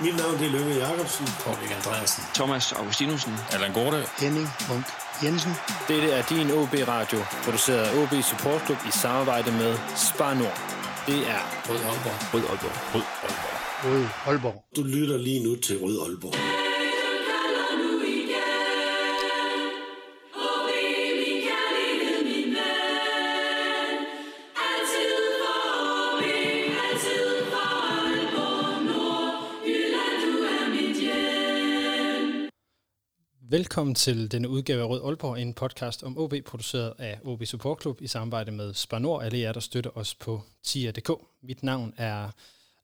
Mit 0.00 0.16
navn 0.16 0.34
er 0.34 0.50
Lønge 0.50 0.74
Jacobsen. 0.74 1.26
Paul 1.44 1.56
Andreasen. 1.76 2.24
Thomas 2.34 2.72
Augustinusen. 2.72 3.32
Allan 3.52 3.72
Gorte. 3.72 4.04
Henning 4.18 4.48
Munk 4.68 4.86
Jensen. 5.22 5.52
Dette 5.88 6.10
er 6.10 6.22
din 6.22 6.50
OB 6.50 6.74
Radio, 6.88 7.18
produceret 7.44 7.78
af 7.78 8.02
OB 8.02 8.22
Support 8.22 8.60
Club 8.66 8.78
i 8.88 8.90
samarbejde 8.90 9.50
med 9.52 9.78
Spar 9.96 10.34
Nord. 10.34 10.58
Det 11.06 11.18
er 11.30 11.42
Rød 11.68 11.76
Aalborg. 11.76 12.34
Rød 12.34 12.42
Aalborg. 12.50 12.94
Rød 12.94 13.02
Aalborg. 13.22 13.58
Rød 13.84 14.06
Aalborg. 14.26 14.64
Du 14.76 14.82
lytter 14.82 15.18
lige 15.18 15.44
nu 15.44 15.56
til 15.56 15.78
Rød 15.82 16.00
Aalborg. 16.06 16.57
Velkommen 33.58 33.94
til 33.94 34.32
denne 34.32 34.48
udgave 34.48 34.82
af 34.82 34.88
Rød 34.88 35.00
Aalborg, 35.04 35.40
en 35.40 35.54
podcast 35.54 36.02
om 36.02 36.18
AaB, 36.18 36.44
produceret 36.44 36.94
af 36.98 37.18
AaB 37.26 37.44
Support 37.44 37.82
Club 37.82 38.02
i 38.02 38.06
samarbejde 38.06 38.52
med 38.52 38.74
Spar 38.74 38.98
Nord, 38.98 39.24
alle 39.24 39.38
jer, 39.38 39.52
der 39.52 39.60
støtter 39.60 39.90
os 39.94 40.14
på 40.14 40.42
TIA.dk. 40.62 41.10
Mit 41.42 41.62
navn 41.62 41.94
er 41.96 42.30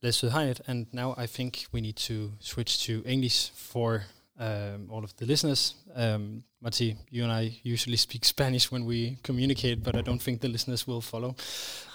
Lasse 0.02 0.30
Hyatt, 0.30 0.62
and 0.66 0.86
now 0.92 1.14
I 1.24 1.26
think 1.26 1.66
we 1.74 1.80
need 1.80 1.92
to 1.92 2.14
switch 2.40 2.86
to 2.86 2.92
English 3.08 3.52
for 3.54 4.00
um, 4.40 4.90
all 4.92 5.04
of 5.04 5.12
the 5.12 5.26
listeners. 5.26 5.76
Um, 5.96 6.42
Mati, 6.60 6.96
you 7.12 7.24
and 7.24 7.44
I 7.44 7.60
usually 7.72 7.96
speak 7.96 8.24
Spanish 8.24 8.72
when 8.72 8.86
we 8.86 9.16
communicate, 9.22 9.76
but 9.84 9.96
I 9.96 10.02
don't 10.02 10.22
think 10.22 10.40
the 10.40 10.48
listeners 10.48 10.88
will 10.88 11.02
follow. 11.02 11.34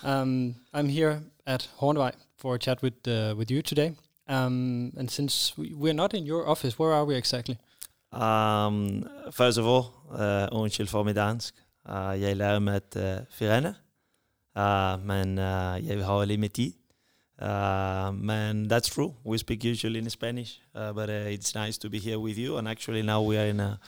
Um, 0.04 0.56
I'm 0.73 0.90
here 0.90 1.22
at 1.46 1.70
Hornevej 1.78 2.12
for 2.38 2.56
a 2.56 2.59
chat 2.59 2.82
with 2.82 3.08
uh, 3.08 3.36
with 3.38 3.52
you 3.52 3.62
today. 3.62 3.92
Um, 4.30 4.92
and 4.98 5.12
since 5.12 5.54
we, 5.58 5.73
we're 5.73 5.94
not 5.96 6.14
in 6.14 6.26
your 6.26 6.48
office, 6.48 6.80
where 6.80 6.94
are 6.94 7.06
we 7.06 7.16
exactly? 7.16 7.58
Um, 8.12 9.04
first 9.32 9.58
of 9.58 9.66
all, 9.66 9.86
undskyld 10.52 10.88
for 10.88 11.04
mit 11.04 11.16
dansk. 11.16 11.56
Jeg 11.88 12.36
lærer 12.36 12.60
med 12.60 13.26
Firene, 13.32 13.76
uh, 14.56 15.06
men 15.06 15.38
jeg 15.38 16.06
har 16.06 16.38
med 16.38 16.50
tid. 16.50 16.74
Uh, 17.42 18.14
man, 18.14 18.68
that's 18.68 18.90
true. 18.90 19.14
We 19.24 19.38
speak 19.38 19.64
usually 19.64 20.00
in 20.00 20.10
Spanish, 20.10 20.60
uh, 20.76 20.92
but 20.92 21.10
uh, 21.10 21.32
it's 21.32 21.56
nice 21.56 21.78
to 21.78 21.90
be 21.90 21.98
here 21.98 22.20
with 22.20 22.38
you. 22.38 22.58
And 22.58 22.68
actually, 22.68 23.02
now 23.02 23.22
we 23.22 23.38
are 23.38 23.46
in 23.46 23.62
a 23.62 23.80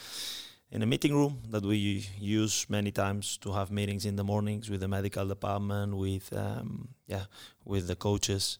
in 0.72 0.82
a 0.82 0.86
meeting 0.86 1.14
room 1.14 1.42
that 1.50 1.66
we 1.66 2.06
use 2.18 2.66
many 2.70 2.92
times 2.92 3.38
to 3.40 3.52
have 3.52 3.70
meetings 3.70 4.06
in 4.06 4.16
the 4.16 4.24
mornings 4.24 4.70
with 4.70 4.80
the 4.80 4.88
medical 4.88 5.28
department, 5.28 5.98
with 5.98 6.32
um, 6.32 6.88
yeah, 7.08 7.26
with 7.66 7.88
the 7.88 7.96
coaches. 7.96 8.58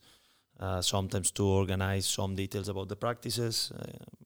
Uh, 0.62 0.80
sometimes 0.80 1.32
to 1.32 1.44
organize 1.44 2.06
some 2.06 2.36
details 2.36 2.70
about 2.70 2.88
the 2.88 2.96
practices. 2.96 3.72
Uh, 3.76 3.82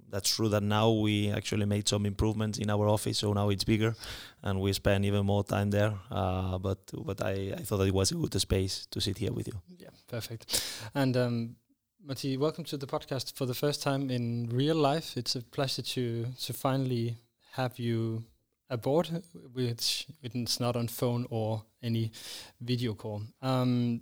that's 0.09 0.36
true 0.36 0.50
that 0.50 0.64
now 0.64 0.91
we 0.91 1.31
actually 1.31 1.66
made 1.66 1.88
some 1.88 2.05
improvements 2.05 2.58
in 2.59 2.69
our 2.69 2.89
office, 2.89 3.19
so 3.19 3.33
now 3.33 3.50
it's 3.50 3.64
bigger, 3.64 3.95
and 4.44 4.59
we 4.59 4.73
spend 4.73 5.06
even 5.06 5.25
more 5.25 5.45
time 5.45 5.72
there. 5.72 5.94
Uh, 6.11 6.58
but 6.58 6.80
but 7.06 7.22
I, 7.23 7.53
I 7.58 7.63
thought 7.63 7.78
that 7.78 7.88
it 7.88 7.94
was 7.94 8.11
a 8.11 8.16
good 8.16 8.39
space 8.39 8.86
to 8.91 9.00
sit 9.00 9.17
here 9.17 9.31
with 9.31 9.47
you. 9.47 9.53
Yeah, 9.78 9.91
perfect. 10.08 10.61
And 10.94 11.16
um, 11.16 11.56
Mati, 12.03 12.38
welcome 12.38 12.66
to 12.66 12.78
the 12.78 12.88
podcast 12.88 13.36
for 13.36 13.45
the 13.45 13.53
first 13.53 13.81
time 13.81 14.09
in 14.11 14.50
real 14.52 14.75
life. 14.75 15.17
It's 15.17 15.36
a 15.36 15.41
pleasure 15.41 15.83
to 15.83 16.25
to 16.45 16.53
finally 16.53 17.17
have 17.53 17.80
you 17.80 18.25
aboard, 18.69 19.23
which 19.53 20.08
it's 20.22 20.59
not 20.59 20.75
on 20.75 20.88
phone 20.88 21.25
or 21.30 21.63
any 21.81 22.11
video 22.59 22.94
call. 22.94 23.22
Um, 23.41 24.02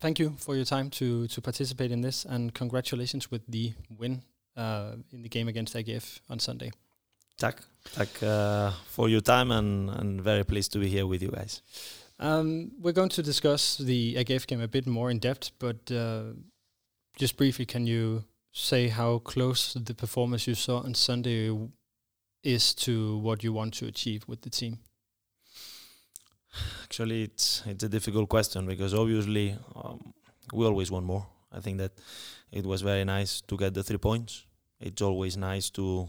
thank 0.00 0.18
you 0.18 0.34
for 0.38 0.56
your 0.56 0.64
time 0.64 0.90
to 0.90 1.26
to 1.28 1.40
participate 1.40 1.90
in 1.90 2.00
this, 2.00 2.24
and 2.24 2.54
congratulations 2.54 3.30
with 3.30 3.42
the 3.48 3.72
win 3.98 4.22
uh, 4.56 4.96
in 5.12 5.22
the 5.22 5.28
game 5.28 5.48
against 5.48 5.74
AGF 5.74 6.20
on 6.28 6.38
Sunday. 6.38 6.70
Tak, 7.38 7.62
tak 7.94 8.08
uh, 8.22 8.72
for 8.86 9.08
your 9.08 9.22
time, 9.22 9.50
and 9.52 9.90
and 9.90 10.22
very 10.22 10.44
pleased 10.44 10.72
to 10.72 10.78
be 10.78 10.88
here 10.88 11.06
with 11.06 11.22
you 11.22 11.30
guys. 11.30 11.62
Um, 12.20 12.72
we're 12.80 12.94
going 12.94 13.10
to 13.10 13.22
discuss 13.22 13.78
the 13.78 14.16
AGF 14.16 14.46
game 14.46 14.60
a 14.60 14.68
bit 14.68 14.86
more 14.86 15.10
in 15.10 15.20
depth, 15.20 15.52
but 15.58 15.90
uh, 15.90 16.34
just 17.16 17.36
briefly, 17.36 17.64
can 17.64 17.86
you 17.86 18.24
say 18.52 18.88
how 18.88 19.18
close 19.18 19.74
the 19.74 19.94
performance 19.94 20.46
you 20.48 20.54
saw 20.54 20.78
on 20.78 20.94
Sunday 20.94 21.56
is 22.42 22.74
to 22.74 23.18
what 23.18 23.44
you 23.44 23.52
want 23.52 23.74
to 23.74 23.86
achieve 23.86 24.24
with 24.26 24.42
the 24.42 24.50
team? 24.50 24.78
Actually, 26.82 27.24
it's 27.24 27.62
it's 27.66 27.84
a 27.84 27.88
difficult 27.88 28.28
question 28.28 28.66
because 28.66 28.94
obviously 28.94 29.56
um, 29.76 30.14
we 30.52 30.64
always 30.66 30.90
want 30.90 31.06
more. 31.06 31.26
I 31.52 31.60
think 31.60 31.78
that 31.78 31.92
it 32.52 32.64
was 32.64 32.82
very 32.82 33.04
nice 33.04 33.40
to 33.42 33.56
get 33.56 33.74
the 33.74 33.82
three 33.82 33.98
points. 33.98 34.44
It's 34.80 35.02
always 35.02 35.36
nice 35.36 35.70
to, 35.70 36.08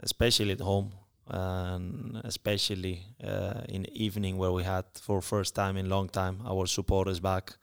especially 0.00 0.52
at 0.52 0.60
home, 0.60 0.92
and 1.28 2.20
especially 2.24 3.02
uh, 3.24 3.62
in 3.68 3.86
evening 3.92 4.38
where 4.38 4.52
we 4.52 4.62
had 4.64 4.84
for 4.94 5.20
first 5.20 5.54
time 5.54 5.76
in 5.76 5.88
long 5.88 6.08
time 6.08 6.40
our 6.46 6.66
supporters 6.66 7.20
back. 7.20 7.56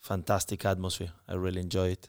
Fantastic 0.00 0.64
atmosphere. 0.64 1.12
I 1.28 1.34
really 1.34 1.60
enjoyed 1.60 1.92
it. 1.92 2.08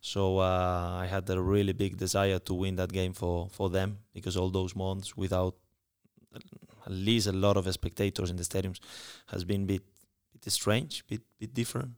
So 0.00 0.38
uh, 0.38 0.98
I 1.02 1.06
had 1.06 1.28
a 1.28 1.40
really 1.40 1.72
big 1.74 1.98
desire 1.98 2.38
to 2.38 2.54
win 2.54 2.76
that 2.76 2.92
game 2.92 3.12
for 3.12 3.48
for 3.50 3.68
them 3.70 3.98
because 4.14 4.36
all 4.36 4.50
those 4.50 4.74
months 4.74 5.16
without 5.16 5.54
at 6.86 6.92
least 6.92 7.26
a 7.26 7.32
lot 7.32 7.56
of 7.56 7.72
spectators 7.72 8.30
in 8.30 8.36
the 8.36 8.44
stadiums 8.44 8.80
has 9.26 9.44
been 9.44 9.62
a 9.62 9.66
bit 9.66 9.82
bit 10.32 10.52
strange, 10.52 11.04
bit 11.08 11.22
bit 11.38 11.52
different, 11.54 11.92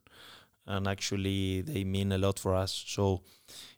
and 0.67 0.87
actually 0.89 1.63
they 1.63 1.85
mean 1.85 2.13
a 2.13 2.19
lot 2.19 2.39
for 2.39 2.55
us. 2.55 2.85
So 2.87 3.23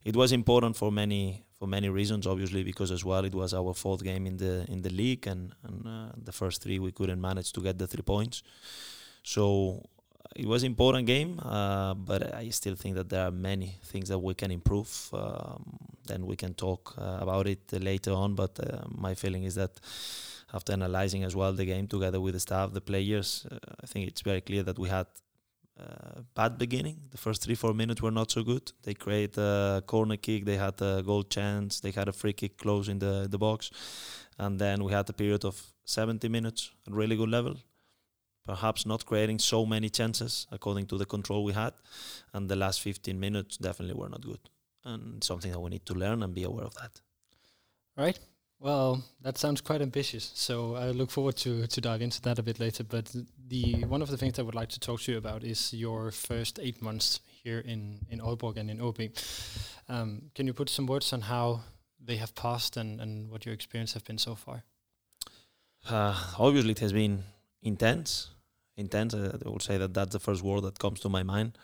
it 0.04 0.16
was 0.16 0.32
important 0.32 0.76
for 0.76 0.91
many 0.93 1.44
for 1.59 1.66
many 1.69 1.88
reasons. 1.88 2.26
Obviously, 2.26 2.62
because 2.65 2.91
as 2.91 3.04
well 3.04 3.25
it 3.25 3.34
was 3.34 3.53
our 3.54 3.75
fourth 3.75 4.03
game 4.03 4.26
in 4.26 4.37
the 4.37 4.65
in 4.69 4.82
the 4.82 4.91
league, 4.91 5.26
and 5.26 5.53
and 5.65 5.87
uh, 5.87 6.12
the 6.16 6.32
first 6.32 6.62
three 6.62 6.78
we 6.78 6.93
couldn't 6.93 7.21
manage 7.21 7.53
to 7.53 7.60
get 7.60 7.78
the 7.78 7.87
three 7.87 8.03
points. 8.03 8.42
So 9.22 9.82
it 10.37 10.47
was 10.47 10.62
important 10.62 11.06
game, 11.06 11.41
uh, 11.42 11.94
but 11.94 12.34
I 12.34 12.50
still 12.50 12.77
think 12.77 12.94
that 12.97 13.09
there 13.09 13.27
are 13.27 13.32
many 13.32 13.78
things 13.84 14.09
that 14.09 14.19
we 14.19 14.34
can 14.34 14.50
improve. 14.50 15.10
Um, 15.12 15.78
then 16.06 16.27
we 16.27 16.37
can 16.37 16.54
talk 16.54 16.94
uh, 16.98 17.19
about 17.21 17.47
it 17.47 17.60
later 17.72 18.12
on. 18.12 18.34
But 18.34 18.59
uh, 18.60 18.84
my 18.88 19.15
feeling 19.15 19.44
is 19.44 19.56
that 19.56 19.81
after 20.53 20.72
analyzing 20.72 21.25
as 21.25 21.34
well 21.37 21.53
the 21.53 21.65
game 21.65 21.87
together 21.87 22.21
with 22.21 22.34
the 22.34 22.41
staff, 22.41 22.72
the 22.72 22.81
players, 22.81 23.47
uh, 23.50 23.59
I 23.83 23.87
think 23.87 24.09
it's 24.09 24.22
very 24.22 24.41
clear 24.41 24.62
that 24.62 24.78
we 24.78 24.88
had 24.88 25.06
uh, 25.78 26.21
bad 26.34 26.59
beginning. 26.59 26.99
The 27.11 27.19
first 27.19 27.43
three 27.43 27.55
four 27.55 27.75
minutes 27.75 28.03
were 28.03 28.11
not 28.11 28.31
so 28.31 28.43
good. 28.43 28.72
They 28.83 28.94
create 28.94 29.39
a 29.39 29.83
corner 29.87 30.16
kick, 30.16 30.44
they 30.44 30.56
had 30.56 30.81
a 30.83 31.03
goal 31.03 31.22
chance, 31.22 31.81
they 31.81 31.91
had 31.91 32.09
a 32.09 32.12
free 32.12 32.33
kick 32.33 32.59
close 32.59 32.89
in 32.89 32.99
the 32.99 33.28
the 33.31 33.39
box, 33.39 33.71
and 34.39 34.59
then 34.59 34.84
we 34.84 34.93
had 34.93 35.09
a 35.09 35.12
period 35.12 35.44
of 35.44 35.72
70 35.84 36.28
minutes 36.28 36.71
at 36.87 36.93
really 36.93 37.16
good 37.16 37.31
level. 37.31 37.56
Perhaps 38.47 38.84
not 38.84 39.06
creating 39.06 39.39
so 39.39 39.65
many 39.65 39.89
chances 39.89 40.47
according 40.50 40.87
to 40.87 40.99
the 40.99 41.06
control 41.06 41.44
we 41.44 41.53
had, 41.53 41.72
and 42.33 42.49
the 42.49 42.56
last 42.56 42.81
15 42.81 43.19
minutes 43.19 43.56
definitely 43.56 43.94
were 43.94 44.09
not 44.09 44.22
good, 44.22 44.41
and 44.84 45.22
something 45.22 45.53
that 45.53 45.60
we 45.60 45.71
need 45.71 45.87
to 45.87 45.94
learn 45.94 46.22
and 46.22 46.34
be 46.34 46.44
aware 46.44 46.65
of 46.65 46.75
that. 46.75 47.00
Right. 47.97 48.19
Well, 48.60 49.03
that 49.22 49.38
sounds 49.38 49.62
quite 49.62 49.81
ambitious. 49.81 50.31
So 50.34 50.76
I 50.76 50.91
look 50.91 51.10
forward 51.10 51.37
to 51.38 51.66
to 51.66 51.81
dive 51.81 52.03
into 52.03 52.21
that 52.22 52.38
a 52.38 52.43
bit 52.43 52.60
later. 52.60 52.84
But 52.84 53.10
the 53.48 53.84
one 53.87 54.03
of 54.03 54.10
the 54.10 54.19
things 54.19 54.38
I 54.38 54.43
would 54.43 54.54
like 54.54 54.69
to 54.69 54.81
talk 54.81 55.00
to 55.00 55.12
you 55.12 55.19
about 55.19 55.43
is 55.44 55.72
your 55.72 56.10
first 56.10 56.59
eight 56.59 56.82
months 56.82 57.21
here 57.26 57.60
in 57.60 58.06
in 58.10 58.21
Aalborg 58.21 58.59
and 58.59 58.71
in 58.71 58.78
AaB. 58.78 59.10
Um, 59.88 60.31
can 60.34 60.47
you 60.47 60.53
put 60.53 60.69
some 60.69 60.87
words 60.87 61.12
on 61.12 61.22
how 61.22 61.60
they 62.06 62.16
have 62.16 62.34
passed 62.34 62.76
and 62.76 63.00
and 63.00 63.31
what 63.31 63.47
your 63.47 63.54
experience 63.54 63.94
have 63.94 64.04
been 64.04 64.19
so 64.19 64.34
far? 64.34 64.62
Uh, 65.88 66.15
obviously, 66.38 66.72
it 66.72 66.81
has 66.81 66.92
been 66.92 67.25
intense. 67.62 68.28
Intense. 68.77 69.15
I 69.15 69.48
would 69.48 69.62
say 69.62 69.78
that 69.78 69.94
that's 69.94 70.12
the 70.12 70.21
first 70.21 70.42
word 70.42 70.65
that 70.65 70.78
comes 70.78 71.00
to 71.00 71.09
my 71.09 71.22
mind 71.22 71.56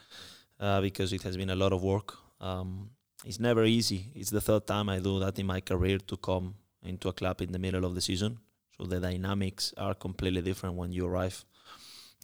uh, 0.60 0.80
because 0.80 1.12
it 1.12 1.22
has 1.22 1.36
been 1.36 1.50
a 1.50 1.56
lot 1.56 1.72
of 1.72 1.82
work. 1.82 2.16
Um, 2.40 2.90
it's 3.24 3.40
never 3.40 3.64
easy. 3.64 4.12
It's 4.14 4.30
the 4.30 4.40
third 4.40 4.66
time 4.66 4.88
I 4.88 4.98
do 4.98 5.18
that 5.20 5.38
in 5.38 5.46
my 5.46 5.60
career 5.60 5.98
to 5.98 6.16
come 6.16 6.54
into 6.86 7.08
a 7.08 7.12
club 7.12 7.40
in 7.40 7.52
the 7.52 7.58
middle 7.58 7.84
of 7.84 7.94
the 7.94 8.00
season. 8.00 8.38
So 8.76 8.84
the 8.84 9.00
dynamics 9.00 9.72
are 9.76 9.94
completely 9.94 10.42
different 10.42 10.76
when 10.76 10.92
you 10.92 11.06
arrive 11.06 11.44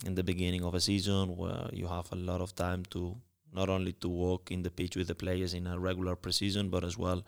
in 0.05 0.15
the 0.15 0.23
beginning 0.23 0.63
of 0.63 0.73
a 0.73 0.81
season 0.81 1.35
where 1.37 1.69
you 1.71 1.87
have 1.87 2.11
a 2.11 2.15
lot 2.15 2.41
of 2.41 2.55
time 2.55 2.83
to 2.91 3.15
not 3.53 3.69
only 3.69 3.93
to 3.93 4.09
walk 4.09 4.51
in 4.51 4.63
the 4.63 4.71
pitch 4.71 4.95
with 4.95 5.07
the 5.07 5.15
players 5.15 5.53
in 5.53 5.67
a 5.67 5.79
regular 5.79 6.15
preseason, 6.15 6.69
but 6.69 6.83
as 6.83 6.97
well 6.97 7.23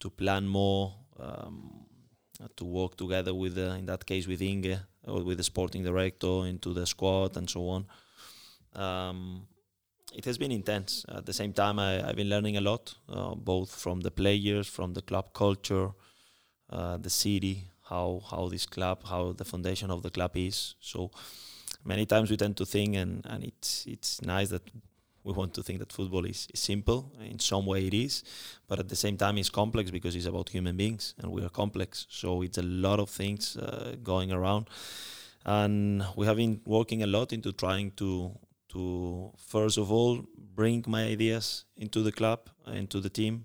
to 0.00 0.10
plan 0.10 0.48
more, 0.48 0.94
um, 1.20 1.84
to 2.56 2.64
work 2.64 2.96
together 2.96 3.34
with, 3.34 3.54
the, 3.54 3.74
in 3.74 3.86
that 3.86 4.04
case, 4.04 4.26
with 4.26 4.42
Inge 4.42 4.78
or 5.06 5.22
with 5.22 5.38
the 5.38 5.44
sporting 5.44 5.84
director 5.84 6.46
into 6.46 6.72
the 6.72 6.86
squad 6.86 7.36
and 7.36 7.48
so 7.48 7.68
on. 7.68 7.86
Um, 8.74 9.46
it 10.14 10.24
has 10.24 10.38
been 10.38 10.52
intense. 10.52 11.04
At 11.08 11.26
the 11.26 11.32
same 11.32 11.52
time, 11.52 11.78
I, 11.78 12.06
I've 12.06 12.16
been 12.16 12.28
learning 12.28 12.56
a 12.56 12.60
lot, 12.60 12.94
uh, 13.08 13.34
both 13.34 13.74
from 13.74 14.00
the 14.00 14.10
players, 14.10 14.66
from 14.66 14.94
the 14.94 15.02
club 15.02 15.32
culture, 15.32 15.90
uh, 16.72 16.96
the 16.96 17.10
city, 17.10 17.68
how 17.90 18.22
how 18.30 18.48
this 18.48 18.66
club, 18.66 19.04
how 19.04 19.32
the 19.32 19.44
foundation 19.44 19.90
of 19.90 20.02
the 20.02 20.10
club 20.10 20.32
is. 20.34 20.74
So 20.80 21.10
many 21.84 22.06
times 22.06 22.30
we 22.30 22.36
tend 22.36 22.56
to 22.56 22.66
think, 22.66 22.96
and, 22.96 23.26
and 23.26 23.44
it's 23.44 23.86
it's 23.86 24.22
nice 24.22 24.48
that 24.48 24.62
we 25.24 25.32
want 25.32 25.54
to 25.54 25.62
think 25.62 25.78
that 25.78 25.92
football 25.92 26.24
is, 26.24 26.48
is 26.52 26.60
simple. 26.60 27.12
In 27.20 27.38
some 27.38 27.66
way, 27.66 27.86
it 27.86 27.94
is, 27.94 28.24
but 28.68 28.78
at 28.78 28.88
the 28.88 28.96
same 28.96 29.16
time, 29.16 29.38
it's 29.38 29.50
complex 29.50 29.90
because 29.90 30.16
it's 30.16 30.26
about 30.26 30.48
human 30.48 30.76
beings, 30.76 31.14
and 31.18 31.30
we 31.30 31.44
are 31.44 31.50
complex. 31.50 32.06
So 32.08 32.42
it's 32.42 32.58
a 32.58 32.62
lot 32.62 32.98
of 32.98 33.10
things 33.10 33.56
uh, 33.56 33.96
going 34.02 34.32
around, 34.32 34.68
and 35.44 36.04
we 36.16 36.26
have 36.26 36.36
been 36.36 36.60
working 36.64 37.02
a 37.02 37.06
lot 37.06 37.32
into 37.32 37.52
trying 37.52 37.92
to 37.92 38.32
to 38.70 39.30
first 39.36 39.76
of 39.76 39.92
all 39.92 40.24
bring 40.54 40.84
my 40.86 41.04
ideas 41.04 41.64
into 41.76 42.02
the 42.02 42.12
club, 42.12 42.48
into 42.66 43.00
the 43.00 43.10
team, 43.10 43.44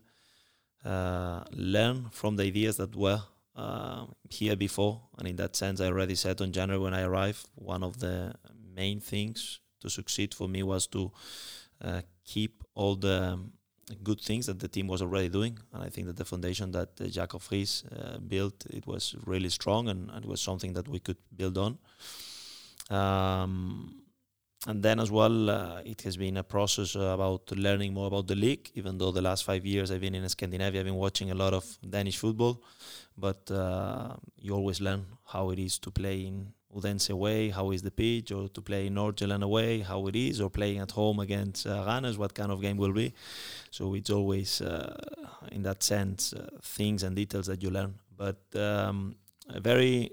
learn 1.52 2.10
from 2.12 2.36
the 2.36 2.44
ideas 2.44 2.78
that 2.78 2.96
were 2.96 3.22
uh, 3.58 4.06
here 4.30 4.56
before. 4.56 5.02
And 5.18 5.28
in 5.28 5.36
that 5.38 5.56
sense, 5.56 5.82
I 5.82 5.88
already 5.88 6.16
said 6.16 6.42
on 6.42 6.52
January 6.52 6.82
when 6.82 6.94
I 6.94 7.02
arrived, 7.02 7.50
one 7.56 7.84
of 7.84 8.00
the 8.00 8.36
main 8.76 9.00
things 9.00 9.60
to 9.82 9.90
succeed 9.90 10.34
for 10.34 10.48
me 10.48 10.64
was 10.64 10.88
to 10.88 11.12
uh, 11.82 12.02
keep 12.24 12.64
all 12.76 12.96
the 12.96 13.34
um, 13.34 13.54
good 14.04 14.22
things 14.22 14.46
that 14.46 14.60
the 14.60 14.68
team 14.68 14.88
was 14.88 15.02
already 15.02 15.30
doing. 15.30 15.58
And 15.74 15.84
I 15.84 15.90
think 15.90 16.08
that 16.08 16.18
the 16.18 16.26
foundation 16.26 16.72
that 16.72 16.90
uh, 17.02 17.06
Jacob 17.06 17.42
Friis 17.42 17.84
uh, 17.92 18.20
built, 18.20 18.66
it 18.70 18.86
was 18.86 19.16
really 19.26 19.50
strong 19.50 19.90
and, 19.90 20.10
and, 20.12 20.26
it 20.26 20.30
was 20.30 20.42
something 20.42 20.74
that 20.74 20.88
we 20.88 21.00
could 21.00 21.18
build 21.36 21.58
on. 21.58 21.78
Um, 22.90 24.04
and 24.68 24.84
then 24.84 25.00
as 25.00 25.10
well, 25.10 25.50
uh, 25.50 25.82
it 25.86 26.02
has 26.02 26.18
been 26.18 26.36
a 26.36 26.44
process 26.44 26.98
uh, 26.98 27.00
about 27.00 27.50
learning 27.52 27.94
more 27.94 28.08
about 28.08 28.28
the 28.28 28.36
league. 28.36 28.70
Even 28.76 28.98
though 28.98 29.12
the 29.12 29.22
last 29.22 29.46
five 29.46 29.66
years 29.66 29.92
I've 29.92 30.02
been 30.02 30.14
in 30.14 30.28
Scandinavia, 30.28 30.82
I've 30.82 30.86
been 30.86 30.96
watching 30.96 31.32
a 31.32 31.36
lot 31.36 31.54
of 31.54 31.66
Danish 31.90 32.18
football, 32.18 32.62
but 33.18 33.50
uh, 33.50 34.18
you 34.38 34.54
always 34.54 34.82
learn 34.82 35.06
how 35.26 35.52
it 35.52 35.60
is 35.60 35.80
to 35.80 35.90
play 35.90 36.26
in 36.26 36.52
Odense 36.76 37.10
away, 37.10 37.50
how 37.50 37.72
is 37.72 37.82
the 37.82 37.92
pitch, 37.92 38.34
or 38.34 38.50
to 38.50 38.62
play 38.62 38.88
in 38.88 38.96
Nordsjælland 38.96 39.42
away, 39.42 39.80
how 39.80 40.06
it 40.08 40.18
is, 40.18 40.42
or 40.42 40.50
playing 40.50 40.80
at 40.80 40.92
home 40.92 41.22
against 41.22 41.66
uh, 41.66 42.12
what 42.18 42.34
kind 42.34 42.52
of 42.52 42.62
game 42.62 42.76
will 42.76 42.92
be. 42.92 43.14
So 43.72 43.94
it's 43.94 44.10
always, 44.10 44.60
uh, 44.60 44.94
in 45.54 45.64
that 45.64 45.82
sense, 45.82 46.34
uh, 46.34 46.50
things 46.62 47.04
and 47.04 47.16
details 47.16 47.48
that 47.48 47.64
you 47.64 47.70
learn. 47.70 47.94
But 48.18 48.42
um, 48.56 49.16
a 49.48 49.62
very 49.62 50.12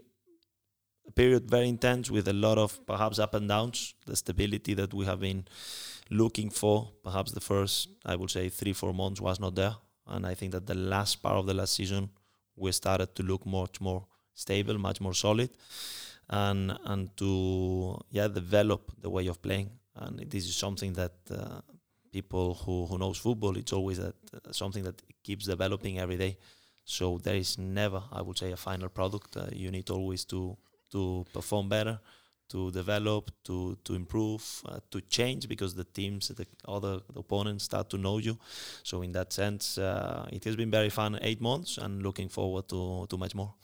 period 1.14 1.50
very 1.50 1.68
intense 1.68 2.10
with 2.10 2.28
a 2.28 2.32
lot 2.32 2.58
of 2.58 2.84
perhaps 2.86 3.18
up 3.18 3.34
and 3.34 3.48
downs. 3.48 3.94
The 4.06 4.16
stability 4.16 4.74
that 4.74 4.92
we 4.94 5.04
have 5.06 5.20
been 5.20 5.46
looking 6.10 6.50
for, 6.50 6.90
perhaps 7.02 7.32
the 7.32 7.40
first, 7.40 7.88
I 8.04 8.16
would 8.16 8.30
say, 8.30 8.48
three 8.48 8.72
four 8.72 8.92
months 8.92 9.20
was 9.20 9.40
not 9.40 9.54
there, 9.54 9.76
and 10.06 10.26
I 10.26 10.34
think 10.34 10.52
that 10.52 10.66
the 10.66 10.74
last 10.74 11.22
part 11.22 11.36
of 11.36 11.46
the 11.46 11.54
last 11.54 11.74
season 11.74 12.10
we 12.56 12.72
started 12.72 13.14
to 13.16 13.22
look 13.22 13.44
much 13.46 13.80
more 13.80 14.06
stable, 14.34 14.78
much 14.78 15.00
more 15.00 15.14
solid, 15.14 15.50
and 16.28 16.76
and 16.84 17.16
to 17.16 17.98
yeah 18.10 18.28
develop 18.28 18.92
the 19.00 19.10
way 19.10 19.26
of 19.26 19.40
playing. 19.42 19.70
And 19.96 20.18
this 20.30 20.44
is 20.46 20.56
something 20.56 20.92
that 20.94 21.12
uh, 21.30 21.60
people 22.12 22.54
who 22.54 22.86
who 22.86 22.98
knows 22.98 23.18
football, 23.18 23.56
it's 23.56 23.72
always 23.72 23.98
that 23.98 24.14
uh, 24.34 24.52
something 24.52 24.84
that 24.84 25.00
keeps 25.22 25.46
developing 25.46 25.98
every 25.98 26.16
day. 26.16 26.36
So 26.84 27.18
there 27.18 27.36
is 27.36 27.56
never, 27.56 28.02
I 28.12 28.20
would 28.20 28.38
say, 28.38 28.52
a 28.52 28.56
final 28.56 28.88
product. 28.88 29.36
Uh, 29.36 29.46
you 29.52 29.70
need 29.70 29.88
always 29.90 30.24
to 30.26 30.56
to 30.94 31.26
perform 31.32 31.69
better, 31.69 31.99
to 32.49 32.70
develop, 32.70 33.31
to 33.43 33.76
to 33.85 33.94
improve, 33.94 34.43
uh, 34.67 34.79
to 34.91 35.00
change 35.00 35.49
because 35.49 35.75
the 35.75 35.85
teams, 35.85 36.29
the 36.29 36.46
other 36.67 37.00
the 37.12 37.20
opponents 37.20 37.64
start 37.64 37.91
to 37.91 37.99
know 37.99 38.19
you. 38.19 38.38
So 38.82 39.02
in 39.02 39.12
that 39.12 39.32
sense, 39.32 39.79
uh, 39.79 40.29
it 40.32 40.44
has 40.44 40.56
been 40.56 40.70
very 40.70 40.91
fun 40.91 41.19
eight 41.23 41.41
months, 41.41 41.79
and 41.79 42.02
looking 42.02 42.29
forward 42.31 42.69
to 42.69 43.06
to 43.08 43.17
much 43.17 43.35
more. 43.35 43.55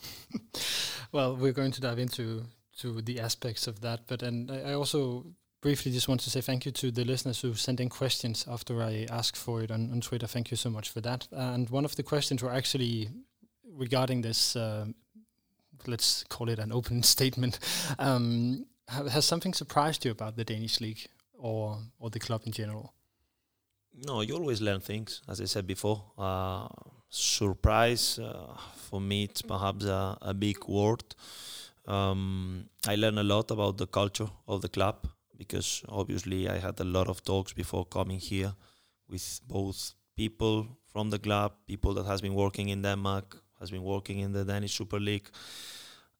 well, 1.13 1.37
we're 1.37 1.57
going 1.61 1.73
to 1.73 1.81
dive 1.81 2.03
into 2.03 2.43
to 2.81 3.03
the 3.03 3.21
aspects 3.21 3.67
of 3.67 3.81
that, 3.81 4.01
but 4.07 4.23
and 4.23 4.51
I 4.51 4.73
also 4.75 5.25
briefly 5.61 5.93
just 5.93 6.09
want 6.09 6.21
to 6.23 6.31
say 6.31 6.41
thank 6.41 6.65
you 6.65 6.73
to 6.73 6.91
the 6.91 7.05
listeners 7.05 7.43
who 7.43 7.55
sent 7.55 7.81
in 7.81 7.89
questions 7.89 8.47
after 8.49 8.83
I 8.83 9.07
asked 9.11 9.37
for 9.37 9.63
it 9.63 9.71
on, 9.71 9.91
on 9.93 10.01
Twitter. 10.01 10.27
Thank 10.27 10.51
you 10.51 10.57
so 10.57 10.71
much 10.71 10.89
for 10.89 11.03
that. 11.03 11.29
And 11.33 11.69
one 11.71 11.85
of 11.85 11.95
the 11.97 12.03
questions 12.03 12.43
were 12.43 12.53
actually 12.53 13.11
regarding 13.77 14.23
this 14.23 14.57
uh, 14.57 14.87
let's 15.87 16.25
call 16.25 16.49
it 16.49 16.59
an 16.59 16.73
open 16.73 17.03
statement. 17.15 17.59
Um, 17.99 18.67
has 18.89 19.25
something 19.25 19.55
surprised 19.55 20.05
you 20.05 20.11
about 20.11 20.37
the 20.37 20.45
Danish 20.45 20.81
league 20.81 21.07
or 21.39 21.79
or 21.99 22.11
the 22.11 22.19
club 22.19 22.43
in 22.47 22.53
general? 22.53 22.93
No, 24.07 24.21
you 24.23 24.35
always 24.35 24.61
learn 24.61 24.81
things. 24.81 25.23
As 25.29 25.41
I 25.41 25.47
said 25.47 25.67
before, 25.67 26.03
uh, 26.17 26.69
surprise 27.09 28.19
uh, 28.19 28.57
for 28.77 29.01
me 29.01 29.25
it's 29.25 29.43
perhaps 29.43 29.85
a, 29.85 30.17
a 30.23 30.35
big 30.35 30.59
word. 30.69 31.03
Um, 31.87 32.69
I 32.87 32.95
learned 32.95 33.19
a 33.19 33.25
lot 33.25 33.51
about 33.51 33.79
the 33.79 33.87
culture 33.87 34.31
of 34.47 34.63
the 34.63 34.69
club 34.69 35.07
because 35.37 35.83
obviously 35.89 36.49
I 36.49 36.59
had 36.59 36.79
a 36.81 36.85
lot 36.85 37.09
of 37.09 37.25
talks 37.25 37.53
before 37.53 37.85
coming 37.87 38.19
here 38.19 38.53
with 39.09 39.41
both 39.49 39.95
people 40.17 40.67
from 40.93 41.11
the 41.11 41.19
club, 41.19 41.53
people 41.67 41.95
that 41.95 42.07
has 42.07 42.21
been 42.21 42.35
working 42.35 42.69
in 42.69 42.83
Denmark, 42.83 43.43
has 43.61 43.71
been 43.71 43.83
working 43.83 44.19
in 44.21 44.33
the 44.33 44.45
Danish 44.45 44.75
Super 44.77 44.99
League. 44.99 45.29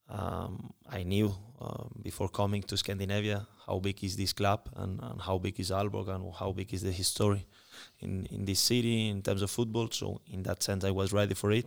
Um, 0.09 0.73
I 0.89 1.03
knew 1.05 1.35
uh, 1.61 1.85
before 2.03 2.29
coming 2.29 2.63
to 2.65 2.77
Scandinavia 2.77 3.47
how 3.67 3.79
big 3.79 4.03
is 4.03 4.17
this 4.17 4.33
club 4.33 4.69
and, 4.77 5.01
and, 5.01 5.21
how 5.21 5.39
big 5.39 5.61
is 5.61 5.71
Aalborg 5.71 6.09
and 6.09 6.33
how 6.35 6.51
big 6.53 6.75
is 6.75 6.83
the 6.83 6.91
history 6.91 7.47
in, 8.01 8.27
in 8.27 8.45
this 8.45 8.59
city 8.59 9.09
in 9.09 9.23
terms 9.23 9.43
of 9.43 9.51
football. 9.51 9.89
So 9.91 10.21
in 10.27 10.43
that 10.43 10.63
sense, 10.63 10.85
I 10.85 10.91
was 10.91 11.13
ready 11.13 11.35
for 11.35 11.53
it. 11.53 11.67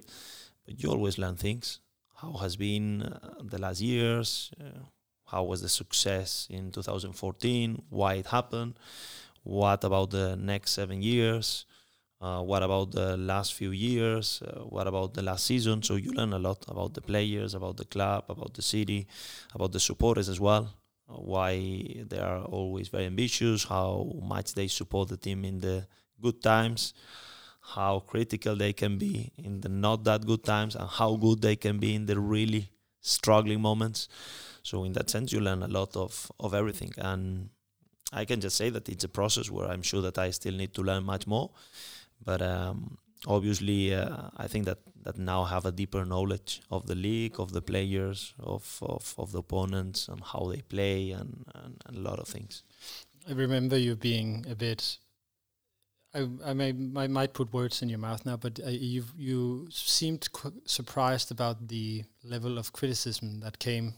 But 0.65 0.83
you 0.83 0.89
always 0.89 1.17
learn 1.17 1.35
things. 1.35 1.79
How 2.15 2.33
has 2.33 2.57
been 2.57 3.03
uh, 3.03 3.35
the 3.41 3.59
last 3.59 3.81
years? 3.81 4.51
Uh, 4.59 4.83
how 5.25 5.43
was 5.43 5.61
the 5.61 5.69
success 5.69 6.47
in 6.49 6.71
2014? 6.71 7.81
Why 7.89 8.15
it 8.15 8.27
happened? 8.27 8.77
What 9.43 9.83
about 9.83 10.11
the 10.11 10.35
next 10.35 10.71
seven 10.71 11.01
years? 11.01 11.65
Uh, 12.23 12.41
what 12.41 12.63
about 12.63 12.91
the 12.91 13.17
last 13.17 13.53
few 13.53 13.71
years? 13.71 14.41
Uh, 14.41 14.61
what 14.61 14.87
about 14.87 15.13
the 15.13 15.21
last 15.21 15.45
season? 15.45 15.83
So 15.83 15.97
you 15.97 16.13
learn 16.13 16.31
a 16.31 16.39
lot 16.39 16.63
about 16.69 16.93
the 16.93 17.01
players, 17.01 17.53
about 17.53 17.75
the 17.75 17.83
club, 17.83 18.23
about 18.29 18.53
the 18.53 18.61
city, 18.61 19.07
about 19.53 19.73
the 19.73 19.79
supporters 19.81 20.29
as 20.29 20.39
well. 20.39 20.73
Uh, 21.09 21.15
why 21.15 21.57
they 22.07 22.19
are 22.19 22.45
always 22.45 22.87
very 22.87 23.07
ambitious, 23.07 23.65
how 23.65 24.09
much 24.23 24.53
they 24.53 24.67
support 24.67 25.09
the 25.09 25.17
team 25.17 25.43
in 25.43 25.59
the 25.59 25.85
good 26.21 26.41
times, 26.41 26.93
how 27.75 27.99
critical 27.99 28.55
they 28.55 28.71
can 28.71 28.97
be 28.97 29.33
in 29.37 29.59
the 29.59 29.67
not 29.67 30.05
that 30.05 30.25
good 30.25 30.45
times, 30.45 30.75
and 30.77 30.87
how 30.87 31.17
good 31.17 31.41
they 31.41 31.57
can 31.57 31.77
be 31.77 31.93
in 31.93 32.05
the 32.05 32.17
really 32.17 32.69
struggling 33.01 33.59
moments. 33.59 34.07
So 34.61 34.85
in 34.85 34.93
that 34.93 35.09
sense, 35.09 35.33
you 35.33 35.41
learn 35.41 35.61
a 35.61 35.67
lot 35.67 35.97
of 35.97 36.31
of 36.39 36.53
everything, 36.53 36.93
and 36.97 37.49
I 38.13 38.23
can 38.23 38.39
just 38.39 38.55
say 38.55 38.69
that 38.69 38.87
it's 38.87 39.03
a 39.03 39.09
process 39.09 39.51
where 39.51 39.67
I'm 39.67 39.81
sure 39.81 40.01
that 40.03 40.17
I 40.17 40.29
still 40.29 40.53
need 40.53 40.73
to 40.75 40.83
learn 40.83 41.03
much 41.03 41.27
more 41.27 41.51
but 42.23 42.41
um, 42.41 42.97
obviously, 43.27 43.93
uh, 43.93 44.29
I 44.37 44.47
think 44.47 44.65
that 44.65 44.79
that 45.03 45.17
now 45.17 45.43
have 45.43 45.65
a 45.65 45.71
deeper 45.71 46.05
knowledge 46.05 46.61
of 46.71 46.87
the 46.87 46.95
league, 46.95 47.39
of 47.39 47.51
the 47.51 47.61
players, 47.61 48.33
of 48.39 48.79
of, 48.81 49.13
of 49.17 49.31
the 49.31 49.39
opponents, 49.39 50.07
and 50.07 50.21
how 50.23 50.51
they 50.51 50.61
play, 50.61 51.11
and, 51.11 51.45
and, 51.55 51.81
and 51.85 51.97
a 51.97 51.99
lot 51.99 52.19
of 52.19 52.27
things. 52.27 52.63
I 53.27 53.33
remember 53.33 53.77
you 53.77 53.95
being 53.95 54.45
a 54.49 54.55
bit 54.55 54.97
I, 56.13 56.27
I 56.45 56.53
may 56.53 56.69
I 56.95 57.07
might 57.07 57.33
put 57.33 57.53
words 57.53 57.81
in 57.81 57.89
your 57.89 57.99
mouth 57.99 58.25
now, 58.25 58.37
but 58.37 58.59
uh, 58.63 58.69
you 58.69 59.03
you 59.17 59.67
seemed 59.71 60.29
surprised 60.65 61.31
about 61.31 61.67
the 61.67 62.03
level 62.23 62.57
of 62.57 62.73
criticism 62.73 63.39
that 63.39 63.59
came 63.59 63.95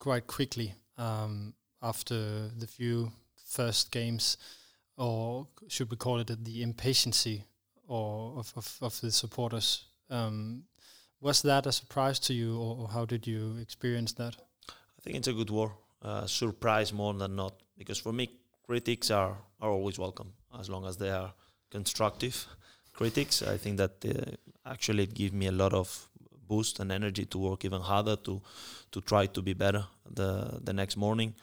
quite 0.00 0.26
quickly 0.26 0.74
um, 0.98 1.54
after 1.80 2.48
the 2.48 2.66
few 2.66 3.12
first 3.46 3.92
games 3.92 4.36
or 5.02 5.48
should 5.68 5.90
we 5.90 5.96
call 5.96 6.20
it 6.20 6.44
the 6.44 6.62
impatiency 6.62 7.42
or 7.88 8.38
of, 8.38 8.52
of, 8.56 8.78
of 8.80 9.00
the 9.00 9.10
supporters? 9.10 9.84
Um, 10.08 10.64
was 11.20 11.42
that 11.42 11.66
a 11.66 11.72
surprise 11.72 12.18
to 12.20 12.34
you, 12.34 12.56
or, 12.56 12.76
or, 12.80 12.88
how 12.88 13.04
did 13.04 13.26
you 13.26 13.56
experience 13.60 14.12
that? 14.14 14.36
I 14.68 15.00
think 15.02 15.16
it's 15.16 15.28
a 15.28 15.32
good 15.32 15.50
word. 15.50 15.70
Uh, 16.02 16.26
surprise 16.26 16.92
more 16.92 17.14
than 17.14 17.36
not, 17.36 17.54
because 17.78 17.98
for 17.98 18.12
me, 18.12 18.28
critics 18.66 19.10
are 19.10 19.36
are 19.60 19.70
always 19.70 19.98
welcome 19.98 20.32
as 20.58 20.68
long 20.68 20.84
as 20.86 20.96
they 20.96 21.10
are 21.10 21.32
constructive 21.70 22.46
critics. 22.92 23.42
I 23.42 23.56
think 23.56 23.78
that 23.78 24.04
uh, 24.04 24.70
actually 24.70 25.04
it 25.04 25.14
gives 25.14 25.32
me 25.32 25.46
a 25.46 25.52
lot 25.52 25.72
of 25.72 26.08
boost 26.48 26.80
and 26.80 26.92
energy 26.92 27.24
to 27.24 27.38
work 27.38 27.64
even 27.64 27.80
harder 27.80 28.16
to 28.16 28.40
to 28.90 29.00
try 29.00 29.26
to 29.26 29.42
be 29.42 29.54
better 29.54 29.84
the 30.10 30.60
the 30.64 30.72
next 30.72 30.96
morning. 30.96 31.34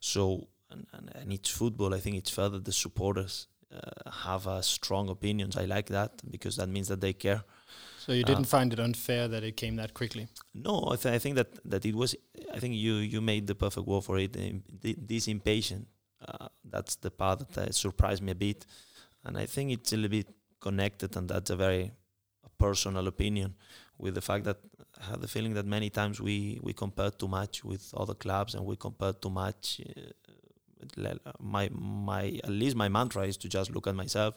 So 0.00 0.48
and, 0.70 0.86
and, 0.92 1.10
and 1.14 1.32
it's 1.32 1.50
football. 1.50 1.94
I 1.94 2.00
think 2.00 2.16
it's 2.16 2.30
further 2.30 2.58
the 2.58 2.72
supporters 2.72 3.46
uh, 3.74 4.10
have 4.10 4.46
uh, 4.46 4.62
strong 4.62 5.08
opinions. 5.08 5.56
I 5.56 5.64
like 5.64 5.86
that 5.86 6.22
because 6.30 6.56
that 6.56 6.68
means 6.68 6.88
that 6.88 7.00
they 7.00 7.12
care. 7.12 7.42
So 7.98 8.12
you 8.12 8.22
didn't 8.22 8.44
uh, 8.44 8.56
find 8.56 8.72
it 8.72 8.78
unfair 8.78 9.26
that 9.28 9.42
it 9.42 9.56
came 9.56 9.76
that 9.76 9.92
quickly? 9.92 10.28
No, 10.54 10.88
I, 10.92 10.96
th- 10.96 11.14
I, 11.14 11.18
think 11.18 11.36
that, 11.36 11.48
that 11.64 11.84
it 11.84 11.94
was. 11.94 12.14
I 12.54 12.60
think 12.60 12.74
you 12.74 12.94
you 12.94 13.20
made 13.20 13.46
the 13.46 13.54
perfect 13.54 13.86
word 13.86 14.04
for 14.04 14.18
it. 14.18 14.36
this 15.08 15.26
impatient. 15.28 15.88
Uh, 16.26 16.48
that's 16.64 16.96
the 16.96 17.10
part 17.10 17.48
that 17.54 17.74
surprised 17.74 18.22
me 18.22 18.32
a 18.32 18.34
bit, 18.34 18.64
and 19.24 19.36
I 19.36 19.46
think 19.46 19.72
it's 19.72 19.92
a 19.92 19.96
little 19.96 20.10
bit 20.10 20.28
connected, 20.60 21.16
and 21.16 21.28
that's 21.28 21.50
a 21.50 21.56
very 21.56 21.92
personal 22.58 23.06
opinion 23.06 23.54
with 23.98 24.14
the 24.14 24.20
fact 24.20 24.44
that 24.44 24.58
I 25.00 25.10
have 25.10 25.20
the 25.20 25.28
feeling 25.28 25.54
that 25.54 25.66
many 25.66 25.90
times 25.90 26.20
we 26.20 26.58
we 26.62 26.72
compare 26.72 27.10
too 27.10 27.28
much 27.28 27.64
with 27.64 27.92
other 27.96 28.14
clubs 28.14 28.54
and 28.54 28.64
we 28.64 28.76
compare 28.76 29.12
too 29.12 29.30
much 29.30 29.80
uh, 29.80 30.00
my 31.40 31.68
my 31.72 32.40
at 32.44 32.50
least 32.50 32.76
my 32.76 32.88
mantra 32.88 33.22
is 33.26 33.36
to 33.38 33.48
just 33.48 33.70
look 33.70 33.86
at 33.86 33.94
myself, 33.94 34.34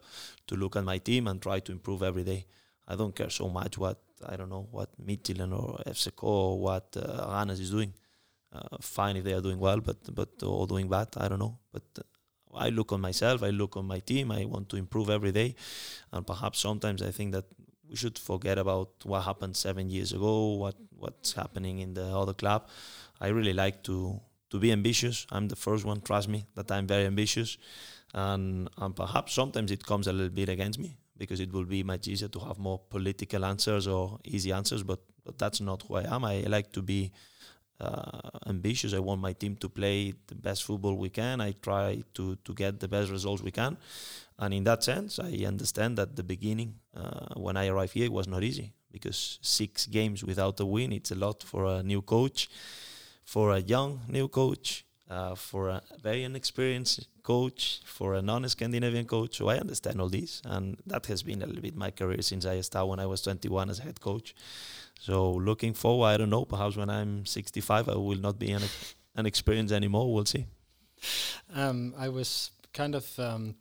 to 0.47 0.55
look 0.55 0.75
at 0.75 0.83
my 0.83 0.97
team, 0.97 1.27
and 1.27 1.41
try 1.41 1.59
to 1.59 1.71
improve 1.71 2.03
every 2.03 2.23
day. 2.23 2.45
I 2.87 2.95
don't 2.95 3.15
care 3.15 3.29
so 3.29 3.49
much 3.49 3.77
what 3.77 3.99
I 4.27 4.35
don't 4.35 4.49
know 4.49 4.67
what 4.71 4.89
Midtjylland 5.03 5.53
or 5.57 5.79
FCK 5.85 6.23
or 6.23 6.59
what 6.59 6.95
uh, 6.97 7.45
is 7.49 7.71
doing. 7.71 7.93
Uh, 8.51 8.77
fine 8.81 9.15
if 9.15 9.23
they 9.23 9.33
are 9.33 9.41
doing 9.41 9.59
well, 9.59 9.79
but 9.79 9.97
but 10.13 10.29
or 10.43 10.65
doing 10.67 10.89
bad, 10.89 11.09
I 11.17 11.27
don't 11.27 11.39
know. 11.39 11.59
But 11.71 11.83
uh, 11.99 12.57
I 12.57 12.69
look 12.69 12.91
on 12.91 13.01
myself, 13.01 13.43
I 13.43 13.51
look 13.51 13.77
on 13.77 13.85
my 13.85 13.99
team. 13.99 14.31
I 14.31 14.45
want 14.45 14.69
to 14.69 14.77
improve 14.77 15.09
every 15.09 15.31
day, 15.31 15.55
and 16.11 16.25
perhaps 16.25 16.59
sometimes 16.59 17.01
I 17.03 17.11
think 17.11 17.31
that 17.33 17.45
we 17.89 17.95
should 17.95 18.17
forget 18.17 18.57
about 18.57 18.89
what 19.03 19.21
happened 19.21 19.55
seven 19.55 19.89
years 19.89 20.13
ago, 20.13 20.53
what 20.53 20.75
what's 20.97 21.33
happening 21.33 21.79
in 21.79 21.93
the 21.93 22.05
other 22.05 22.33
club. 22.33 22.67
I 23.21 23.27
really 23.27 23.53
like 23.53 23.83
to 23.83 24.19
to 24.49 24.59
be 24.59 24.71
ambitious. 24.71 25.25
I'm 25.31 25.47
the 25.47 25.55
first 25.55 25.85
one, 25.85 26.01
trust 26.01 26.27
me, 26.27 26.45
that 26.55 26.71
I'm 26.71 26.87
very 26.87 27.05
ambitious, 27.05 27.57
and 28.13 28.69
and 28.77 28.95
perhaps 28.95 29.33
sometimes 29.33 29.71
it 29.71 29.85
comes 29.85 30.07
a 30.07 30.13
little 30.13 30.33
bit 30.33 30.49
against 30.49 30.79
me 30.79 30.97
because 31.17 31.39
it 31.39 31.51
will 31.51 31.65
be 31.65 31.83
much 31.83 32.07
easier 32.07 32.29
to 32.29 32.39
have 32.39 32.57
more 32.57 32.79
political 32.89 33.45
answers 33.45 33.87
or 33.87 34.19
easy 34.23 34.51
answers. 34.51 34.83
But 34.83 34.99
but 35.23 35.37
that's 35.37 35.61
not 35.61 35.83
who 35.83 35.95
I 35.95 36.15
am. 36.15 36.25
I 36.25 36.41
like 36.47 36.71
to 36.73 36.81
be 36.81 37.11
uh, 37.79 38.29
ambitious. 38.47 38.93
I 38.93 38.99
want 38.99 39.21
my 39.21 39.33
team 39.33 39.55
to 39.57 39.69
play 39.69 40.13
the 40.27 40.35
best 40.35 40.63
football 40.63 40.95
we 40.95 41.09
can. 41.09 41.41
I 41.41 41.51
try 41.61 42.03
to 42.13 42.35
to 42.35 42.53
get 42.53 42.79
the 42.79 42.87
best 42.87 43.11
results 43.11 43.43
we 43.43 43.51
can, 43.51 43.77
and 44.37 44.53
in 44.53 44.63
that 44.63 44.83
sense, 44.83 45.19
I 45.19 45.45
understand 45.45 45.97
that 45.97 46.15
the 46.15 46.23
beginning 46.23 46.75
uh, 46.95 47.33
when 47.35 47.57
I 47.57 47.67
arrived 47.67 47.93
here 47.93 48.11
was 48.11 48.27
not 48.27 48.43
easy 48.43 48.73
because 48.91 49.39
six 49.41 49.85
games 49.85 50.23
without 50.23 50.59
a 50.59 50.65
win 50.65 50.91
it's 50.91 51.11
a 51.11 51.15
lot 51.15 51.43
for 51.43 51.65
a 51.65 51.83
new 51.83 52.01
coach, 52.01 52.49
for 53.29 53.51
a 53.51 53.59
young 53.59 54.01
new 54.07 54.27
coach, 54.27 54.83
uh, 55.07 55.35
for 55.35 55.69
a 55.69 55.81
very 56.01 56.23
inexperienced 56.23 57.07
coach, 57.21 57.79
for 57.85 58.15
a 58.15 58.21
non-Scandinavian 58.23 59.05
coach. 59.05 59.37
So 59.37 59.49
I 59.49 59.57
understand 59.57 60.01
all 60.01 60.09
this, 60.09 60.41
and 60.45 60.77
that 60.87 61.05
has 61.05 61.21
been 61.21 61.43
a 61.43 61.45
little 61.45 61.61
bit 61.61 61.75
my 61.75 61.91
career 61.91 62.23
since 62.23 62.47
I 62.47 62.59
started 62.61 62.87
when 62.87 62.99
I 62.99 63.05
was 63.05 63.21
21 63.21 63.69
as 63.69 63.77
a 63.79 63.83
head 63.83 64.01
coach. 64.01 64.33
So 64.99 65.31
looking 65.33 65.75
forward, 65.75 66.07
I 66.07 66.17
don't 66.17 66.31
know. 66.31 66.43
Perhaps 66.45 66.75
when 66.75 66.89
I'm 66.89 67.27
65, 67.27 67.87
I 67.87 67.95
will 67.97 68.17
not 68.17 68.39
be 68.39 68.51
an, 68.51 68.63
an 69.15 69.27
experience 69.27 69.71
anymore. 69.71 70.11
We'll 70.11 70.25
see. 70.25 70.47
Um, 71.53 71.93
I 71.99 72.09
was 72.09 72.49
kind 72.73 72.95
of 72.95 73.19
um, 73.19 73.55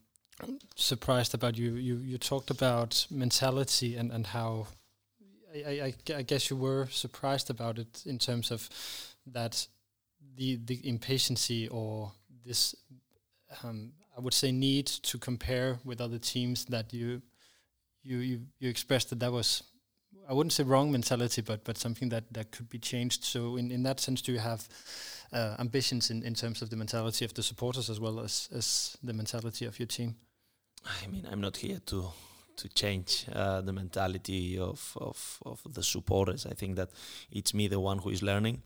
surprised 0.75 1.35
about 1.35 1.59
you. 1.59 1.75
You 1.75 1.97
you 1.97 2.17
talked 2.17 2.49
about 2.49 3.05
mentality 3.11 3.97
and 3.99 4.11
and 4.11 4.25
how. 4.27 4.67
I, 5.51 5.93
I, 6.07 6.15
I 6.17 6.21
guess 6.21 6.51
you 6.51 6.57
were 6.57 6.87
surprised 6.91 7.49
about 7.49 7.79
it 7.79 8.03
in 8.05 8.19
terms 8.19 8.51
of 8.51 8.69
that 9.33 9.67
the 10.35 10.59
the 10.65 10.87
impatience 10.87 11.51
or 11.71 12.11
this 12.45 12.75
um, 13.63 13.93
I 14.17 14.21
would 14.21 14.33
say 14.33 14.51
need 14.51 14.87
to 14.87 15.17
compare 15.17 15.79
with 15.83 16.01
other 16.01 16.19
teams 16.19 16.65
that 16.65 16.93
you 16.93 17.21
you 18.03 18.17
you, 18.17 18.41
you 18.59 18.69
expressed 18.69 19.09
that 19.09 19.19
that 19.19 19.31
was 19.31 19.63
I 20.29 20.33
wouldn't 20.33 20.53
say 20.53 20.63
wrong 20.63 20.91
mentality, 20.91 21.41
but 21.41 21.63
but 21.63 21.77
something 21.77 22.09
that 22.09 22.23
that 22.33 22.51
could 22.51 22.69
be 22.69 22.79
changed. 22.79 23.23
So 23.23 23.57
in 23.57 23.71
in 23.71 23.83
that 23.83 23.99
sense, 23.99 24.21
do 24.21 24.31
you 24.31 24.39
have 24.39 24.67
uh, 25.33 25.55
ambitions 25.59 26.09
in 26.09 26.23
in 26.23 26.33
terms 26.33 26.61
of 26.61 26.69
the 26.69 26.75
mentality 26.75 27.25
of 27.25 27.33
the 27.33 27.43
supporters 27.43 27.89
as 27.89 27.99
well 27.99 28.19
as 28.19 28.49
as 28.51 28.97
the 29.03 29.13
mentality 29.13 29.65
of 29.65 29.79
your 29.79 29.87
team? 29.87 30.15
I 31.03 31.07
mean, 31.07 31.27
I'm 31.31 31.41
not 31.41 31.57
here 31.57 31.79
to 31.85 32.11
to 32.57 32.69
change 32.69 33.25
uh, 33.33 33.61
the 33.61 33.73
mentality 33.73 34.59
of, 34.59 34.97
of 35.01 35.39
of 35.45 35.61
the 35.73 35.83
supporters. 35.83 36.45
I 36.45 36.53
think 36.55 36.75
that 36.75 36.89
it's 37.31 37.53
me, 37.53 37.67
the 37.67 37.79
one 37.79 37.99
who 37.99 38.09
is 38.09 38.21
learning, 38.21 38.63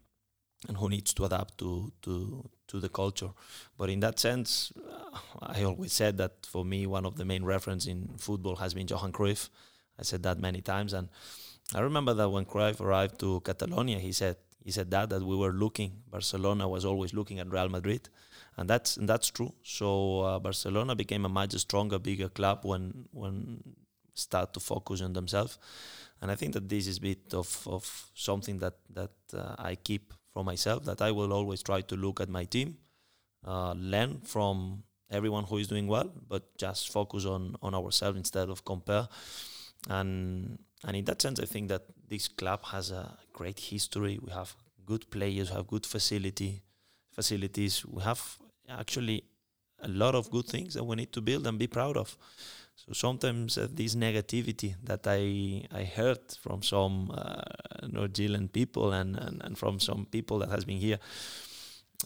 and 0.68 0.78
who 0.78 0.90
needs 0.90 1.14
to 1.14 1.26
adapt 1.26 1.58
to 1.60 1.92
to 2.02 2.50
to 2.68 2.80
the 2.80 2.90
culture. 2.90 3.32
But 3.78 3.90
in 3.90 4.00
that 4.00 4.20
sense, 4.20 4.72
I 5.42 5.64
always 5.64 5.94
said 5.94 6.18
that 6.18 6.46
for 6.46 6.64
me, 6.66 6.88
one 6.88 7.06
of 7.06 7.18
the 7.18 7.26
main 7.26 7.44
reference 7.44 7.86
in 7.86 8.10
football 8.18 8.56
has 8.58 8.74
been 8.74 8.88
Johan 8.88 9.12
Cruyff. 9.12 9.50
I 10.00 10.04
said 10.04 10.24
that 10.24 10.40
many 10.40 10.62
times, 10.62 10.94
and 10.94 11.10
I 11.76 11.82
remember 11.82 12.14
that 12.14 12.30
when 12.30 12.46
Cruyff 12.46 12.82
arrived 12.82 13.20
to 13.20 13.42
Catalonia, 13.42 14.00
he 14.00 14.12
said 14.12 14.38
he 14.64 14.72
said 14.72 14.90
that 14.92 15.10
that 15.10 15.24
we 15.24 15.36
were 15.36 15.52
looking. 15.52 16.04
Barcelona 16.10 16.68
was 16.68 16.86
always 16.86 17.14
looking 17.14 17.40
at 17.40 17.52
Real 17.52 17.70
Madrid, 17.70 18.10
and 18.58 18.70
that's 18.70 18.98
and 18.98 19.08
that's 19.08 19.30
true. 19.30 19.54
So 19.64 20.22
uh, 20.22 20.40
Barcelona 20.40 20.96
became 20.96 21.26
a 21.26 21.30
much 21.30 21.54
stronger, 21.54 22.00
bigger 22.00 22.30
club 22.30 22.62
when 22.64 23.06
when 23.12 23.64
start 24.16 24.54
to 24.54 24.60
focus 24.60 25.02
on 25.02 25.14
themselves, 25.14 25.58
and 26.22 26.32
I 26.32 26.36
think 26.36 26.54
that 26.54 26.70
this 26.70 26.88
is 26.88 26.98
a 26.98 27.02
bit 27.02 27.34
of 27.34 27.68
of 27.68 28.12
something 28.16 28.60
that 28.60 28.76
that 28.90 29.12
uh, 29.34 29.56
I 29.58 29.76
keep 29.76 30.14
for 30.34 30.44
myself. 30.44 30.86
That 30.86 31.02
I 31.02 31.12
will 31.12 31.34
always 31.34 31.64
try 31.64 31.82
to 31.82 31.96
look 31.96 32.22
at 32.22 32.30
my 32.30 32.46
team, 32.46 32.78
uh, 33.46 33.74
learn 33.74 34.22
from 34.22 34.84
everyone 35.12 35.44
who 35.46 35.58
is 35.58 35.68
doing 35.68 35.88
well, 35.88 36.12
but 36.28 36.58
just 36.58 36.92
focus 36.92 37.26
on 37.26 37.56
on 37.62 37.74
ourselves 37.76 38.18
instead 38.18 38.50
of 38.50 38.66
compare, 38.66 39.08
and 39.90 40.60
and 40.84 40.98
in 40.98 41.06
that 41.06 41.22
sense, 41.22 41.40
I 41.40 41.46
think 41.46 41.70
that 41.70 41.84
this 42.10 42.28
club 42.28 42.66
has 42.66 42.92
a 42.92 43.18
great 43.32 43.60
history. 43.60 44.20
We 44.22 44.32
have 44.32 44.56
good 44.86 45.10
players, 45.10 45.50
we 45.50 45.56
have 45.56 45.68
good 45.68 45.86
facility 45.86 46.64
facilities. 47.14 47.86
We 47.86 48.02
have 48.04 48.22
actually 48.68 49.24
a 49.82 49.88
lot 49.88 50.16
of 50.16 50.30
good 50.32 50.46
things 50.46 50.74
that 50.74 50.84
we 50.84 50.96
need 50.96 51.14
to 51.14 51.22
build 51.22 51.48
and 51.48 51.58
be 51.60 51.68
proud 51.68 51.98
of. 51.98 52.18
So 52.76 52.94
sometimes 52.94 53.58
uh, 53.58 53.68
this 53.72 53.96
negativity 53.96 54.76
that 54.84 55.08
I 55.08 55.66
I 55.72 55.84
heard 55.84 56.20
from 56.42 56.64
some 56.64 57.12
uh, 57.12 57.88
North 57.88 58.18
Zealand 58.18 58.52
people 58.52 58.92
and, 58.94 59.16
and, 59.16 59.42
and 59.44 59.58
from 59.58 59.80
some 59.80 60.06
people 60.06 60.40
that 60.40 60.50
has 60.50 60.66
been 60.66 60.80
here, 60.80 61.00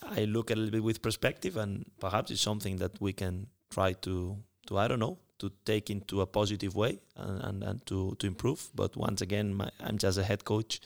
I 0.03 0.25
look 0.25 0.51
a 0.51 0.55
little 0.55 0.71
bit 0.71 0.83
with 0.83 1.01
perspective 1.01 1.57
and 1.57 1.86
perhaps 2.00 2.31
it's 2.31 2.41
something 2.41 2.77
that 2.77 3.01
we 3.01 3.13
can 3.13 3.47
try 3.71 3.93
to 3.93 4.38
to 4.67 4.77
I 4.77 4.88
don't 4.88 5.00
know 5.00 5.17
to 5.39 5.51
take 5.65 5.89
into 5.89 6.22
a 6.22 6.25
positive 6.25 6.75
way 6.75 7.00
and, 7.15 7.41
and, 7.44 7.63
and 7.63 7.86
to, 7.86 8.15
to 8.20 8.27
improve. 8.27 8.70
But 8.74 8.96
once 8.96 9.22
again, 9.22 9.53
my, 9.53 9.70
I'm 9.79 9.98
just 9.98 10.17
a 10.17 10.24
head 10.24 10.46
coach 10.46 10.79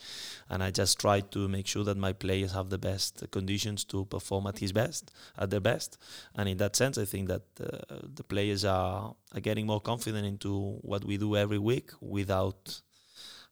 and 0.48 0.62
I 0.62 0.70
just 0.70 1.00
try 1.00 1.20
to 1.20 1.48
make 1.48 1.66
sure 1.66 1.84
that 1.84 1.96
my 1.96 2.12
players 2.12 2.52
have 2.52 2.68
the 2.70 2.78
best 2.78 3.24
conditions 3.30 3.84
to 3.84 4.04
perform 4.06 4.46
at 4.46 4.58
his 4.58 4.72
best, 4.72 5.10
at 5.38 5.50
their 5.50 5.60
best. 5.60 5.98
And 6.34 6.48
in 6.48 6.58
that 6.58 6.76
sense, 6.76 6.98
I 6.98 7.04
think 7.04 7.28
that 7.28 7.42
uh, 7.60 7.96
the 8.14 8.24
players 8.24 8.64
are, 8.64 9.14
are 9.34 9.40
getting 9.40 9.66
more 9.66 9.80
confident 9.80 10.26
into 10.26 10.78
what 10.82 11.04
we 11.04 11.16
do 11.16 11.36
every 11.36 11.58
week 11.58 11.90
without 12.00 12.80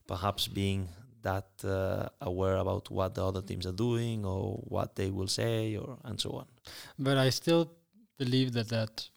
perhaps 0.06 0.48
being 0.48 0.88
that 1.22 1.48
uh, 1.64 2.08
aware 2.20 2.56
about 2.56 2.90
what 2.90 3.14
the 3.14 3.24
other 3.24 3.42
teams 3.42 3.66
are 3.66 3.72
doing 3.72 4.24
or 4.24 4.56
what 4.64 4.96
they 4.96 5.10
will 5.10 5.28
say 5.28 5.76
or 5.76 5.98
and 6.04 6.20
so 6.20 6.30
on. 6.30 6.46
But 6.98 7.16
I 7.18 7.30
still 7.30 7.70
believe 8.18 8.52
that 8.52 8.68
that 8.68 9.08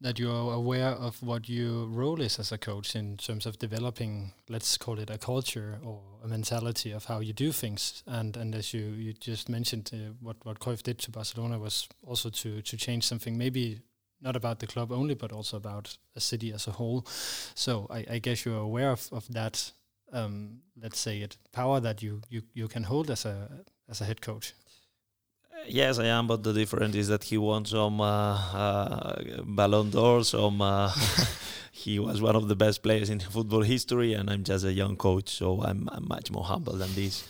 that 0.00 0.18
you're 0.18 0.52
aware 0.52 0.90
of 0.90 1.22
what 1.22 1.48
your 1.48 1.86
role 1.86 2.20
is 2.20 2.38
as 2.38 2.52
a 2.52 2.58
coach 2.58 2.94
in 2.94 3.16
terms 3.16 3.46
of 3.46 3.58
developing, 3.58 4.32
let's 4.48 4.76
call 4.76 4.98
it 4.98 5.10
a 5.10 5.18
culture 5.18 5.78
or 5.82 6.00
a 6.22 6.28
mentality 6.28 6.92
of 6.92 7.06
how 7.06 7.20
you 7.20 7.32
do 7.32 7.52
things. 7.52 8.02
And 8.06 8.36
and 8.36 8.54
as 8.54 8.74
you, 8.74 8.82
you 8.82 9.14
just 9.14 9.48
mentioned, 9.48 9.90
uh, 9.92 10.12
what 10.20 10.36
what 10.44 10.58
Cruyff 10.58 10.82
did 10.82 10.98
to 10.98 11.10
Barcelona 11.10 11.58
was 11.58 11.88
also 12.06 12.30
to 12.30 12.62
to 12.62 12.76
change 12.76 13.04
something, 13.04 13.38
maybe 13.38 13.80
not 14.20 14.36
about 14.36 14.58
the 14.58 14.66
club 14.66 14.92
only, 14.92 15.14
but 15.14 15.32
also 15.32 15.56
about 15.56 15.98
a 16.14 16.20
city 16.20 16.52
as 16.52 16.66
a 16.66 16.72
whole. 16.72 17.06
So 17.54 17.86
I, 17.90 18.04
I 18.10 18.18
guess 18.18 18.44
you're 18.44 18.58
aware 18.58 18.90
of, 18.90 19.08
of 19.12 19.28
that, 19.32 19.72
um, 20.12 20.60
let's 20.80 20.98
say 20.98 21.20
it, 21.20 21.36
power 21.52 21.80
that 21.80 22.02
you, 22.02 22.22
you, 22.30 22.42
you 22.54 22.68
can 22.68 22.84
hold 22.84 23.10
as 23.10 23.24
a 23.24 23.64
as 23.88 24.00
a 24.00 24.04
head 24.04 24.20
coach. 24.20 24.54
Yes, 25.66 25.98
I 25.98 26.06
am, 26.06 26.26
but 26.26 26.42
the 26.42 26.52
difference 26.52 26.94
is 26.94 27.08
that 27.08 27.24
he 27.24 27.38
won 27.38 27.64
some 27.64 28.00
uh, 28.00 28.34
uh, 28.34 29.42
Ballon 29.44 29.90
d'Or, 29.90 30.22
some. 30.24 30.62
Uh, 30.62 30.92
he 31.72 31.98
was 31.98 32.20
one 32.20 32.36
of 32.36 32.48
the 32.48 32.56
best 32.56 32.82
players 32.82 33.10
in 33.10 33.20
football 33.20 33.62
history, 33.62 34.14
and 34.14 34.30
I'm 34.30 34.44
just 34.44 34.64
a 34.64 34.72
young 34.72 34.96
coach, 34.96 35.28
so 35.28 35.62
I'm, 35.62 35.88
I'm 35.92 36.06
much 36.08 36.30
more 36.30 36.44
humble 36.44 36.74
than 36.74 36.92
this. 36.94 37.26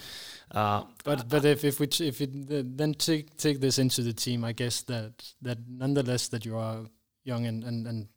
Uh, 0.51 0.85
but 1.05 1.29
but 1.29 1.45
if 1.45 1.65
if 1.65 1.81
we 1.81 1.89
if 2.01 2.21
it 2.21 2.77
then 2.77 2.95
take 2.95 3.37
take 3.37 3.61
this 3.61 3.79
into 3.79 4.03
the 4.03 4.13
team, 4.13 4.45
I 4.45 4.53
guess 4.53 4.83
that 4.83 5.13
that 5.43 5.59
nonetheless 5.69 6.29
that 6.29 6.45
you 6.45 6.57
are 6.57 6.87
young 7.25 7.47
and, 7.47 7.65
and, 7.65 7.87
and 7.87 8.09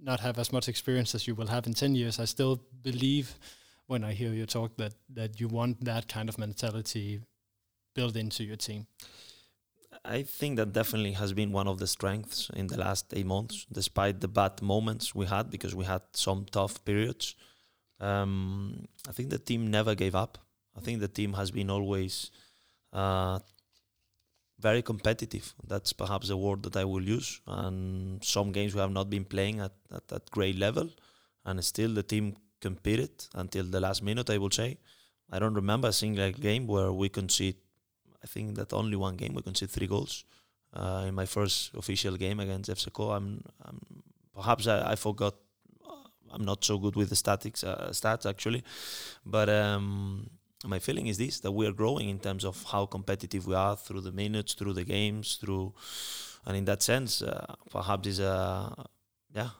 not 0.00 0.20
have 0.20 0.38
as 0.38 0.52
much 0.52 0.68
experience 0.68 1.14
as 1.14 1.26
you 1.26 1.34
will 1.34 1.48
have 1.48 1.66
in 1.66 1.74
ten 1.74 1.94
years, 1.94 2.20
I 2.20 2.26
still 2.26 2.62
believe 2.82 3.38
when 3.86 4.04
I 4.04 4.12
hear 4.12 4.32
you 4.32 4.46
talk 4.46 4.76
that 4.76 4.94
that 5.14 5.40
you 5.40 5.48
want 5.48 5.84
that 5.84 6.08
kind 6.08 6.28
of 6.28 6.38
mentality 6.38 7.20
built 7.94 8.16
into 8.16 8.44
your 8.44 8.56
team. 8.56 8.86
I 10.04 10.22
think 10.22 10.56
that 10.56 10.72
definitely 10.72 11.12
has 11.12 11.32
been 11.32 11.50
one 11.50 11.66
of 11.66 11.78
the 11.78 11.86
strengths 11.86 12.50
in 12.54 12.66
the 12.66 12.78
last 12.78 13.12
eight 13.14 13.24
months, 13.24 13.66
despite 13.72 14.20
the 14.20 14.28
bad 14.28 14.60
moments 14.60 15.14
we 15.14 15.26
had, 15.26 15.50
because 15.50 15.74
we 15.74 15.86
had 15.86 16.02
some 16.12 16.44
tough 16.50 16.84
periods. 16.84 17.34
Um, 18.00 18.86
I 19.08 19.12
think 19.12 19.30
the 19.30 19.38
team 19.38 19.70
never 19.70 19.94
gave 19.94 20.14
up. 20.14 20.38
I 20.76 20.80
think 20.80 21.00
the 21.00 21.08
team 21.08 21.32
has 21.34 21.50
been 21.50 21.70
always 21.70 22.30
uh, 22.92 23.38
very 24.60 24.82
competitive. 24.82 25.54
That's 25.66 25.94
perhaps 25.94 26.28
the 26.28 26.36
word 26.36 26.62
that 26.64 26.76
I 26.76 26.84
will 26.84 27.02
use. 27.02 27.40
And 27.46 28.22
some 28.22 28.52
games 28.52 28.74
we 28.74 28.80
have 28.80 28.92
not 28.92 29.08
been 29.08 29.24
playing 29.24 29.60
at, 29.60 29.72
at 29.90 30.08
that 30.08 30.30
great 30.30 30.58
level, 30.58 30.90
and 31.46 31.64
still 31.64 31.94
the 31.94 32.02
team 32.02 32.36
competed 32.60 33.26
until 33.34 33.64
the 33.64 33.80
last 33.80 34.02
minute. 34.02 34.28
I 34.28 34.36
will 34.36 34.50
say, 34.50 34.76
I 35.30 35.38
don't 35.38 35.54
remember 35.54 35.88
a 35.88 35.92
single 35.92 36.30
game 36.32 36.66
where 36.66 36.92
we 36.92 37.08
concede 37.08 37.56
I 38.24 38.26
think 38.26 38.56
that 38.56 38.72
only 38.72 38.96
one 38.96 39.16
game 39.16 39.34
we 39.34 39.42
conceded 39.42 39.74
three 39.74 39.86
goals. 39.86 40.24
uh, 40.74 41.04
in 41.06 41.14
my 41.14 41.26
first 41.26 41.72
official 41.74 42.16
game 42.16 42.40
against 42.40 42.70
FCO. 42.70 43.16
I'm, 43.16 43.42
I'm 43.64 43.80
perhaps 44.34 44.66
I, 44.66 44.92
I 44.92 44.96
forgot. 44.96 45.34
I'm 46.32 46.44
not 46.44 46.64
so 46.64 46.78
good 46.78 46.96
with 46.96 47.10
the 47.10 47.16
statics 47.16 47.62
uh, 47.62 47.90
stats 47.92 48.28
actually, 48.28 48.64
but 49.24 49.48
um, 49.48 50.28
my 50.66 50.80
feeling 50.80 51.06
is 51.06 51.16
this: 51.16 51.38
that 51.40 51.52
we 51.52 51.64
are 51.64 51.72
growing 51.72 52.08
in 52.08 52.18
terms 52.18 52.44
of 52.44 52.60
how 52.64 52.86
competitive 52.86 53.46
we 53.46 53.54
are 53.54 53.76
through 53.76 54.00
the 54.00 54.10
minutes, 54.10 54.54
through 54.54 54.72
the 54.72 54.82
games, 54.82 55.36
through, 55.40 55.72
and 56.44 56.56
in 56.56 56.64
that 56.64 56.82
sense, 56.82 57.22
uh, 57.22 57.54
perhaps 57.70 58.08
is 58.08 58.18
a 58.18 58.74
yeah 59.32 59.50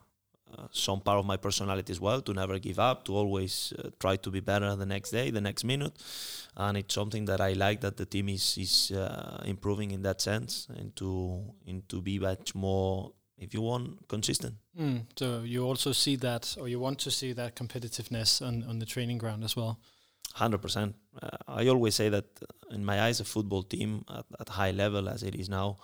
some 0.70 1.00
part 1.00 1.18
of 1.18 1.26
my 1.26 1.36
personality 1.36 1.92
as 1.92 2.00
well 2.00 2.20
to 2.22 2.32
never 2.32 2.58
give 2.58 2.78
up, 2.78 3.04
to 3.04 3.14
always 3.14 3.72
uh, 3.78 3.90
try 3.98 4.16
to 4.16 4.30
be 4.30 4.40
better 4.40 4.76
the 4.76 4.86
next 4.86 5.10
day, 5.10 5.30
the 5.30 5.40
next 5.40 5.64
minute, 5.64 5.92
and 6.56 6.76
it's 6.76 6.94
something 6.94 7.26
that 7.26 7.40
I 7.40 7.52
like 7.52 7.80
that 7.80 7.96
the 7.96 8.06
team 8.06 8.28
is 8.28 8.58
is 8.58 8.90
uh, 8.90 9.42
improving 9.44 9.90
in 9.90 10.02
that 10.02 10.20
sense 10.20 10.68
and 10.78 10.94
to 10.96 11.42
and 11.66 11.88
to 11.88 12.00
be 12.00 12.18
much 12.18 12.54
more, 12.54 13.12
if 13.38 13.54
you 13.54 13.62
want, 13.62 14.08
consistent. 14.08 14.54
Mm, 14.78 15.06
so 15.16 15.42
you 15.44 15.64
also 15.64 15.92
see 15.92 16.16
that, 16.16 16.56
or 16.58 16.68
you 16.68 16.80
want 16.80 16.98
to 17.00 17.10
see 17.10 17.34
that 17.34 17.54
competitiveness 17.54 18.40
on, 18.42 18.64
on 18.68 18.78
the 18.78 18.86
training 18.86 19.18
ground 19.18 19.44
as 19.44 19.56
well. 19.56 19.78
Hundred 20.34 20.58
percent. 20.58 20.94
Uh, 21.22 21.28
I 21.46 21.68
always 21.68 21.94
say 21.94 22.08
that 22.08 22.24
uh, 22.42 22.74
in 22.74 22.84
my 22.84 23.00
eyes, 23.00 23.20
a 23.20 23.24
football 23.24 23.62
team 23.62 24.04
at, 24.08 24.24
at 24.40 24.48
high 24.48 24.72
level 24.72 25.08
as 25.08 25.22
it 25.22 25.34
is 25.34 25.48
now 25.48 25.76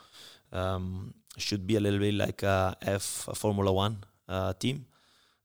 um, 0.52 1.14
should 1.36 1.66
be 1.66 1.76
a 1.76 1.80
little 1.80 2.00
bit 2.00 2.14
like 2.14 2.42
a 2.42 2.76
F 2.82 3.28
a 3.28 3.34
Formula 3.34 3.72
One 3.72 3.98
uh, 4.30 4.52
team. 4.54 4.86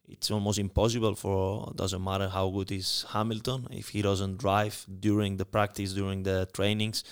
It's 0.07 0.29
almost 0.29 0.59
impossible 0.59 1.15
for 1.15 1.73
doesn't 1.75 2.03
matter 2.03 2.29
how 2.29 2.49
good 2.49 2.71
is 2.71 3.05
Hamilton 3.09 3.67
if 3.71 3.89
he 3.89 4.03
doesn't 4.03 4.37
drive 4.37 4.85
during 4.99 5.37
the 5.37 5.45
practice, 5.45 5.93
during 5.93 6.21
the 6.21 6.47
trainings, 6.53 7.03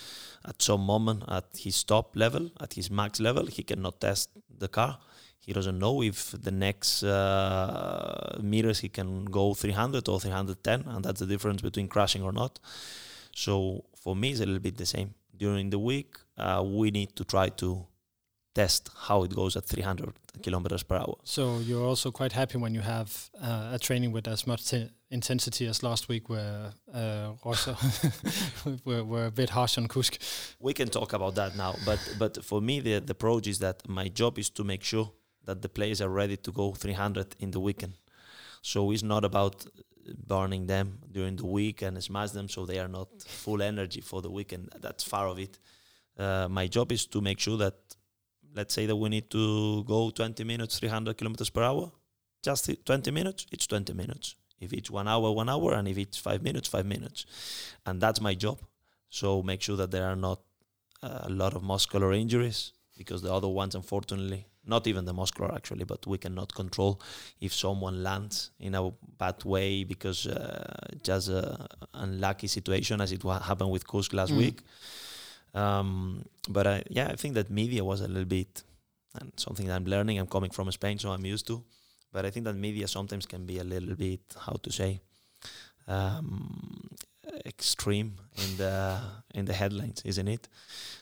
at 0.46 0.62
some 0.62 0.82
moment 0.82 1.24
at 1.28 1.44
his 1.56 1.82
top 1.82 2.14
level, 2.14 2.50
at 2.60 2.74
his 2.74 2.90
max 2.90 3.18
level, 3.18 3.46
he 3.46 3.64
cannot 3.64 4.00
test 4.00 4.30
the 4.58 4.68
car. 4.68 4.98
He 5.40 5.52
doesn't 5.52 5.78
know 5.78 6.02
if 6.02 6.30
the 6.30 6.52
next 6.52 7.02
uh, 7.02 8.38
meters 8.40 8.78
he 8.80 8.88
can 8.88 9.24
go 9.26 9.54
300 9.54 10.08
or 10.08 10.20
310, 10.20 10.84
and 10.86 11.04
that's 11.04 11.20
the 11.20 11.26
difference 11.26 11.60
between 11.60 11.88
crashing 11.88 12.22
or 12.22 12.32
not. 12.32 12.58
So 13.34 13.84
for 13.96 14.14
me, 14.16 14.30
it's 14.30 14.40
a 14.40 14.46
little 14.46 14.60
bit 14.60 14.76
the 14.76 14.86
same. 14.86 15.14
During 15.36 15.68
the 15.68 15.78
week, 15.78 16.14
uh, 16.38 16.62
we 16.64 16.90
need 16.90 17.16
to 17.16 17.24
try 17.24 17.48
to 17.48 17.86
test 18.54 18.90
how 19.08 19.24
it 19.24 19.34
goes 19.34 19.56
at 19.56 19.64
300 19.64 20.12
kilometers 20.42 20.82
per 20.82 20.96
hour. 20.96 21.16
So 21.24 21.58
you're 21.58 21.84
also 21.84 22.10
quite 22.10 22.32
happy 22.32 22.58
when 22.58 22.74
you 22.74 22.82
have 22.82 23.30
uh, 23.40 23.72
a 23.72 23.78
training 23.78 24.12
with 24.12 24.28
as 24.28 24.46
much 24.46 24.72
intensity 25.10 25.66
as 25.66 25.82
last 25.82 26.08
week, 26.08 26.28
where 26.28 26.72
uh, 26.92 27.32
Rosa 27.44 27.76
were, 28.84 29.04
were 29.04 29.26
a 29.26 29.30
bit 29.30 29.50
harsh 29.50 29.78
on 29.78 29.88
Kusk. 29.88 30.18
We 30.60 30.72
can 30.72 30.88
talk 30.88 31.12
about 31.12 31.34
that 31.34 31.56
now, 31.56 31.74
but 31.84 31.98
but 32.18 32.44
for 32.44 32.60
me, 32.60 32.80
the 32.80 33.00
the 33.00 33.12
approach 33.12 33.46
is 33.46 33.58
that 33.58 33.88
my 33.88 34.08
job 34.08 34.38
is 34.38 34.50
to 34.50 34.64
make 34.64 34.84
sure 34.84 35.10
that 35.46 35.60
the 35.60 35.68
players 35.68 36.00
are 36.00 36.08
ready 36.08 36.36
to 36.36 36.52
go 36.52 36.72
300 36.72 37.36
in 37.38 37.50
the 37.50 37.60
weekend. 37.60 37.94
So 38.62 38.92
it's 38.92 39.02
not 39.02 39.24
about 39.24 39.66
burning 40.26 40.66
them 40.66 40.98
during 41.12 41.36
the 41.36 41.46
week 41.46 41.82
and 41.82 42.02
smash 42.02 42.30
them 42.30 42.48
so 42.48 42.66
they 42.66 42.78
are 42.78 42.88
not 42.88 43.08
full 43.22 43.62
energy 43.62 44.00
for 44.00 44.22
the 44.22 44.30
weekend. 44.30 44.70
That's 44.80 45.04
far 45.04 45.28
of 45.28 45.38
it. 45.38 45.58
Uh, 46.18 46.48
my 46.48 46.66
job 46.66 46.92
is 46.92 47.06
to 47.06 47.20
make 47.20 47.40
sure 47.40 47.56
that, 47.58 47.74
let's 48.54 48.74
say 48.74 48.86
that 48.86 48.96
we 48.96 49.08
need 49.08 49.30
to 49.30 49.84
go 49.84 50.10
20 50.10 50.44
minutes, 50.44 50.78
300 50.78 51.16
kilometers 51.16 51.50
per 51.50 51.62
hour. 51.62 51.90
Just 52.42 52.70
20 52.84 53.10
minutes, 53.10 53.46
it's 53.50 53.66
20 53.66 53.92
minutes. 53.94 54.36
If 54.60 54.72
it's 54.72 54.90
one 54.90 55.08
hour, 55.08 55.30
one 55.32 55.48
hour, 55.48 55.74
and 55.74 55.88
if 55.88 55.98
it's 55.98 56.18
five 56.18 56.42
minutes, 56.42 56.68
five 56.68 56.86
minutes. 56.86 57.26
And 57.86 58.00
that's 58.00 58.20
my 58.20 58.34
job. 58.34 58.60
So 59.10 59.42
make 59.42 59.62
sure 59.62 59.76
that 59.76 59.90
there 59.90 60.06
are 60.06 60.16
not 60.16 60.40
uh, 61.02 61.20
a 61.22 61.30
lot 61.30 61.54
of 61.54 61.62
muscular 61.62 62.12
injuries 62.12 62.72
because 62.96 63.22
the 63.22 63.32
other 63.32 63.48
ones, 63.48 63.74
unfortunately, 63.74 64.46
not 64.66 64.86
even 64.86 65.04
the 65.04 65.12
muscular 65.12 65.54
actually, 65.54 65.84
but 65.84 66.06
we 66.06 66.16
cannot 66.18 66.54
control 66.54 67.00
if 67.40 67.52
someone 67.52 68.02
lands 68.02 68.50
in 68.60 68.74
a 68.74 68.90
bad 69.18 69.44
way 69.44 69.84
because 69.84 70.26
uh, 70.26 70.86
just 71.02 71.28
a 71.28 71.66
unlucky 71.94 72.46
situation 72.46 73.00
as 73.00 73.12
it 73.12 73.22
wa- 73.24 73.40
happened 73.40 73.70
with 73.70 73.86
Kusk 73.86 74.12
last 74.14 74.32
Mm. 74.32 74.36
week. 74.38 74.62
Um, 75.54 76.24
but 76.48 76.66
I, 76.66 76.82
yeah, 76.90 77.08
I 77.12 77.16
think 77.16 77.34
that 77.34 77.50
media 77.50 77.84
was 77.84 78.00
a 78.00 78.08
little 78.08 78.24
bit 78.24 78.62
and 79.20 79.32
something 79.36 79.66
that 79.68 79.76
I'm 79.76 79.84
learning. 79.84 80.18
I'm 80.18 80.26
coming 80.26 80.50
from 80.50 80.70
Spain, 80.72 80.98
so 80.98 81.10
I'm 81.10 81.24
used 81.24 81.46
to. 81.46 81.62
But 82.12 82.24
I 82.26 82.30
think 82.30 82.44
that 82.46 82.54
media 82.56 82.88
sometimes 82.88 83.26
can 83.26 83.46
be 83.46 83.58
a 83.58 83.64
little 83.64 83.94
bit 83.94 84.20
how 84.46 84.54
to 84.62 84.70
say 84.72 85.00
um, 85.88 86.88
extreme 87.46 88.14
in 88.42 88.56
the 88.56 89.00
in 89.34 89.44
the 89.44 89.52
headlines, 89.52 90.02
isn't 90.04 90.28
it? 90.28 90.48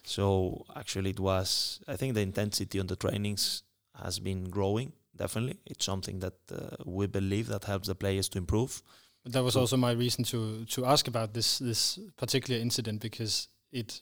So 0.04 0.64
actually, 0.76 1.10
it 1.10 1.20
was. 1.20 1.80
I 1.88 1.96
think 1.96 2.14
the 2.14 2.20
intensity 2.22 2.80
on 2.80 2.86
the 2.86 2.96
trainings 2.96 3.62
has 4.02 4.18
been 4.18 4.50
growing. 4.50 4.92
Definitely, 5.16 5.58
it's 5.66 5.84
something 5.84 6.20
that 6.20 6.34
uh, 6.50 6.76
we 6.84 7.06
believe 7.06 7.46
that 7.48 7.64
helps 7.64 7.88
the 7.88 7.94
players 7.94 8.28
to 8.30 8.38
improve. 8.38 8.82
But 9.22 9.32
that 9.32 9.44
was 9.44 9.54
So- 9.54 9.60
also 9.60 9.76
my 9.76 9.92
reason 9.92 10.24
to 10.24 10.64
to 10.66 10.84
ask 10.86 11.08
about 11.08 11.32
this 11.34 11.58
this 11.58 11.98
particular 12.16 12.60
incident 12.60 13.00
because 13.02 13.48
it 13.70 14.00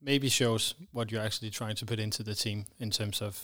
maybe 0.00 0.28
shows 0.28 0.74
what 0.92 1.10
you're 1.10 1.22
actually 1.22 1.50
trying 1.50 1.76
to 1.76 1.86
put 1.86 1.98
into 1.98 2.22
the 2.22 2.34
team 2.34 2.66
in 2.78 2.90
terms 2.90 3.22
of 3.22 3.38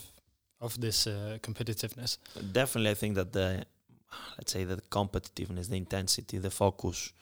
of 0.60 0.80
this 0.80 1.06
uh, 1.06 1.38
competitiveness. 1.42 2.18
Definitely, 2.52 2.90
I 2.90 2.94
think 2.94 3.14
that 3.16 3.32
the 3.32 3.64
let's 4.38 4.52
say 4.52 4.64
the 4.64 4.76
competitiveness, 4.90 5.68
the 5.68 5.76
intensity, 5.76 6.38
the 6.38 6.50
focus, 6.50 7.12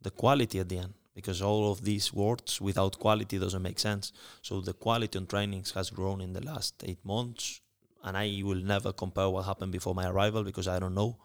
the 0.00 0.10
quality 0.10 0.58
at 0.60 0.68
the 0.68 0.78
end, 0.78 0.94
because 1.14 1.42
all 1.42 1.70
of 1.72 1.84
these 1.84 2.12
words 2.12 2.60
without 2.60 2.98
quality 2.98 3.38
doesn't 3.38 3.62
make 3.62 3.78
sense. 3.78 4.12
So 4.42 4.60
the 4.60 4.72
quality 4.72 5.18
on 5.18 5.26
trainings 5.26 5.72
has 5.72 5.90
grown 5.90 6.20
in 6.20 6.32
the 6.32 6.44
last 6.44 6.82
eight 6.84 7.04
months, 7.04 7.60
and 8.02 8.16
I 8.16 8.40
will 8.42 8.62
never 8.62 8.92
compare 8.92 9.28
what 9.28 9.44
happened 9.44 9.72
before 9.72 9.94
my 9.94 10.08
arrival 10.08 10.42
because 10.44 10.68
I 10.68 10.78
don't 10.78 10.94
know. 10.94 11.18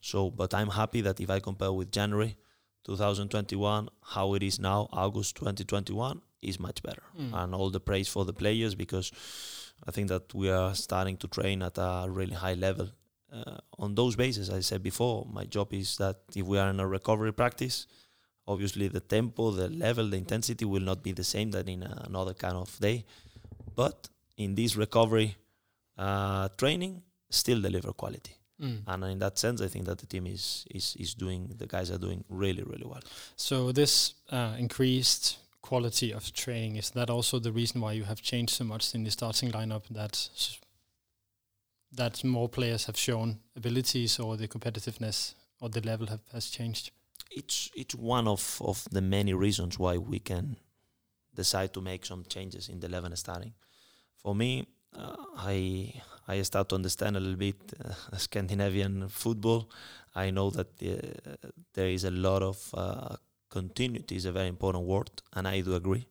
So, 0.00 0.30
but 0.30 0.54
I'm 0.54 0.68
happy 0.68 1.00
that 1.02 1.20
if 1.20 1.28
I 1.28 1.40
compare 1.40 1.72
with 1.72 1.92
January 1.92 2.36
2021, 2.84 3.88
how 4.02 4.34
it 4.34 4.42
is 4.42 4.58
now, 4.58 4.88
August 4.92 5.36
2021, 5.36 6.22
is 6.42 6.58
much 6.58 6.82
better. 6.82 7.02
Mm. 7.18 7.34
And 7.34 7.54
all 7.54 7.70
the 7.70 7.80
praise 7.80 8.08
for 8.08 8.24
the 8.24 8.32
players 8.32 8.74
because 8.74 9.12
I 9.86 9.90
think 9.90 10.08
that 10.08 10.34
we 10.34 10.50
are 10.50 10.74
starting 10.74 11.16
to 11.18 11.28
train 11.28 11.62
at 11.62 11.78
a 11.78 12.06
really 12.08 12.34
high 12.34 12.54
level. 12.54 12.88
Uh, 13.32 13.58
on 13.78 13.94
those 13.94 14.16
bases, 14.16 14.50
I 14.50 14.60
said 14.60 14.82
before, 14.82 15.26
my 15.30 15.44
job 15.44 15.72
is 15.72 15.96
that 15.98 16.16
if 16.34 16.44
we 16.44 16.58
are 16.58 16.68
in 16.68 16.80
a 16.80 16.86
recovery 16.86 17.32
practice, 17.32 17.86
obviously 18.46 18.88
the 18.88 19.00
tempo, 19.00 19.52
the 19.52 19.68
level, 19.68 20.08
the 20.08 20.16
intensity 20.16 20.64
will 20.64 20.82
not 20.82 21.02
be 21.02 21.12
the 21.12 21.24
same 21.24 21.50
than 21.52 21.68
in 21.68 21.82
another 21.82 22.34
kind 22.34 22.56
of 22.56 22.76
day. 22.80 23.04
But 23.76 24.08
in 24.36 24.54
this 24.54 24.76
recovery 24.76 25.36
uh, 25.96 26.48
training, 26.58 27.02
still 27.30 27.60
deliver 27.60 27.92
quality. 27.92 28.34
Mm. 28.60 28.82
And 28.86 29.04
in 29.04 29.18
that 29.20 29.38
sense, 29.38 29.62
I 29.62 29.68
think 29.68 29.86
that 29.86 29.98
the 29.98 30.06
team 30.06 30.26
is 30.26 30.66
is 30.70 30.94
is 30.96 31.14
doing. 31.14 31.54
The 31.56 31.66
guys 31.66 31.90
are 31.90 31.98
doing 31.98 32.24
really 32.28 32.62
really 32.62 32.84
well. 32.84 33.00
So 33.36 33.72
this 33.72 34.14
uh, 34.30 34.54
increased 34.58 35.38
quality 35.62 36.12
of 36.12 36.32
training 36.32 36.76
is 36.76 36.90
that 36.90 37.10
also 37.10 37.38
the 37.38 37.52
reason 37.52 37.80
why 37.80 37.92
you 37.92 38.04
have 38.04 38.22
changed 38.22 38.54
so 38.54 38.64
much 38.64 38.94
in 38.94 39.04
the 39.04 39.10
starting 39.10 39.52
lineup 39.52 39.84
that 39.90 40.28
that 41.92 42.22
more 42.24 42.48
players 42.48 42.86
have 42.86 42.96
shown 42.96 43.40
abilities 43.56 44.20
or 44.20 44.36
the 44.36 44.46
competitiveness 44.46 45.34
or 45.60 45.68
the 45.68 45.80
level 45.80 46.06
have, 46.06 46.20
has 46.32 46.48
changed. 46.50 46.92
it's 47.30 47.70
it's 47.74 47.94
one 47.94 48.28
of, 48.28 48.60
of 48.60 48.84
the 48.90 49.00
many 49.00 49.34
reasons 49.34 49.78
why 49.78 49.96
we 49.96 50.18
can 50.18 50.56
decide 51.34 51.72
to 51.72 51.80
make 51.80 52.04
some 52.04 52.24
changes 52.28 52.68
in 52.68 52.80
the 52.80 52.86
11 52.86 53.16
starting. 53.16 53.54
For 54.16 54.34
me, 54.34 54.66
uh, 54.96 55.16
I 55.36 55.92
I 56.26 56.42
start 56.42 56.68
to 56.68 56.74
understand 56.74 57.16
a 57.16 57.20
little 57.20 57.38
bit 57.38 57.56
uh, 57.84 58.16
Scandinavian 58.16 59.08
football. 59.08 59.70
I 60.14 60.30
know 60.30 60.50
that 60.50 60.68
uh, 60.82 61.48
there 61.74 61.88
is 61.88 62.04
a 62.04 62.10
lot 62.10 62.42
of 62.42 62.74
uh, 62.74 63.16
continuity 63.50 64.16
is 64.16 64.24
a 64.24 64.32
very 64.32 64.48
important 64.48 64.84
word, 64.84 65.10
and 65.34 65.46
I 65.46 65.60
do 65.60 65.74
agree. 65.74 66.06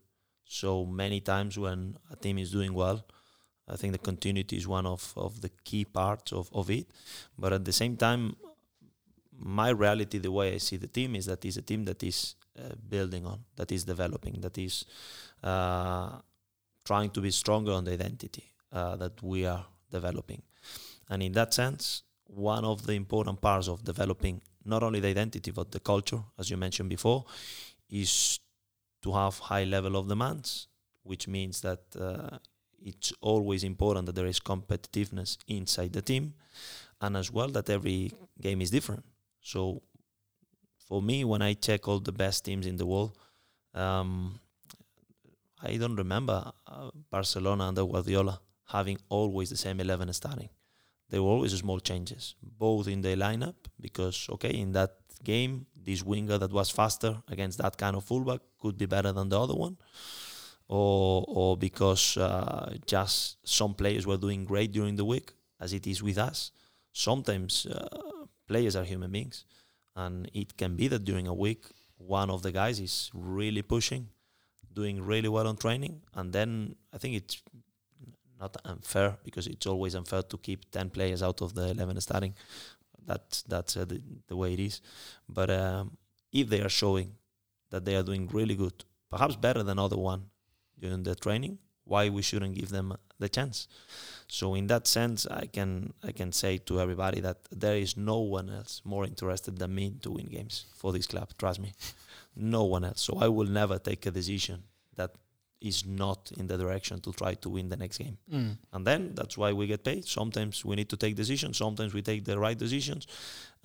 So 0.45 0.85
many 0.85 1.21
times 1.21 1.57
when 1.57 1.97
a 2.11 2.15
team 2.15 2.37
is 2.37 2.51
doing 2.51 2.73
well, 2.73 3.05
I 3.67 3.75
think 3.75 3.93
the 3.93 3.99
continuity 3.99 4.57
is 4.57 4.67
one 4.67 4.85
of, 4.85 5.13
of 5.15 5.41
the 5.41 5.49
key 5.63 5.85
parts 5.85 6.33
of, 6.33 6.49
of 6.53 6.69
it. 6.69 6.87
But 7.37 7.53
at 7.53 7.65
the 7.65 7.71
same 7.71 7.97
time, 7.97 8.35
my 9.31 9.69
reality, 9.69 10.17
the 10.17 10.31
way 10.31 10.55
I 10.55 10.57
see 10.57 10.77
the 10.77 10.87
team, 10.87 11.15
is 11.15 11.27
that 11.27 11.45
it's 11.45 11.57
a 11.57 11.61
team 11.61 11.85
that 11.85 12.03
is 12.03 12.35
uh, 12.57 12.73
building 12.89 13.25
on, 13.25 13.39
that 13.55 13.71
is 13.71 13.83
developing, 13.83 14.41
that 14.41 14.57
is 14.57 14.85
uh, 15.43 16.17
trying 16.83 17.11
to 17.11 17.21
be 17.21 17.31
stronger 17.31 17.71
on 17.71 17.85
the 17.85 17.93
identity 17.93 18.45
uh, 18.73 18.95
that 18.97 19.21
we 19.21 19.45
are 19.45 19.65
developing. 19.91 20.41
And 21.09 21.23
in 21.23 21.31
that 21.33 21.53
sense, 21.53 22.03
one 22.25 22.65
of 22.65 22.85
the 22.85 22.93
important 22.93 23.39
parts 23.39 23.67
of 23.67 23.83
developing 23.83 24.41
not 24.65 24.83
only 24.83 24.99
the 24.99 25.07
identity 25.07 25.51
but 25.51 25.71
the 25.71 25.79
culture, 25.79 26.21
as 26.37 26.49
you 26.49 26.57
mentioned 26.57 26.89
before, 26.89 27.25
is 27.89 28.39
to 29.01 29.13
have 29.13 29.39
high 29.39 29.63
level 29.63 29.95
of 29.95 30.07
demands, 30.07 30.67
which 31.03 31.27
means 31.27 31.61
that 31.61 31.79
uh, 31.99 32.37
it's 32.81 33.13
always 33.21 33.63
important 33.63 34.05
that 34.05 34.15
there 34.15 34.25
is 34.25 34.39
competitiveness 34.39 35.37
inside 35.47 35.93
the 35.93 36.01
team, 36.01 36.33
and 37.01 37.15
as 37.17 37.31
well 37.31 37.47
that 37.49 37.69
every 37.69 38.11
game 38.41 38.61
is 38.61 38.71
different. 38.71 39.03
So, 39.41 39.81
for 40.87 41.01
me, 41.01 41.23
when 41.23 41.41
I 41.41 41.53
check 41.53 41.87
all 41.87 41.99
the 41.99 42.11
best 42.11 42.45
teams 42.45 42.65
in 42.65 42.75
the 42.77 42.85
world, 42.85 43.17
um, 43.73 44.39
I 45.61 45.77
don't 45.77 45.95
remember 45.95 46.51
uh, 46.67 46.89
Barcelona 47.09 47.65
under 47.65 47.85
Guardiola 47.85 48.39
having 48.67 48.97
always 49.09 49.49
the 49.49 49.57
same 49.57 49.79
11 49.79 50.11
starting. 50.13 50.49
There 51.09 51.21
were 51.23 51.29
always 51.29 51.57
small 51.57 51.79
changes, 51.79 52.35
both 52.41 52.87
in 52.87 53.01
the 53.01 53.15
lineup, 53.15 53.55
because, 53.79 54.27
okay, 54.29 54.51
in 54.51 54.73
that 54.73 54.95
game, 55.23 55.65
this 55.75 56.03
winger 56.03 56.37
that 56.37 56.51
was 56.51 56.69
faster 56.69 57.21
against 57.27 57.57
that 57.57 57.77
kind 57.77 57.95
of 57.95 58.03
fullback 58.03 58.41
could 58.59 58.77
be 58.77 58.85
better 58.85 59.11
than 59.11 59.29
the 59.29 59.39
other 59.39 59.55
one, 59.55 59.77
or, 60.67 61.25
or 61.27 61.57
because 61.57 62.15
uh, 62.17 62.75
just 62.85 63.37
some 63.43 63.73
players 63.73 64.05
were 64.05 64.17
doing 64.17 64.45
great 64.45 64.71
during 64.71 64.95
the 64.95 65.05
week, 65.05 65.33
as 65.59 65.73
it 65.73 65.87
is 65.87 66.03
with 66.03 66.17
us. 66.17 66.51
Sometimes 66.93 67.65
uh, 67.65 68.25
players 68.47 68.75
are 68.75 68.83
human 68.83 69.11
beings, 69.11 69.45
and 69.95 70.29
it 70.33 70.57
can 70.57 70.75
be 70.75 70.87
that 70.87 71.03
during 71.03 71.27
a 71.27 71.33
week, 71.33 71.65
one 71.97 72.29
of 72.29 72.43
the 72.43 72.51
guys 72.51 72.79
is 72.79 73.09
really 73.13 73.61
pushing, 73.61 74.09
doing 74.73 75.01
really 75.01 75.27
well 75.27 75.47
on 75.47 75.57
training, 75.57 76.01
and 76.13 76.33
then 76.33 76.75
I 76.93 76.97
think 76.99 77.15
it's 77.15 77.41
not 78.39 78.55
unfair 78.65 79.17
because 79.23 79.47
it's 79.47 79.65
always 79.65 79.95
unfair 79.95 80.21
to 80.23 80.37
keep 80.37 80.69
10 80.71 80.89
players 80.89 81.21
out 81.21 81.41
of 81.41 81.53
the 81.53 81.69
11 81.69 81.99
starting. 82.01 82.33
That's 83.05 83.41
that's 83.43 83.75
uh, 83.75 83.85
the, 83.85 84.01
the 84.27 84.35
way 84.35 84.53
it 84.53 84.59
is. 84.59 84.81
But 85.27 85.49
um, 85.49 85.97
if 86.31 86.49
they 86.49 86.61
are 86.61 86.69
showing 86.69 87.13
that 87.71 87.85
they 87.85 87.95
are 87.95 88.03
doing 88.03 88.27
really 88.27 88.55
good 88.55 88.85
perhaps 89.09 89.35
better 89.35 89.63
than 89.63 89.79
other 89.79 89.97
one 89.97 90.25
during 90.79 91.03
the 91.03 91.15
training 91.15 91.57
why 91.83 92.07
we 92.07 92.21
shouldn't 92.21 92.53
give 92.53 92.69
them 92.69 92.95
the 93.17 93.27
chance? 93.27 93.67
So 94.27 94.53
in 94.53 94.67
that 94.67 94.85
sense 94.87 95.25
i 95.25 95.45
can 95.47 95.93
i 96.03 96.11
can 96.11 96.31
say 96.31 96.57
to 96.59 96.79
everybody 96.79 97.19
that 97.21 97.37
there 97.51 97.77
is 97.77 97.97
no 97.97 98.19
one 98.19 98.49
else 98.49 98.81
more 98.85 99.05
interested 99.05 99.57
than 99.57 99.73
me 99.73 99.95
to 100.03 100.11
win 100.11 100.27
games 100.27 100.65
for 100.75 100.93
this 100.93 101.07
club 101.07 101.29
trust 101.37 101.59
me. 101.59 101.73
No 102.35 102.63
one 102.63 102.85
else. 102.85 103.01
So 103.01 103.17
i 103.19 103.27
will 103.27 103.51
never 103.61 103.79
take 103.79 104.05
a 104.05 104.11
decision 104.11 104.63
that 104.95 105.11
is 105.61 105.85
not 105.85 106.31
in 106.37 106.47
the 106.47 106.57
direction 106.57 107.01
to 107.01 107.11
try 107.11 107.33
to 107.33 107.49
win 107.49 107.69
the 107.69 107.75
next 107.75 107.97
game. 107.97 108.17
Mm. 108.31 108.57
And 108.73 108.87
then 108.87 109.13
that's 109.13 109.37
why 109.37 109.51
we 109.53 109.67
get 109.67 109.83
paid. 109.83 110.05
Sometimes 110.05 110.63
we 110.63 110.75
need 110.75 110.89
to 110.89 110.97
take 110.97 111.15
decisions. 111.15 111.57
Sometimes 111.57 111.93
we 111.93 112.01
take 112.01 112.23
the 112.25 112.39
right 112.39 112.57
decisions, 112.57 113.07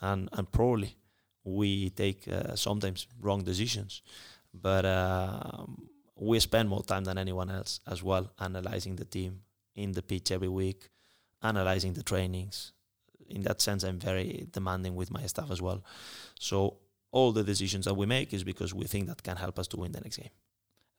and 0.00 0.28
and 0.32 0.50
probably 0.50 0.96
we 1.44 1.90
take 1.90 2.26
uh, 2.28 2.56
sometimes 2.56 3.06
wrong 3.20 3.44
decisions. 3.44 4.02
But 4.52 4.84
uh, 4.84 5.66
we 6.16 6.40
spend 6.40 6.68
more 6.68 6.82
time 6.82 7.04
than 7.04 7.18
anyone 7.18 7.50
else 7.50 7.80
as 7.86 8.02
well 8.02 8.30
analyzing 8.38 8.96
the 8.96 9.04
team 9.04 9.40
in 9.74 9.92
the 9.92 10.02
pitch 10.02 10.30
every 10.30 10.48
week, 10.48 10.88
analyzing 11.42 11.92
the 11.92 12.02
trainings. 12.02 12.72
In 13.28 13.42
that 13.42 13.60
sense, 13.60 13.82
I'm 13.84 13.98
very 13.98 14.46
demanding 14.50 14.94
with 14.94 15.10
my 15.10 15.26
staff 15.26 15.50
as 15.50 15.60
well. 15.60 15.82
So 16.38 16.78
all 17.10 17.32
the 17.32 17.42
decisions 17.42 17.84
that 17.86 17.94
we 17.94 18.06
make 18.06 18.32
is 18.32 18.44
because 18.44 18.74
we 18.74 18.84
think 18.84 19.06
that 19.06 19.22
can 19.22 19.36
help 19.36 19.58
us 19.58 19.68
to 19.68 19.76
win 19.76 19.92
the 19.92 20.00
next 20.00 20.18
game. 20.18 20.30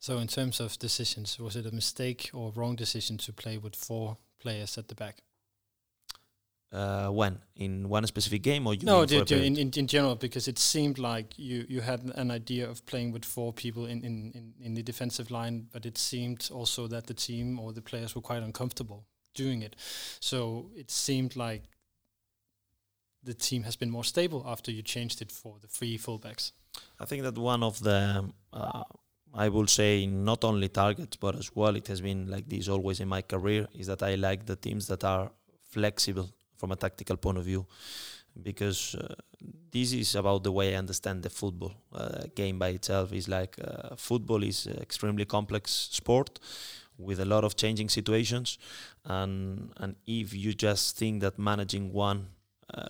So, 0.06 0.18
in 0.18 0.28
terms 0.28 0.60
of 0.60 0.78
decisions, 0.78 1.36
was 1.40 1.56
it 1.56 1.66
a 1.66 1.74
mistake 1.74 2.30
or 2.32 2.52
wrong 2.54 2.76
decision 2.76 3.18
to 3.18 3.32
play 3.32 3.58
with 3.58 3.74
four 3.74 4.18
players 4.38 4.78
at 4.78 4.86
the 4.86 4.94
back? 4.94 5.16
Uh, 6.70 7.08
when 7.08 7.40
in 7.56 7.88
one 7.88 8.06
specific 8.06 8.44
game 8.44 8.68
or 8.68 8.74
you 8.74 8.86
no, 8.86 9.00
mean 9.00 9.08
for 9.08 9.14
a 9.14 9.18
did 9.24 9.30
you, 9.30 9.36
in, 9.38 9.56
in 9.56 9.70
in 9.74 9.88
general 9.88 10.14
because 10.14 10.46
it 10.46 10.60
seemed 10.60 10.98
like 10.98 11.36
you 11.36 11.66
you 11.68 11.80
had 11.80 12.00
an 12.14 12.30
idea 12.30 12.70
of 12.70 12.86
playing 12.86 13.10
with 13.10 13.24
four 13.24 13.52
people 13.52 13.86
in, 13.86 14.04
in, 14.04 14.30
in, 14.34 14.54
in 14.60 14.74
the 14.74 14.82
defensive 14.82 15.28
line, 15.32 15.66
but 15.72 15.84
it 15.84 15.98
seemed 15.98 16.50
also 16.52 16.86
that 16.86 17.06
the 17.06 17.14
team 17.14 17.58
or 17.58 17.72
the 17.72 17.82
players 17.82 18.14
were 18.14 18.22
quite 18.22 18.44
uncomfortable 18.44 19.06
doing 19.34 19.62
it. 19.62 19.74
So 20.20 20.70
it 20.76 20.92
seemed 20.92 21.34
like 21.34 21.64
the 23.24 23.34
team 23.34 23.64
has 23.64 23.74
been 23.74 23.90
more 23.90 24.04
stable 24.04 24.44
after 24.46 24.70
you 24.70 24.82
changed 24.82 25.20
it 25.20 25.32
for 25.32 25.56
the 25.60 25.66
three 25.66 25.98
fullbacks. 25.98 26.52
I 27.00 27.06
think 27.06 27.24
that 27.24 27.36
one 27.36 27.64
of 27.64 27.80
the, 27.80 28.30
uh, 28.52 28.84
I 29.36 29.48
will 29.50 29.66
say, 29.66 30.06
not 30.06 30.44
only 30.44 30.68
targets, 30.68 31.16
but 31.16 31.36
as 31.36 31.54
well, 31.54 31.76
it 31.76 31.86
has 31.88 32.00
been 32.00 32.30
like 32.30 32.48
this 32.48 32.68
always 32.68 33.00
in 33.00 33.08
my 33.08 33.22
career, 33.22 33.68
is 33.74 33.86
that 33.86 34.02
I 34.02 34.14
like 34.14 34.46
the 34.46 34.56
teams 34.56 34.86
that 34.86 35.04
are 35.04 35.30
flexible 35.70 36.30
from 36.56 36.72
a 36.72 36.76
tactical 36.76 37.16
point 37.16 37.38
of 37.38 37.44
view. 37.44 37.66
Because 38.42 38.94
uh, 38.94 39.14
this 39.70 39.92
is 39.92 40.14
about 40.14 40.42
the 40.44 40.52
way 40.52 40.74
I 40.74 40.78
understand 40.78 41.22
the 41.22 41.30
football 41.30 41.72
uh, 41.92 42.24
game 42.34 42.58
by 42.58 42.68
itself. 42.68 43.12
Is 43.12 43.28
like 43.28 43.56
uh, 43.62 43.96
football 43.96 44.42
is 44.42 44.66
an 44.66 44.78
extremely 44.78 45.24
complex 45.24 45.70
sport 45.70 46.38
with 46.98 47.20
a 47.20 47.24
lot 47.24 47.44
of 47.44 47.56
changing 47.56 47.88
situations, 47.88 48.58
and 49.04 49.70
and 49.78 49.96
if 50.06 50.34
you 50.34 50.52
just 50.52 50.98
think 50.98 51.22
that 51.22 51.38
managing 51.38 51.92
one 51.92 52.26
uh, 52.74 52.88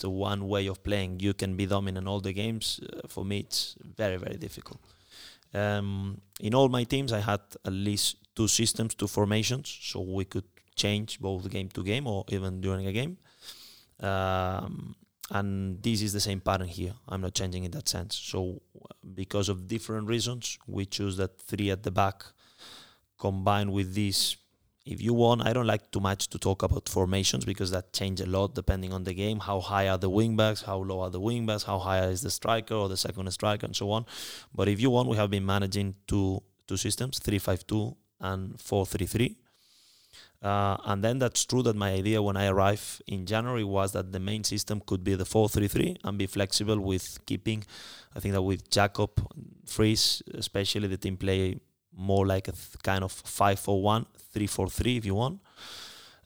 the 0.00 0.10
one 0.10 0.48
way 0.48 0.66
of 0.66 0.82
playing, 0.82 1.20
you 1.20 1.34
can 1.34 1.56
be 1.56 1.66
dominant 1.66 2.06
all 2.06 2.20
the 2.20 2.32
games. 2.32 2.80
Uh, 2.80 3.06
for 3.08 3.24
me, 3.24 3.40
it's 3.40 3.76
very, 3.96 4.16
very 4.16 4.36
difficult. 4.36 4.80
Um, 5.54 6.20
in 6.40 6.54
all 6.54 6.68
my 6.68 6.84
teams, 6.84 7.12
I 7.12 7.20
had 7.20 7.40
at 7.64 7.72
least 7.72 8.16
two 8.34 8.48
systems, 8.48 8.94
two 8.94 9.08
formations, 9.08 9.78
so 9.82 10.00
we 10.00 10.24
could 10.24 10.44
change 10.74 11.20
both 11.20 11.48
game 11.50 11.68
to 11.70 11.82
game 11.82 12.06
or 12.06 12.24
even 12.28 12.60
during 12.60 12.86
a 12.86 12.92
game. 12.92 13.18
Um, 14.00 14.96
and 15.30 15.82
this 15.82 16.02
is 16.02 16.12
the 16.12 16.20
same 16.20 16.40
pattern 16.40 16.68
here. 16.68 16.94
I'm 17.08 17.20
not 17.20 17.34
changing 17.34 17.64
in 17.64 17.70
that 17.72 17.88
sense. 17.88 18.16
So, 18.16 18.60
because 19.14 19.48
of 19.48 19.68
different 19.68 20.08
reasons, 20.08 20.58
we 20.66 20.86
choose 20.86 21.16
that 21.16 21.40
three 21.40 21.70
at 21.70 21.82
the 21.82 21.90
back 21.90 22.24
combined 23.18 23.72
with 23.72 23.94
this 23.94 24.36
if 24.84 25.00
you 25.00 25.14
want, 25.14 25.46
I 25.46 25.52
don't 25.52 25.66
like 25.66 25.90
too 25.92 26.00
much 26.00 26.28
to 26.28 26.38
talk 26.38 26.62
about 26.62 26.88
formations 26.88 27.44
because 27.44 27.70
that 27.70 27.92
change 27.92 28.20
a 28.20 28.26
lot 28.26 28.54
depending 28.54 28.92
on 28.92 29.04
the 29.04 29.14
game. 29.14 29.38
How 29.38 29.60
high 29.60 29.88
are 29.88 29.98
the 29.98 30.10
wingbacks? 30.10 30.64
How 30.64 30.78
low 30.78 31.00
are 31.00 31.10
the 31.10 31.20
wingbacks? 31.20 31.64
How 31.64 31.78
high 31.78 32.04
is 32.06 32.22
the 32.22 32.30
striker 32.30 32.74
or 32.74 32.88
the 32.88 32.96
second 32.96 33.30
striker, 33.32 33.66
and 33.66 33.76
so 33.76 33.90
on. 33.92 34.06
But 34.54 34.68
if 34.68 34.80
you 34.80 34.90
want, 34.90 35.08
we 35.08 35.16
have 35.16 35.30
been 35.30 35.46
managing 35.46 35.94
two 36.08 36.42
two 36.66 36.76
systems: 36.76 37.20
three 37.20 37.38
five 37.38 37.64
two 37.66 37.96
and 38.20 38.60
four 38.60 38.84
three 38.84 39.06
three. 39.06 39.36
Uh, 40.42 40.76
and 40.86 41.04
then 41.04 41.20
that's 41.20 41.44
true 41.44 41.62
that 41.62 41.76
my 41.76 41.92
idea 41.92 42.20
when 42.20 42.36
I 42.36 42.48
arrived 42.48 43.00
in 43.06 43.26
January 43.26 43.62
was 43.62 43.92
that 43.92 44.10
the 44.10 44.18
main 44.18 44.42
system 44.42 44.82
could 44.84 45.04
be 45.04 45.14
the 45.14 45.22
4-3-3 45.22 45.98
and 46.02 46.18
be 46.18 46.26
flexible 46.26 46.80
with 46.80 47.20
keeping. 47.26 47.62
I 48.16 48.18
think 48.18 48.34
that 48.34 48.42
with 48.42 48.68
Jacob, 48.68 49.10
Friis, 49.64 50.20
especially 50.34 50.88
the 50.88 50.96
team 50.96 51.16
play 51.16 51.60
more 51.96 52.26
like 52.26 52.48
a 52.48 52.52
th- 52.52 52.82
kind 52.82 53.04
of 53.04 53.12
5-4-1, 53.12 54.06
3-4-3 54.34 54.98
if 54.98 55.04
you 55.04 55.14
want. 55.14 55.40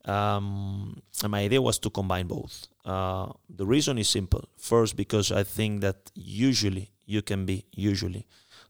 Um, 0.04 1.02
and 1.22 1.30
my 1.30 1.40
idea 1.40 1.60
was 1.60 1.78
to 1.80 1.90
combine 1.90 2.28
both. 2.28 2.68
Uh, 2.84 3.32
the 3.48 3.66
reason 3.66 3.98
is 3.98 4.08
simple. 4.08 4.48
First, 4.56 4.96
because 4.96 5.32
I 5.32 5.42
think 5.42 5.80
that 5.80 5.96
usually 6.14 6.92
you 7.04 7.22
can 7.22 7.44
be 7.44 7.64
usually 7.72 8.26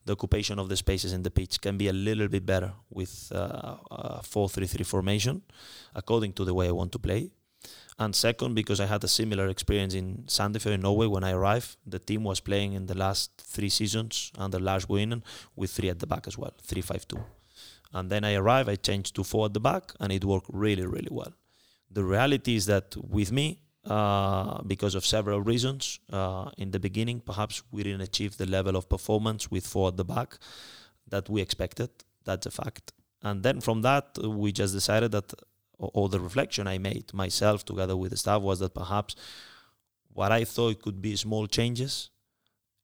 the 0.07 0.13
occupation 0.13 0.59
of 0.59 0.69
the 0.69 0.77
spaces 0.77 1.13
in 1.13 1.23
the 1.23 1.31
pitch 1.31 1.61
can 1.61 1.77
be 1.77 1.89
a 1.89 1.93
little 1.93 2.29
bit 2.29 2.47
better 2.47 2.73
with 2.91 3.31
uh, 3.35 3.77
a 3.91 4.21
4-3-3 4.23 4.87
formation, 4.87 5.43
according 5.95 6.33
to 6.35 6.45
the 6.45 6.55
way 6.55 6.69
I 6.69 6.71
want 6.71 6.93
to 6.93 6.99
play. 6.99 7.33
And 7.99 8.15
second, 8.15 8.55
because 8.55 8.79
I 8.79 8.87
had 8.87 9.03
a 9.05 9.09
similar 9.09 9.49
experience 9.49 9.95
in 9.95 10.25
Sandefjord 10.27 10.75
in 10.75 10.83
Norway 10.83 11.07
when 11.07 11.25
I 11.25 11.33
arrived. 11.33 11.77
The 11.87 11.99
team 11.99 12.25
was 12.25 12.41
playing 12.41 12.75
in 12.75 12.87
the 12.87 12.95
last 12.95 13.31
three 13.39 13.71
seasons 13.71 14.33
under 14.37 14.59
Lars 14.59 14.85
Bohinen 14.85 15.23
with 15.55 15.71
three 15.71 15.89
at 15.89 16.01
the 16.01 16.07
back 16.07 16.27
as 16.27 16.37
well, 16.37 16.53
3-5-2. 16.67 17.25
And 17.95 18.11
then 18.11 18.25
I 18.25 18.35
arrived, 18.35 18.69
I 18.69 18.77
changed 18.77 19.15
to 19.17 19.25
four 19.25 19.47
at 19.47 19.55
the 19.55 19.61
back, 19.61 19.93
and 19.99 20.13
it 20.13 20.25
worked 20.25 20.49
really, 20.53 20.85
really 20.85 21.09
well. 21.11 21.33
The 21.91 22.05
reality 22.05 22.57
is 22.57 22.67
that 22.67 22.95
with 22.97 23.33
me, 23.33 23.61
uh, 23.87 24.63
because 24.63 24.95
of 24.95 25.07
several 25.07 25.41
reasons, 25.41 26.01
uh, 26.13 26.51
in 26.59 26.73
the 26.73 26.81
beginning, 26.81 27.21
perhaps 27.21 27.63
we 27.71 27.83
didn't 27.83 28.03
achieve 28.03 28.37
the 28.37 28.45
level 28.45 28.77
of 28.77 28.89
performance 28.89 29.51
with 29.51 29.67
four 29.67 29.89
at 29.89 29.97
the 29.97 30.05
back 30.05 30.39
that 31.09 31.31
we 31.31 31.41
expected. 31.41 31.89
That's 32.25 32.47
a 32.47 32.51
fact. 32.51 32.93
And 33.23 33.43
then 33.43 33.61
from 33.61 33.83
that, 33.83 34.19
we 34.19 34.53
just 34.53 34.75
decided 34.75 35.13
that, 35.13 35.33
or, 35.79 35.91
or 35.95 36.09
the 36.09 36.21
reflection 36.21 36.67
I 36.67 36.79
made 36.79 37.13
myself 37.13 37.65
together 37.65 37.97
with 37.97 38.11
the 38.11 38.17
staff 38.17 38.43
was 38.43 38.61
that 38.61 38.75
perhaps 38.75 39.17
what 40.13 40.33
I 40.33 40.45
thought 40.45 40.83
could 40.83 41.03
be 41.03 41.17
small 41.17 41.47
changes, 41.47 42.11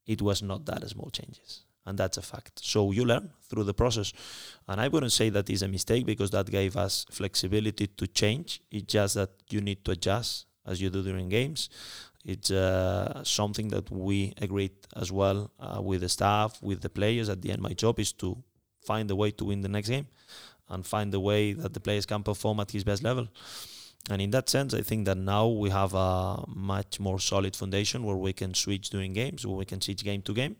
it 0.07 0.21
was 0.21 0.43
not 0.43 0.67
that 0.67 0.89
small 0.89 1.11
changes 1.11 1.63
and 1.87 1.99
that's 1.99 2.17
a 2.17 2.23
fact. 2.23 2.61
So 2.65 2.93
you 2.93 3.05
learn 3.05 3.31
through 3.49 3.65
the 3.65 3.75
process, 3.75 4.13
and 4.69 4.81
I 4.81 4.89
wouldn't 4.89 5.13
say 5.13 5.31
that 5.31 5.51
is 5.51 5.63
a 5.63 5.69
mistake 5.69 6.07
because 6.07 6.31
that 6.31 6.51
gave 6.51 6.77
us 6.77 7.07
flexibility 7.11 7.87
to 7.87 8.07
change. 8.07 8.63
It's 8.71 8.93
just 8.93 9.15
that 9.15 9.31
you 9.51 9.61
need 9.61 9.85
to 9.85 9.93
adjust 9.93 10.47
as 10.67 10.81
you 10.81 10.91
do 10.91 11.03
during 11.03 11.29
games. 11.29 11.69
It's 12.25 12.53
uh, 12.53 13.25
something 13.25 13.69
that 13.69 13.91
we 13.91 14.33
agreed 14.41 14.77
as 14.95 15.11
well 15.11 15.51
uh, 15.59 15.83
with 15.83 16.03
the 16.03 16.09
staff, 16.09 16.63
with 16.63 16.81
the 16.81 16.89
players. 16.89 17.29
At 17.29 17.43
the 17.43 17.51
end, 17.51 17.61
my 17.61 17.73
job 17.73 17.99
is 17.99 18.13
to 18.13 18.37
find 18.87 19.11
a 19.11 19.17
way 19.17 19.33
to 19.33 19.45
win 19.45 19.61
the 19.61 19.69
next 19.69 19.89
game 19.89 20.07
and 20.69 20.87
find 20.87 21.13
a 21.15 21.21
way 21.21 21.53
that 21.53 21.75
the 21.75 21.81
players 21.81 22.07
can 22.07 22.23
perform 22.23 22.61
at 22.61 22.71
his 22.71 22.85
best 22.85 23.03
level. 23.03 23.29
And 24.11 24.21
in 24.21 24.31
that 24.31 24.49
sense, 24.49 24.75
I 24.75 24.83
think 24.83 25.07
that 25.07 25.17
now 25.17 25.47
we 25.47 25.71
have 25.71 25.95
a 25.95 26.45
much 26.49 26.99
more 26.99 27.21
solid 27.21 27.55
foundation 27.55 28.03
where 28.03 28.17
we 28.17 28.33
can 28.33 28.53
switch 28.55 28.91
during 28.91 29.13
games, 29.13 29.47
where 29.47 29.57
we 29.57 29.65
can 29.65 29.81
switch 29.81 30.03
game 30.03 30.23
to 30.23 30.35
game 30.35 30.57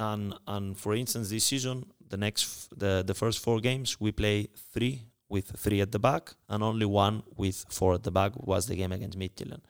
and 0.00 0.34
and 0.46 0.76
for 0.78 0.94
instance 0.94 1.28
this 1.28 1.44
season 1.44 1.84
the 2.08 2.16
next 2.16 2.68
the 2.76 3.04
the 3.06 3.14
first 3.14 3.38
four 3.38 3.60
games 3.60 4.00
we 4.00 4.10
play 4.10 4.48
three 4.72 5.02
with 5.28 5.46
three 5.56 5.80
at 5.80 5.92
the 5.92 5.98
back 5.98 6.34
and 6.48 6.62
only 6.62 6.86
one 6.86 7.22
with 7.36 7.64
four 7.68 7.94
at 7.94 8.02
the 8.02 8.10
back 8.10 8.32
was 8.36 8.66
the 8.66 8.74
game 8.74 8.92
against 8.92 9.18
Midtjylland 9.18 9.60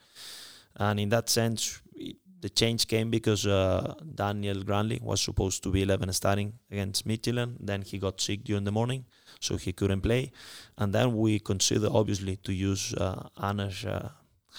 and 0.77 1.01
in 1.01 1.09
that 1.11 1.29
sense 1.29 1.83
it, 1.95 2.17
the 2.41 2.49
change 2.49 2.87
came 2.89 3.11
because 3.11 3.47
uh, 3.47 3.95
Daniel 4.15 4.63
Granli 4.63 5.01
was 5.03 5.21
supposed 5.21 5.63
to 5.63 5.71
be 5.71 5.83
11 5.83 6.13
starting 6.13 6.55
against 6.71 7.07
Midtjylland. 7.07 7.57
Then 7.61 7.83
he 7.83 7.99
got 7.99 8.21
sick 8.21 8.45
during 8.45 8.65
the 8.65 8.73
morning, 8.73 9.05
so 9.41 9.57
he 9.57 9.73
couldn't 9.73 10.01
play. 10.01 10.33
And 10.79 10.93
then 10.93 11.17
we 11.17 11.39
considered 11.39 11.91
obviously 11.93 12.37
to 12.37 12.53
use 12.53 12.95
uh, 12.95 13.29
Anas, 13.41 13.85
uh, 13.85 14.11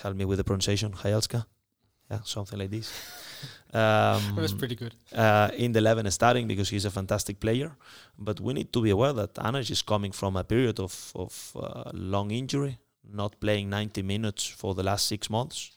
help 0.01 0.15
me 0.15 0.25
with 0.25 0.37
the 0.37 0.43
pronunciation, 0.43 0.91
Hajelska, 0.91 1.45
yeah, 2.09 2.19
something 2.23 2.59
like 2.59 2.69
this. 2.69 2.91
Um, 3.73 4.21
that 4.35 4.41
was 4.41 4.53
pretty 4.53 4.75
good. 4.75 4.93
Uh, 5.13 5.49
in 5.55 5.71
the 5.71 5.79
11 5.79 6.11
starting 6.11 6.47
because 6.47 6.69
he's 6.69 6.85
a 6.85 6.91
fantastic 6.91 7.39
player. 7.39 7.71
But 8.17 8.39
we 8.39 8.53
need 8.53 8.71
to 8.73 8.81
be 8.81 8.89
aware 8.91 9.13
that 9.13 9.39
Anas 9.39 9.69
is 9.69 9.81
coming 9.81 10.11
from 10.11 10.35
a 10.35 10.43
period 10.43 10.79
of, 10.79 11.11
of 11.15 11.51
uh, 11.55 11.89
long 11.93 12.31
injury, 12.31 12.79
not 13.09 13.39
playing 13.39 13.69
90 13.69 14.03
minutes 14.03 14.45
for 14.45 14.75
the 14.75 14.83
last 14.83 15.07
six 15.07 15.29
months. 15.29 15.71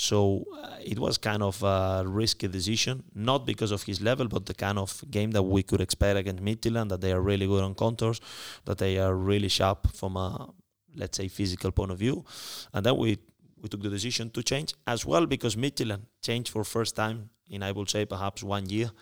So 0.00 0.44
uh, 0.62 0.76
it 0.80 0.96
was 1.00 1.18
kind 1.18 1.42
of 1.42 1.60
a 1.64 2.04
risky 2.06 2.46
decision, 2.46 3.02
not 3.16 3.44
because 3.44 3.72
of 3.72 3.82
his 3.82 4.00
level, 4.00 4.28
but 4.28 4.46
the 4.46 4.54
kind 4.54 4.78
of 4.78 5.02
game 5.10 5.32
that 5.32 5.42
we 5.42 5.64
could 5.64 5.80
expect 5.80 6.16
against 6.16 6.40
Midtjylland, 6.40 6.90
that 6.90 7.00
they 7.00 7.10
are 7.10 7.20
really 7.20 7.48
good 7.48 7.64
on 7.64 7.74
counters, 7.74 8.20
that 8.64 8.78
they 8.78 8.98
are 8.98 9.12
really 9.12 9.48
sharp 9.48 9.92
from 9.92 10.16
a, 10.16 10.50
let's 10.94 11.16
say, 11.16 11.26
physical 11.26 11.72
point 11.72 11.90
of 11.90 11.98
view. 11.98 12.24
And 12.72 12.86
then 12.86 12.96
we, 12.96 13.18
we 13.60 13.68
took 13.68 13.82
the 13.82 13.90
decision 13.90 14.30
to 14.30 14.42
change 14.44 14.72
as 14.86 15.04
well 15.04 15.26
because 15.26 15.56
Midtjylland 15.56 16.02
changed 16.22 16.52
for 16.52 16.62
first 16.62 16.94
time 16.94 17.30
in, 17.50 17.64
I 17.64 17.72
would 17.72 17.90
say, 17.90 18.04
perhaps 18.04 18.44
one 18.44 18.68
year 18.70 18.92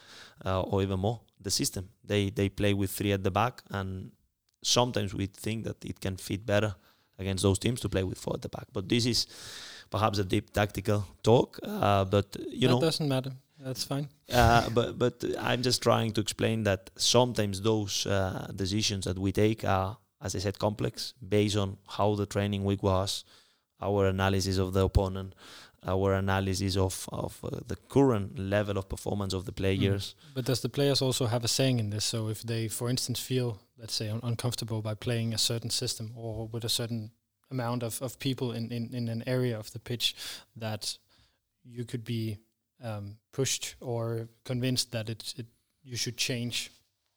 uh, 0.46 0.62
or 0.62 0.80
even 0.80 0.98
more, 0.98 1.20
the 1.38 1.50
system. 1.50 1.90
They, 2.02 2.30
they 2.30 2.48
play 2.48 2.72
with 2.72 2.90
three 2.90 3.12
at 3.12 3.22
the 3.22 3.30
back, 3.30 3.60
and 3.70 4.12
sometimes 4.62 5.12
we 5.12 5.26
think 5.26 5.64
that 5.64 5.84
it 5.84 6.00
can 6.00 6.16
fit 6.16 6.46
better 6.46 6.74
against 7.18 7.42
those 7.42 7.58
teams 7.58 7.80
to 7.80 7.90
play 7.90 8.02
with 8.02 8.16
four 8.16 8.32
at 8.36 8.40
the 8.40 8.48
back. 8.48 8.68
But 8.72 8.88
this 8.88 9.04
is 9.04 9.26
perhaps 9.96 10.18
a 10.18 10.24
deep 10.24 10.46
tactical 10.52 11.00
talk. 11.22 11.58
Uh, 11.62 12.04
but 12.04 12.36
you 12.50 12.68
that 12.68 12.74
know, 12.74 12.80
doesn't 12.80 13.08
matter. 13.08 13.32
That's 13.66 13.84
fine. 13.84 14.08
Uh, 14.32 14.68
but 14.70 14.98
but 14.98 15.24
I'm 15.48 15.62
just 15.62 15.82
trying 15.82 16.12
to 16.12 16.20
explain 16.20 16.64
that 16.64 16.90
sometimes 16.96 17.60
those 17.62 18.06
uh, 18.06 18.52
decisions 18.54 19.04
that 19.04 19.18
we 19.18 19.32
take 19.32 19.64
are, 19.64 19.96
as 20.20 20.36
I 20.36 20.40
said, 20.40 20.58
complex 20.58 21.14
based 21.36 21.56
on 21.56 21.78
how 21.96 22.14
the 22.14 22.26
training 22.26 22.64
week 22.64 22.82
was, 22.82 23.24
our 23.80 24.06
analysis 24.06 24.58
of 24.58 24.72
the 24.72 24.84
opponent, 24.84 25.34
our 25.86 26.14
analysis 26.14 26.76
of 26.76 27.08
of 27.12 27.32
uh, 27.44 27.48
the 27.66 27.78
current 27.88 28.38
level 28.38 28.76
of 28.78 28.84
performance 28.88 29.36
of 29.36 29.44
the 29.44 29.52
players. 29.52 30.04
Mm. 30.06 30.34
But 30.34 30.44
does 30.44 30.60
the 30.60 30.68
players 30.68 31.02
also 31.02 31.26
have 31.26 31.44
a 31.44 31.48
saying 31.48 31.78
in 31.80 31.90
this? 31.90 32.04
So 32.04 32.28
if 32.28 32.42
they, 32.42 32.68
for 32.68 32.90
instance, 32.90 33.18
feel 33.20 33.58
let's 33.78 33.94
say 33.94 34.10
un- 34.10 34.20
uncomfortable 34.22 34.80
by 34.82 34.94
playing 34.94 35.34
a 35.34 35.38
certain 35.38 35.70
system 35.70 36.12
or 36.16 36.48
with 36.52 36.64
a 36.64 36.68
certain 36.68 37.10
amount 37.50 37.82
of, 37.82 38.00
of 38.02 38.18
people 38.18 38.52
in, 38.52 38.70
in, 38.70 38.94
in 38.94 39.08
an 39.08 39.22
area 39.26 39.58
of 39.58 39.70
the 39.72 39.78
pitch 39.78 40.14
that 40.56 40.98
you 41.64 41.84
could 41.84 42.04
be 42.04 42.38
um, 42.82 43.16
pushed 43.32 43.76
or 43.80 44.28
convinced 44.44 44.92
that 44.92 45.08
it, 45.08 45.34
it 45.36 45.46
you 45.82 45.96
should 45.96 46.16
change 46.16 46.70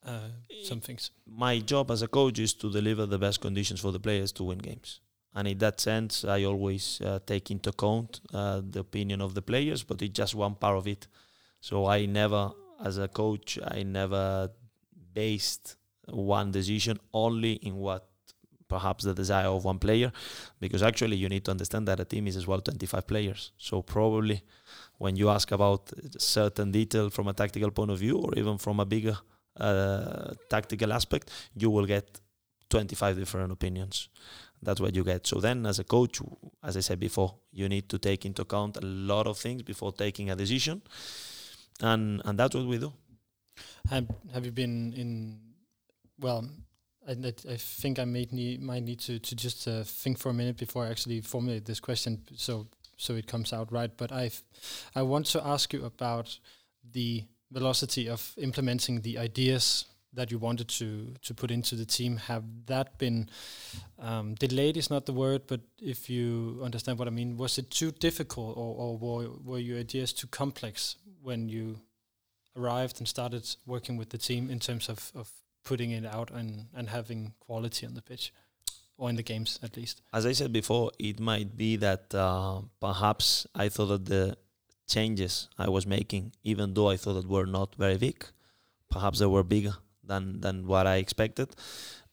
uh, 0.06 0.30
some 0.64 0.80
things. 0.80 1.12
My 1.26 1.60
job 1.60 1.92
as 1.92 2.02
a 2.02 2.08
coach 2.08 2.40
is 2.40 2.54
to 2.56 2.72
deliver 2.72 3.06
the 3.06 3.18
best 3.18 3.42
conditions 3.42 3.80
for 3.80 3.92
the 3.92 4.00
players 4.00 4.32
to 4.34 4.44
win 4.44 4.60
games. 4.60 5.02
And 5.36 5.48
in 5.48 5.58
that 5.60 5.80
sense, 5.80 6.26
I 6.26 6.44
always 6.46 7.02
uh, 7.02 7.20
take 7.26 7.52
into 7.52 7.70
account 7.70 8.22
uh, 8.34 8.62
the 8.68 8.80
opinion 8.80 9.22
of 9.22 9.34
the 9.34 9.42
players, 9.42 9.84
but 9.84 10.02
it's 10.02 10.14
just 10.14 10.36
one 10.36 10.56
part 10.56 10.78
of 10.78 10.88
it. 10.88 11.08
So 11.62 11.86
I 11.86 12.06
never, 12.06 12.52
as 12.84 12.98
a 12.98 13.08
coach, 13.08 13.60
I 13.64 13.84
never 13.84 14.50
based 15.14 15.76
one 16.08 16.52
decision 16.52 17.00
only 17.14 17.54
in 17.54 17.76
what 17.76 18.09
perhaps 18.70 19.04
the 19.04 19.14
desire 19.14 19.48
of 19.48 19.66
one 19.66 19.80
player 19.80 20.12
because 20.60 20.82
actually 20.84 21.18
you 21.18 21.28
need 21.28 21.44
to 21.44 21.52
understand 21.52 21.88
that 21.88 22.00
a 22.00 22.06
team 22.06 22.28
is 22.28 22.38
as 22.38 22.48
well 22.48 22.62
25 22.62 23.08
players. 23.08 23.52
So 23.58 23.82
probably 23.82 24.44
when 24.98 25.16
you 25.16 25.30
ask 25.30 25.52
about 25.52 25.92
certain 26.18 26.72
detail 26.72 27.10
from 27.10 27.28
a 27.28 27.34
tactical 27.34 27.72
point 27.72 27.92
of 27.92 28.00
view 28.00 28.18
or 28.18 28.34
even 28.38 28.58
from 28.58 28.80
a 28.80 28.86
bigger 28.86 29.18
uh, 29.60 30.34
tactical 30.50 30.94
aspect 30.94 31.32
you 31.56 31.70
will 31.70 31.86
get 31.86 32.22
25 32.70 33.18
different 33.18 33.52
opinions. 33.52 34.10
That's 34.62 34.80
what 34.80 34.96
you 34.96 35.04
get. 35.04 35.26
So 35.26 35.40
then 35.40 35.66
as 35.66 35.80
a 35.80 35.84
coach 35.84 36.22
as 36.64 36.78
i 36.78 36.82
said 36.82 37.00
before 37.00 37.36
you 37.52 37.68
need 37.68 37.90
to 37.90 37.98
take 37.98 38.26
into 38.26 38.44
account 38.44 38.78
a 38.78 38.86
lot 38.86 39.26
of 39.26 39.38
things 39.38 39.64
before 39.64 39.92
taking 39.92 40.30
a 40.30 40.36
decision. 40.36 40.82
And 41.82 42.22
and 42.26 42.38
that's 42.38 42.56
what 42.56 42.66
we 42.66 42.78
do. 42.78 42.94
Have, 43.90 44.08
have 44.34 44.46
you 44.46 44.52
been 44.52 44.94
in 44.94 45.40
well 46.20 46.46
I, 47.10 47.34
I 47.50 47.58
think 47.58 48.00
I 48.00 48.06
might 48.06 48.32
need, 48.32 48.62
might 48.62 48.84
need 48.84 49.00
to, 49.02 49.20
to 49.20 49.36
just 49.36 49.68
uh, 49.68 49.84
think 49.84 50.18
for 50.18 50.30
a 50.30 50.34
minute 50.34 50.58
before 50.58 50.86
I 50.86 50.90
actually 50.90 51.22
formulate 51.22 51.66
this 51.66 51.80
question, 51.80 52.22
so 52.36 52.68
so 52.98 53.16
it 53.16 53.28
comes 53.28 53.54
out 53.54 53.72
right. 53.72 53.92
But 53.96 54.12
I 54.12 54.32
I 54.96 55.02
want 55.02 55.26
to 55.28 55.46
ask 55.46 55.74
you 55.74 55.86
about 55.86 56.38
the 56.92 57.24
velocity 57.52 58.10
of 58.10 58.34
implementing 58.38 59.02
the 59.02 59.18
ideas 59.18 59.86
that 60.14 60.32
you 60.32 60.38
wanted 60.38 60.68
to 60.68 61.14
to 61.22 61.34
put 61.34 61.52
into 61.52 61.76
the 61.76 61.86
team. 61.86 62.18
Have 62.18 62.44
that 62.66 62.98
been 62.98 63.30
um, 63.98 64.36
delayed? 64.36 64.78
Is 64.78 64.90
not 64.90 65.06
the 65.06 65.14
word, 65.14 65.42
but 65.48 65.62
if 65.82 66.10
you 66.10 66.60
understand 66.64 67.00
what 67.00 67.08
I 67.08 67.12
mean, 67.12 67.38
was 67.38 67.58
it 67.58 67.72
too 67.72 67.92
difficult, 67.92 68.58
or, 68.58 68.76
or 68.76 68.98
were 68.98 69.30
were 69.44 69.60
your 69.60 69.80
ideas 69.80 70.14
too 70.14 70.28
complex 70.28 70.98
when 71.24 71.50
you 71.50 71.80
arrived 72.56 73.00
and 73.00 73.08
started 73.08 73.56
working 73.66 73.98
with 73.98 74.10
the 74.10 74.18
team 74.18 74.50
in 74.50 74.60
terms 74.60 74.90
of, 74.90 75.12
of 75.16 75.32
putting 75.64 75.92
it 75.92 76.06
out 76.06 76.32
and, 76.32 76.68
and 76.76 76.90
having 76.90 77.34
quality 77.40 77.86
on 77.86 77.94
the 77.94 78.02
pitch 78.02 78.34
or 78.98 79.10
in 79.10 79.16
the 79.16 79.24
games 79.24 79.60
at 79.64 79.78
least. 79.78 80.02
As 80.14 80.26
I 80.26 80.34
said 80.34 80.52
before, 80.52 80.92
it 81.00 81.20
might 81.20 81.56
be 81.56 81.78
that 81.78 82.14
uh, 82.14 82.62
perhaps 82.80 83.48
I 83.56 83.70
thought 83.70 83.88
that 83.88 84.06
the 84.06 84.38
changes 84.88 85.48
I 85.58 85.70
was 85.70 85.88
making, 85.88 86.34
even 86.44 86.74
though 86.74 86.90
I 86.90 86.98
thought 86.98 87.14
that 87.14 87.28
were 87.28 87.46
not 87.46 87.76
very 87.76 87.98
big, 87.98 88.26
perhaps 88.90 89.20
they 89.20 89.26
were 89.26 89.44
bigger 89.44 89.76
than 90.04 90.42
than 90.42 90.68
what 90.68 90.88
I 90.88 90.96
expected, 90.96 91.56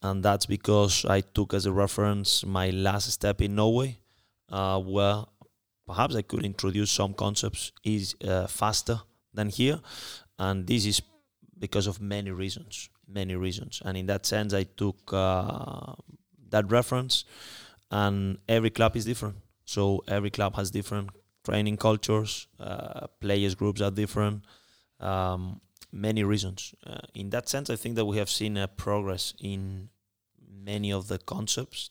and 0.02 0.22
that's 0.22 0.46
because 0.46 1.04
I 1.04 1.22
took 1.22 1.54
as 1.54 1.66
a 1.66 1.72
reference 1.72 2.44
my 2.44 2.70
last 2.70 3.10
step 3.10 3.40
in 3.40 3.54
Norway, 3.54 3.98
uh, 4.50 4.78
where 4.78 5.24
perhaps 5.86 6.14
I 6.14 6.22
could 6.22 6.44
introduce 6.44 6.90
some 6.90 7.14
concepts 7.14 7.72
is 7.82 8.14
uh, 8.22 8.46
faster 8.46 9.00
than 9.32 9.48
here, 9.48 9.80
and 10.38 10.66
this 10.66 10.84
is 10.84 11.02
because 11.58 11.86
of 11.86 12.00
many 12.00 12.30
reasons 12.30 12.90
many 13.08 13.34
reasons. 13.36 13.82
And 13.84 13.96
in 13.96 14.06
that 14.06 14.26
sense, 14.26 14.52
I 14.52 14.64
took 14.64 15.12
uh, 15.12 15.94
that 16.50 16.70
reference, 16.70 17.24
and 17.90 18.38
every 18.48 18.70
club 18.70 18.96
is 18.96 19.04
different. 19.04 19.36
So 19.64 20.02
every 20.08 20.30
club 20.30 20.56
has 20.56 20.70
different 20.70 21.10
training 21.44 21.76
cultures, 21.76 22.48
uh, 22.58 23.06
players 23.20 23.54
groups 23.54 23.80
are 23.80 23.90
different, 23.90 24.44
um, 25.00 25.60
many 25.92 26.24
reasons. 26.24 26.74
Uh, 26.84 26.98
in 27.14 27.30
that 27.30 27.48
sense, 27.48 27.70
I 27.70 27.76
think 27.76 27.94
that 27.96 28.04
we 28.04 28.16
have 28.18 28.28
seen 28.28 28.56
a 28.56 28.66
progress 28.66 29.34
in 29.40 29.88
many 30.48 30.92
of 30.92 31.06
the 31.06 31.18
concepts, 31.18 31.90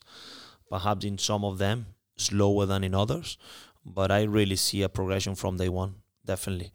perhaps 0.69 1.05
in 1.05 1.17
some 1.17 1.45
of 1.45 1.57
them 1.57 1.85
slower 2.17 2.65
than 2.65 2.83
in 2.83 2.93
others, 2.93 3.37
but 3.85 4.11
I 4.11 4.23
really 4.23 4.55
see 4.57 4.81
a 4.81 4.89
progression 4.89 5.35
from 5.35 5.57
day 5.57 5.69
one, 5.69 5.95
definitely. 6.25 6.71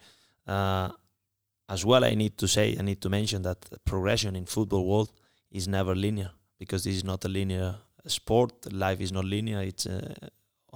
Uh, 0.47 0.91
as 1.71 1.85
well, 1.85 2.05
I 2.05 2.15
need 2.15 2.37
to 2.39 2.49
say, 2.49 2.77
I 2.79 2.83
need 2.83 3.01
to 3.03 3.09
mention 3.09 3.43
that 3.43 3.59
progression 3.85 4.35
in 4.35 4.45
football 4.45 4.85
world 4.85 5.13
is 5.53 5.69
never 5.69 5.95
linear 5.95 6.31
because 6.59 6.85
this 6.85 6.97
is 6.97 7.05
not 7.05 7.25
a 7.25 7.29
linear 7.29 7.77
sport. 8.07 8.73
Life 8.73 9.01
is 9.01 9.13
not 9.13 9.25
linear. 9.25 9.63
It's 9.63 9.87
uh, 9.87 10.15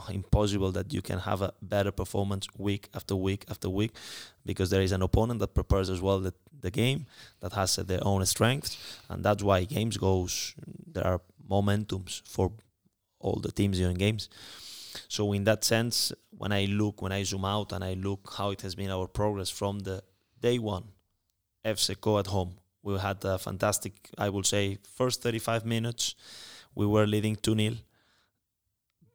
impossible 0.09 0.71
that 0.73 0.93
you 0.93 1.03
can 1.03 1.19
have 1.19 1.43
a 1.43 1.53
better 1.61 1.91
performance 1.91 2.47
week 2.57 2.89
after 2.95 3.17
week 3.17 3.45
after 3.51 3.69
week 3.69 3.93
because 4.47 4.71
there 4.71 4.83
is 4.83 4.93
an 4.93 5.03
opponent 5.03 5.41
that 5.41 5.55
prepares 5.55 5.91
as 5.91 6.01
well 6.01 6.21
the, 6.21 6.35
the 6.61 6.71
game 6.71 7.07
that 7.41 7.53
has 7.53 7.79
uh, 7.79 7.83
their 7.83 8.01
own 8.03 8.25
strengths 8.27 8.77
and 9.09 9.25
that's 9.25 9.43
why 9.43 9.63
games 9.63 9.97
goes 9.97 10.55
there 10.93 11.07
are 11.07 11.21
momentums 11.49 12.23
for 12.27 12.51
all 13.21 13.39
the 13.41 13.53
teams 13.53 13.79
during 13.79 13.97
games 13.97 14.29
so 15.07 15.33
in 15.33 15.45
that 15.45 15.63
sense 15.63 16.13
when 16.31 16.51
i 16.51 16.65
look 16.65 17.01
when 17.01 17.13
i 17.13 17.23
zoom 17.23 17.45
out 17.45 17.73
and 17.73 17.85
i 17.85 17.95
look 17.95 18.35
how 18.37 18.51
it 18.51 18.63
has 18.63 18.75
been 18.75 18.91
our 18.91 19.07
progress 19.07 19.49
from 19.49 19.79
the 19.81 20.03
day 20.45 20.59
one, 20.59 20.85
FC 21.65 21.99
Co 21.99 22.19
at 22.19 22.27
home. 22.27 22.53
We 22.83 22.99
had 22.99 23.25
a 23.25 23.39
fantastic, 23.39 23.95
I 24.19 24.29
would 24.29 24.47
say, 24.47 24.79
first 24.99 25.23
35 25.23 25.65
minutes. 25.65 26.15
We 26.75 26.87
were 26.87 27.07
leading 27.07 27.37
2 27.37 27.57
0. 27.57 27.75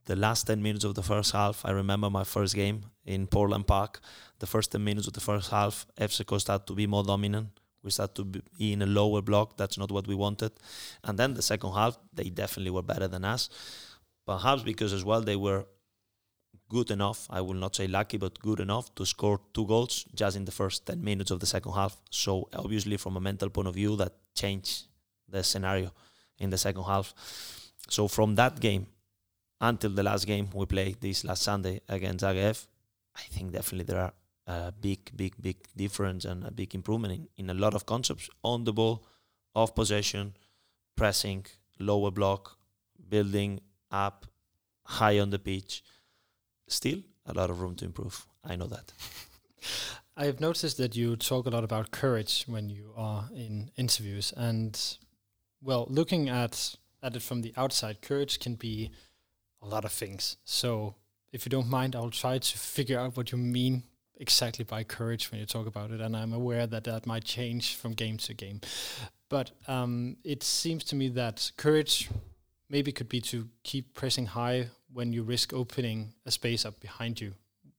The 0.06 0.16
last 0.16 0.48
10 0.48 0.64
minutes 0.64 0.86
of 0.86 0.96
the 0.96 1.04
first 1.04 1.32
half, 1.34 1.64
I 1.70 1.72
remember 1.72 2.10
my 2.10 2.24
first 2.24 2.56
game 2.56 2.80
in 3.06 3.28
Portland 3.28 3.68
Park. 3.68 4.00
The 4.40 4.48
first 4.48 4.72
10 4.72 4.84
minutes 4.84 5.08
of 5.08 5.14
the 5.14 5.26
first 5.30 5.52
half, 5.52 5.86
FC 5.98 6.40
started 6.40 6.66
to 6.66 6.74
be 6.74 6.88
more 6.88 7.04
dominant. 7.04 7.50
We 7.84 7.92
started 7.92 8.16
to 8.16 8.24
be 8.26 8.74
in 8.74 8.82
a 8.82 8.88
lower 8.88 9.22
block. 9.22 9.56
That's 9.56 9.78
not 9.78 9.92
what 9.92 10.08
we 10.08 10.16
wanted. 10.16 10.54
And 11.04 11.20
then 11.20 11.36
the 11.36 11.44
second 11.44 11.74
half, 11.74 12.00
they 12.12 12.30
definitely 12.30 12.72
were 12.72 12.88
better 12.92 13.08
than 13.08 13.24
us. 13.24 13.50
Perhaps 14.26 14.64
because 14.64 14.94
as 14.94 15.06
well 15.06 15.22
they 15.22 15.36
were 15.36 15.66
good 16.70 16.92
enough, 16.92 17.28
I 17.30 17.42
will 17.42 17.56
not 17.56 17.76
say 17.76 17.88
lucky, 17.88 18.18
but 18.18 18.40
good 18.40 18.60
enough 18.60 18.94
to 18.96 19.06
score 19.06 19.42
two 19.54 19.66
goals 19.66 20.06
just 20.16 20.38
in 20.38 20.46
the 20.46 20.52
first 20.52 20.86
10 20.86 21.04
minutes 21.04 21.32
of 21.32 21.40
the 21.40 21.46
second 21.46 21.74
half. 21.74 21.98
So, 22.10 22.48
obviously, 22.54 22.98
from 22.98 23.18
a 23.18 23.20
mental 23.20 23.50
point 23.50 23.68
of 23.68 23.76
view, 23.76 23.96
that 23.98 24.14
changed 24.36 24.84
the 25.28 25.44
scenario 25.44 25.92
in 26.38 26.50
the 26.50 26.58
second 26.58 26.84
half. 26.84 27.14
So, 27.90 28.08
from 28.08 28.36
that 28.36 28.60
game 28.60 28.88
until 29.62 29.90
the 29.90 30.04
last 30.04 30.26
game 30.26 30.50
we 30.54 30.66
played 30.66 31.02
this 31.02 31.24
last 31.26 31.44
Sunday 31.44 31.82
against 31.90 32.24
AGF, 32.24 32.66
I 33.16 33.22
think 33.24 33.52
definitely 33.52 33.86
there 33.86 34.02
are 34.02 34.14
a 34.48 34.72
big, 34.72 35.12
big, 35.16 35.34
big 35.42 35.58
difference 35.76 36.26
and 36.26 36.46
a 36.46 36.52
big 36.52 36.74
improvement 36.74 37.14
in, 37.14 37.28
in 37.38 37.50
a 37.50 37.60
lot 37.60 37.74
of 37.74 37.86
concepts 37.86 38.30
on 38.44 38.64
the 38.64 38.74
ball, 38.74 39.06
off 39.56 39.76
possession, 39.76 40.34
pressing, 40.96 41.46
lower 41.80 42.12
block, 42.12 42.58
building 43.10 43.60
up, 43.92 44.26
high 44.84 45.20
on 45.20 45.30
the 45.30 45.40
pitch. 45.40 45.84
Still 46.70 47.00
a 47.26 47.34
lot 47.34 47.50
of 47.50 47.62
room 47.62 47.76
to 47.76 47.86
improve. 47.86 48.26
I 48.46 48.56
know 48.56 48.68
that. 48.68 48.94
I 50.18 50.26
have 50.26 50.40
noticed 50.40 50.78
that 50.78 50.96
you 50.96 51.16
talk 51.16 51.46
a 51.46 51.50
lot 51.50 51.64
about 51.64 51.92
courage 51.92 52.44
when 52.46 52.70
you 52.70 52.94
are 52.96 53.30
in 53.34 53.72
interviews, 53.76 54.34
and 54.38 54.80
well, 55.62 55.88
looking 55.90 56.30
at 56.30 56.76
at 57.02 57.16
it 57.16 57.22
from 57.22 57.42
the 57.42 57.54
outside, 57.58 58.02
courage 58.02 58.40
can 58.40 58.56
be 58.56 58.92
a 59.62 59.68
lot 59.68 59.86
of 59.86 59.92
things. 59.92 60.38
So, 60.46 60.96
if 61.32 61.46
you 61.46 61.50
don't 61.50 61.70
mind, 61.70 61.96
I'll 61.96 62.10
try 62.10 62.38
to 62.38 62.58
figure 62.58 63.00
out 63.00 63.18
what 63.18 63.32
you 63.32 63.38
mean 63.38 63.84
exactly 64.18 64.66
by 64.66 64.84
courage 64.84 65.32
when 65.32 65.40
you 65.40 65.46
talk 65.46 65.66
about 65.66 65.92
it, 65.92 66.02
and 66.02 66.16
I'm 66.16 66.34
aware 66.34 66.68
that 66.68 66.84
that 66.84 67.08
might 67.08 67.24
change 67.24 67.76
from 67.76 67.94
game 67.94 68.18
to 68.18 68.34
game. 68.34 68.62
But 69.30 69.52
um, 69.68 70.18
it 70.24 70.44
seems 70.44 70.84
to 70.86 70.96
me 70.96 71.10
that 71.10 71.52
courage 71.58 72.10
maybe 72.70 72.92
could 72.92 73.10
be 73.10 73.22
to 73.22 73.48
keep 73.64 73.94
pressing 73.94 74.28
high 74.28 74.70
when 74.94 75.14
you 75.14 75.24
risk 75.24 75.54
opening 75.54 76.14
a 76.26 76.32
space 76.32 76.66
up 76.66 76.80
behind 76.80 77.22
you, 77.22 77.34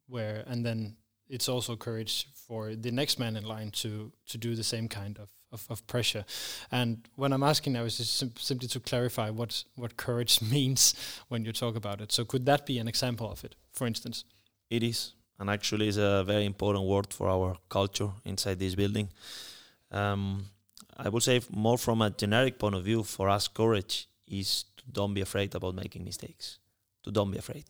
where 0.08 0.44
and 0.46 0.64
then 0.64 0.96
it's 1.28 1.48
also 1.48 1.76
courage 1.76 2.26
for 2.34 2.74
the 2.74 2.90
next 2.90 3.18
man 3.18 3.36
in 3.36 3.44
line 3.44 3.70
to 3.70 4.12
to 4.28 4.38
do 4.38 4.54
the 4.54 4.64
same 4.64 4.88
kind 4.88 5.18
of 5.18 5.30
of, 5.52 5.66
of 5.70 5.86
pressure. 5.86 6.24
And 6.70 7.08
when 7.16 7.32
I'm 7.32 7.42
asking 7.42 7.72
now 7.72 7.84
is 7.84 7.96
just 7.96 8.14
sim- 8.14 8.36
simply 8.38 8.68
to 8.68 8.80
clarify 8.80 9.30
what 9.30 9.64
what 9.76 9.96
courage 9.96 10.40
means 10.52 10.94
when 11.28 11.44
you 11.44 11.52
talk 11.52 11.76
about 11.76 12.00
it. 12.00 12.12
So 12.12 12.24
could 12.24 12.46
that 12.46 12.66
be 12.66 12.78
an 12.78 12.88
example 12.88 13.30
of 13.30 13.44
it, 13.44 13.54
for 13.72 13.86
instance? 13.86 14.24
It 14.68 14.82
is, 14.82 15.14
and 15.38 15.50
actually 15.50 15.88
is 15.88 15.96
a 15.96 16.24
very 16.24 16.44
important 16.44 16.84
word 16.84 17.12
for 17.12 17.28
our 17.28 17.56
culture 17.68 18.10
inside 18.24 18.58
this 18.58 18.74
building. 18.74 19.08
Um, 19.90 20.44
I 20.96 21.08
would 21.08 21.22
say 21.22 21.40
more 21.50 21.78
from 21.78 22.02
a 22.02 22.10
generic 22.10 22.58
point 22.58 22.74
of 22.74 22.84
view, 22.84 23.02
for 23.02 23.28
us, 23.28 23.48
courage 23.48 24.06
is 24.28 24.64
don't 24.92 25.14
be 25.14 25.20
afraid 25.20 25.54
about 25.54 25.74
making 25.74 26.04
mistakes. 26.04 26.58
To 27.04 27.10
don't 27.10 27.30
be 27.30 27.38
afraid. 27.38 27.64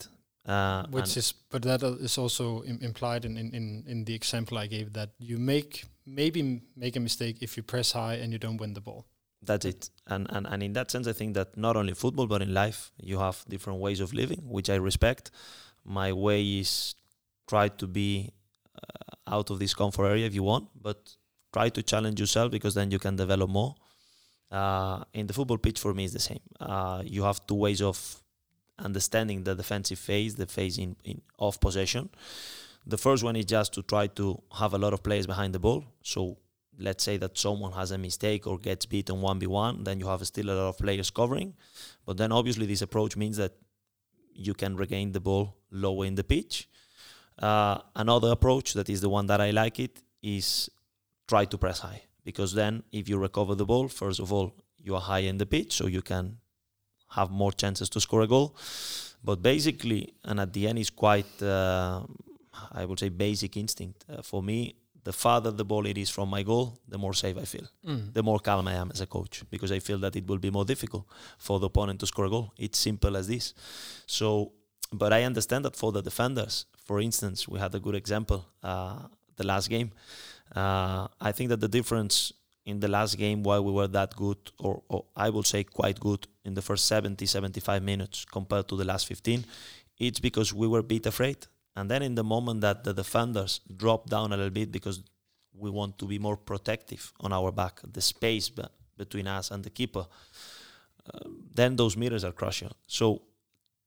Uh, 0.47 0.87
Which 0.91 1.17
is, 1.17 1.33
but 1.51 1.63
that 1.63 1.83
is 1.83 2.19
also 2.19 2.65
Im- 2.65 2.81
implied 2.83 3.25
in, 3.25 3.37
in, 3.37 3.85
in 3.87 4.05
the 4.05 4.15
example 4.15 4.59
I 4.59 4.67
gave 4.67 4.95
that 4.95 5.11
you 5.19 5.39
make 5.39 5.85
maybe 6.07 6.63
make 6.77 6.97
a 6.97 7.01
mistake 7.01 7.37
if 7.41 7.57
you 7.57 7.63
press 7.63 7.93
high 7.93 8.15
and 8.15 8.33
you 8.33 8.39
don't 8.39 8.57
win 8.57 8.75
the 8.75 8.81
ball. 8.81 9.07
That's 9.43 9.65
it. 9.65 9.91
And, 10.07 10.27
and 10.31 10.47
and 10.47 10.63
in 10.63 10.73
that 10.75 10.91
sense, 10.91 11.07
I 11.07 11.13
think 11.13 11.35
that 11.35 11.57
not 11.57 11.77
only 11.77 11.95
football 11.95 12.27
but 12.27 12.43
in 12.43 12.53
life, 12.53 12.91
you 13.01 13.19
have 13.19 13.45
different 13.49 13.81
ways 13.81 14.01
of 14.01 14.13
living, 14.13 14.41
which 14.45 14.69
I 14.69 14.77
respect. 14.77 15.31
My 15.85 16.13
way 16.13 16.43
is 16.61 16.95
try 17.49 17.69
to 17.69 17.87
be 17.87 18.33
uh, 18.77 19.35
out 19.35 19.51
of 19.51 19.59
this 19.59 19.75
comfort 19.75 20.07
area 20.07 20.27
if 20.27 20.35
you 20.35 20.43
want, 20.43 20.69
but 20.81 21.17
try 21.53 21.69
to 21.71 21.83
challenge 21.83 22.21
yourself 22.21 22.51
because 22.51 22.75
then 22.75 22.91
you 22.91 22.99
can 22.99 23.17
develop 23.17 23.51
more. 23.51 23.75
Uh, 24.51 25.05
in 25.15 25.27
the 25.27 25.33
football 25.33 25.59
pitch, 25.59 25.79
for 25.79 25.95
me, 25.95 26.05
is 26.05 26.13
the 26.13 26.19
same. 26.19 26.41
Uh, 26.59 27.03
you 27.05 27.23
have 27.23 27.45
two 27.47 27.55
ways 27.55 27.81
of 27.81 28.20
understanding 28.81 29.45
the 29.45 29.55
defensive 29.55 29.99
phase, 29.99 30.35
the 30.35 30.47
phase 30.47 30.79
in, 30.79 30.97
in 31.05 31.21
off 31.39 31.61
possession. 31.61 32.11
The 32.87 32.99
first 32.99 33.23
one 33.23 33.37
is 33.37 33.45
just 33.45 33.73
to 33.75 33.83
try 33.83 34.07
to 34.09 34.43
have 34.59 34.73
a 34.75 34.79
lot 34.79 34.93
of 34.93 35.03
players 35.03 35.27
behind 35.27 35.55
the 35.55 35.59
ball. 35.59 35.85
So 36.03 36.39
let's 36.79 37.05
say 37.05 37.17
that 37.19 37.37
someone 37.37 37.73
has 37.73 37.91
a 37.91 37.99
mistake 37.99 38.47
or 38.47 38.59
gets 38.59 38.87
beaten 38.87 39.17
1v1, 39.17 39.85
then 39.85 40.01
you 40.01 40.07
have 40.07 40.27
still 40.27 40.51
a 40.51 40.57
lot 40.61 40.69
of 40.71 40.79
players 40.79 41.11
covering. 41.11 41.55
But 42.07 42.17
then 42.17 42.33
obviously 42.33 42.67
this 42.67 42.83
approach 42.83 43.17
means 43.17 43.37
that 43.37 43.53
you 44.35 44.55
can 44.55 44.77
regain 44.77 45.13
the 45.13 45.21
ball 45.21 45.57
lower 45.71 46.07
in 46.07 46.15
the 46.15 46.25
pitch. 46.25 46.69
Uh, 47.39 47.79
another 47.95 48.31
approach 48.33 48.73
that 48.75 48.89
is 48.89 49.01
the 49.01 49.09
one 49.09 49.27
that 49.27 49.41
I 49.41 49.51
like 49.51 49.79
it 49.79 50.03
is 50.23 50.71
try 51.29 51.45
to 51.45 51.59
press 51.59 51.81
high 51.81 52.03
because 52.25 52.55
then 52.55 52.83
if 52.93 53.09
you 53.09 53.19
recover 53.19 53.55
the 53.55 53.65
ball, 53.65 53.89
first 53.89 54.21
of 54.21 54.33
all, 54.33 54.55
you 54.83 54.95
are 54.95 55.01
high 55.01 55.21
in 55.21 55.39
the 55.39 55.47
pitch, 55.47 55.73
so 55.75 55.87
you 55.87 56.03
can 56.03 56.39
have 57.11 57.31
more 57.31 57.53
chances 57.53 57.89
to 57.91 58.01
score 58.01 58.23
a 58.23 58.27
goal. 58.27 58.55
But 59.23 59.43
basically, 59.43 60.15
and 60.25 60.41
at 60.41 60.53
the 60.53 60.67
end, 60.67 60.79
is 60.79 60.91
quite, 60.91 61.43
uh, 61.43 62.03
I 62.73 62.85
would 62.85 62.99
say, 62.99 63.11
basic 63.11 63.57
instinct. 63.57 64.05
Uh, 64.09 64.23
for 64.23 64.43
me, 64.43 64.77
the 65.05 65.13
farther 65.13 65.51
the 65.51 65.65
ball 65.65 65.87
it 65.87 65.99
is 65.99 66.11
from 66.11 66.29
my 66.29 66.43
goal, 66.43 66.79
the 66.89 66.99
more 66.99 67.15
safe 67.15 67.37
I 67.37 67.45
feel. 67.45 67.67
Mm. 67.87 68.13
The 68.13 68.23
more 68.23 68.39
calm 68.39 68.69
I 68.69 68.75
am 68.75 68.91
as 68.91 69.01
a 69.01 69.07
coach 69.07 69.43
because 69.51 69.73
I 69.73 69.79
feel 69.79 69.99
that 69.99 70.17
it 70.17 70.27
will 70.27 70.39
be 70.39 70.51
more 70.51 70.65
difficult 70.65 71.07
for 71.39 71.59
the 71.59 71.67
opponent 71.67 72.01
to 72.01 72.07
score 72.07 72.27
a 72.27 72.31
goal. 72.31 72.53
It's 72.59 72.79
simple 72.79 73.17
as 73.17 73.27
this. 73.27 73.55
So, 74.07 74.53
but 74.93 75.13
I 75.13 75.25
understand 75.25 75.65
that 75.65 75.77
for 75.77 75.93
the 75.93 76.03
defenders, 76.03 76.67
for 76.85 77.01
instance, 77.01 77.49
we 77.49 77.59
had 77.59 77.75
a 77.75 77.81
good 77.81 77.95
example 77.95 78.47
uh, 78.63 79.07
the 79.37 79.45
last 79.47 79.69
game. 79.71 79.93
Uh, 80.55 81.09
I 81.21 81.33
think 81.33 81.49
that 81.51 81.61
the 81.61 81.69
difference 81.69 82.33
in 82.71 82.81
the 82.81 82.89
last 82.89 83.19
game 83.19 83.43
why 83.43 83.59
we 83.59 83.73
were 83.73 83.89
that 83.89 84.17
good, 84.17 84.39
or, 84.59 84.83
or, 84.89 85.05
I 85.17 85.31
will 85.31 85.43
say 85.43 85.65
quite 85.65 85.99
good 86.01 86.27
in 86.45 86.55
the 86.55 86.63
first 86.63 86.87
70, 86.87 87.27
75 87.27 87.83
minutes 87.83 88.25
compared 88.25 88.69
to 88.69 88.77
the 88.77 88.85
last 88.85 89.07
15, 89.07 89.45
it's 89.99 90.21
because 90.21 90.55
we 90.55 90.67
were 90.67 90.79
a 90.79 90.91
bit 90.95 91.07
afraid. 91.07 91.47
And 91.77 91.91
then 91.91 92.03
in 92.03 92.15
the 92.15 92.25
moment 92.25 92.61
that 92.63 92.85
the 92.85 92.95
defenders 92.95 93.61
drop 93.77 94.09
down 94.09 94.33
a 94.33 94.37
little 94.37 94.51
bit 94.51 94.73
because 94.73 95.03
we 95.55 95.71
want 95.71 95.99
to 95.99 96.07
be 96.07 96.19
more 96.19 96.37
protective 96.37 97.13
on 97.21 97.33
our 97.33 97.53
back, 97.53 97.81
the 97.85 98.01
space 98.01 98.49
be- 98.49 98.63
between 98.97 99.27
us 99.27 99.51
and 99.51 99.63
the 99.65 99.71
keeper, 99.71 100.07
uh, 101.13 101.19
then 101.55 101.77
those 101.77 101.97
meters 101.97 102.25
are 102.25 102.33
crucial. 102.33 102.73
So 102.87 103.23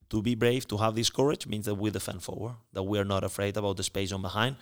to 0.10 0.22
be 0.22 0.36
brave, 0.36 0.68
to 0.68 0.78
have 0.78 0.96
this 0.96 1.10
courage 1.10 1.48
means 1.48 1.66
that 1.66 1.76
we 1.76 1.90
defend 1.90 2.22
forward, 2.22 2.56
that 2.74 2.84
we 2.84 3.00
are 3.00 3.06
not 3.06 3.24
afraid 3.24 3.58
about 3.58 3.78
the 3.78 3.84
space 3.84 4.12
on 4.12 4.22
behind, 4.22 4.56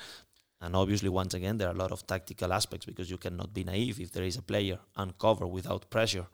and 0.61 0.75
obviously, 0.75 1.09
once 1.09 1.33
again, 1.33 1.57
there 1.57 1.67
are 1.67 1.73
a 1.73 1.77
lot 1.77 1.91
of 1.91 2.05
tactical 2.05 2.53
aspects 2.53 2.85
because 2.85 3.09
you 3.09 3.17
cannot 3.17 3.51
be 3.51 3.63
naive. 3.63 3.99
If 3.99 4.11
there 4.11 4.23
is 4.23 4.37
a 4.37 4.43
player 4.43 4.77
uncovered 4.95 5.49
without 5.49 5.89
pressure 5.89 6.27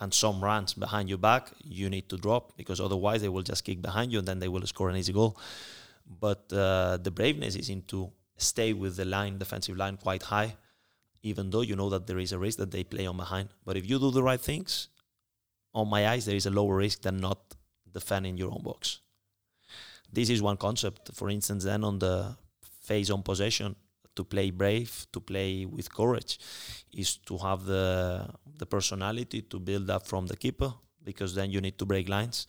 and 0.00 0.12
some 0.12 0.42
runs 0.42 0.74
behind 0.74 1.08
your 1.08 1.18
back, 1.18 1.52
you 1.62 1.88
need 1.88 2.08
to 2.08 2.16
drop 2.16 2.56
because 2.56 2.80
otherwise 2.80 3.22
they 3.22 3.28
will 3.28 3.42
just 3.42 3.64
kick 3.64 3.80
behind 3.80 4.12
you 4.12 4.18
and 4.18 4.26
then 4.26 4.40
they 4.40 4.48
will 4.48 4.66
score 4.66 4.90
an 4.90 4.96
easy 4.96 5.12
goal. 5.12 5.38
But 6.20 6.52
uh, 6.52 6.96
the 6.96 7.12
braveness 7.12 7.54
is 7.54 7.68
into 7.68 8.10
stay 8.36 8.72
with 8.72 8.96
the 8.96 9.04
line, 9.04 9.38
defensive 9.38 9.76
line, 9.76 9.96
quite 9.96 10.24
high, 10.24 10.56
even 11.22 11.50
though 11.50 11.60
you 11.60 11.76
know 11.76 11.90
that 11.90 12.08
there 12.08 12.18
is 12.18 12.32
a 12.32 12.38
risk 12.38 12.58
that 12.58 12.72
they 12.72 12.82
play 12.82 13.06
on 13.06 13.16
behind. 13.16 13.48
But 13.64 13.76
if 13.76 13.88
you 13.88 14.00
do 14.00 14.10
the 14.10 14.22
right 14.24 14.40
things, 14.40 14.88
on 15.72 15.88
my 15.88 16.08
eyes, 16.08 16.24
there 16.24 16.36
is 16.36 16.46
a 16.46 16.50
lower 16.50 16.76
risk 16.76 17.02
than 17.02 17.18
not 17.18 17.38
defending 17.92 18.36
your 18.36 18.50
own 18.50 18.62
box. 18.62 19.00
This 20.12 20.30
is 20.30 20.42
one 20.42 20.56
concept. 20.56 21.10
For 21.14 21.28
instance, 21.30 21.64
then 21.64 21.84
on 21.84 21.98
the 21.98 22.36
phase 22.88 23.10
on 23.10 23.22
possession, 23.22 23.76
to 24.16 24.24
play 24.24 24.50
brave, 24.50 24.92
to 25.12 25.20
play 25.20 25.66
with 25.66 25.86
courage, 26.00 26.32
is 27.02 27.10
to 27.28 27.34
have 27.46 27.60
the 27.64 27.84
the 28.60 28.66
personality 28.66 29.40
to 29.42 29.56
build 29.60 29.88
up 29.96 30.04
from 30.06 30.26
the 30.26 30.36
keeper 30.36 30.70
because 31.04 31.34
then 31.38 31.48
you 31.54 31.60
need 31.60 31.76
to 31.78 31.86
break 31.86 32.08
lines. 32.08 32.46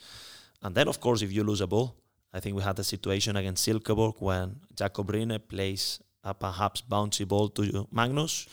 And 0.63 0.75
then, 0.75 0.87
of 0.87 0.97
course, 0.99 1.21
if 1.25 1.31
you 1.31 1.43
lose 1.43 1.61
a 1.61 1.67
ball, 1.67 1.95
I 2.33 2.39
think 2.41 2.55
we 2.55 2.63
had 2.63 2.77
a 2.79 2.83
situation 2.83 3.35
against 3.35 3.67
Silkeborg 3.67 4.15
when 4.19 4.47
Jacob 4.75 5.07
Rinne 5.11 5.39
plays 5.53 5.99
a 6.23 6.33
perhaps 6.33 6.81
bouncy 6.81 7.25
ball 7.25 7.49
to 7.49 7.87
Magnus. 7.91 8.47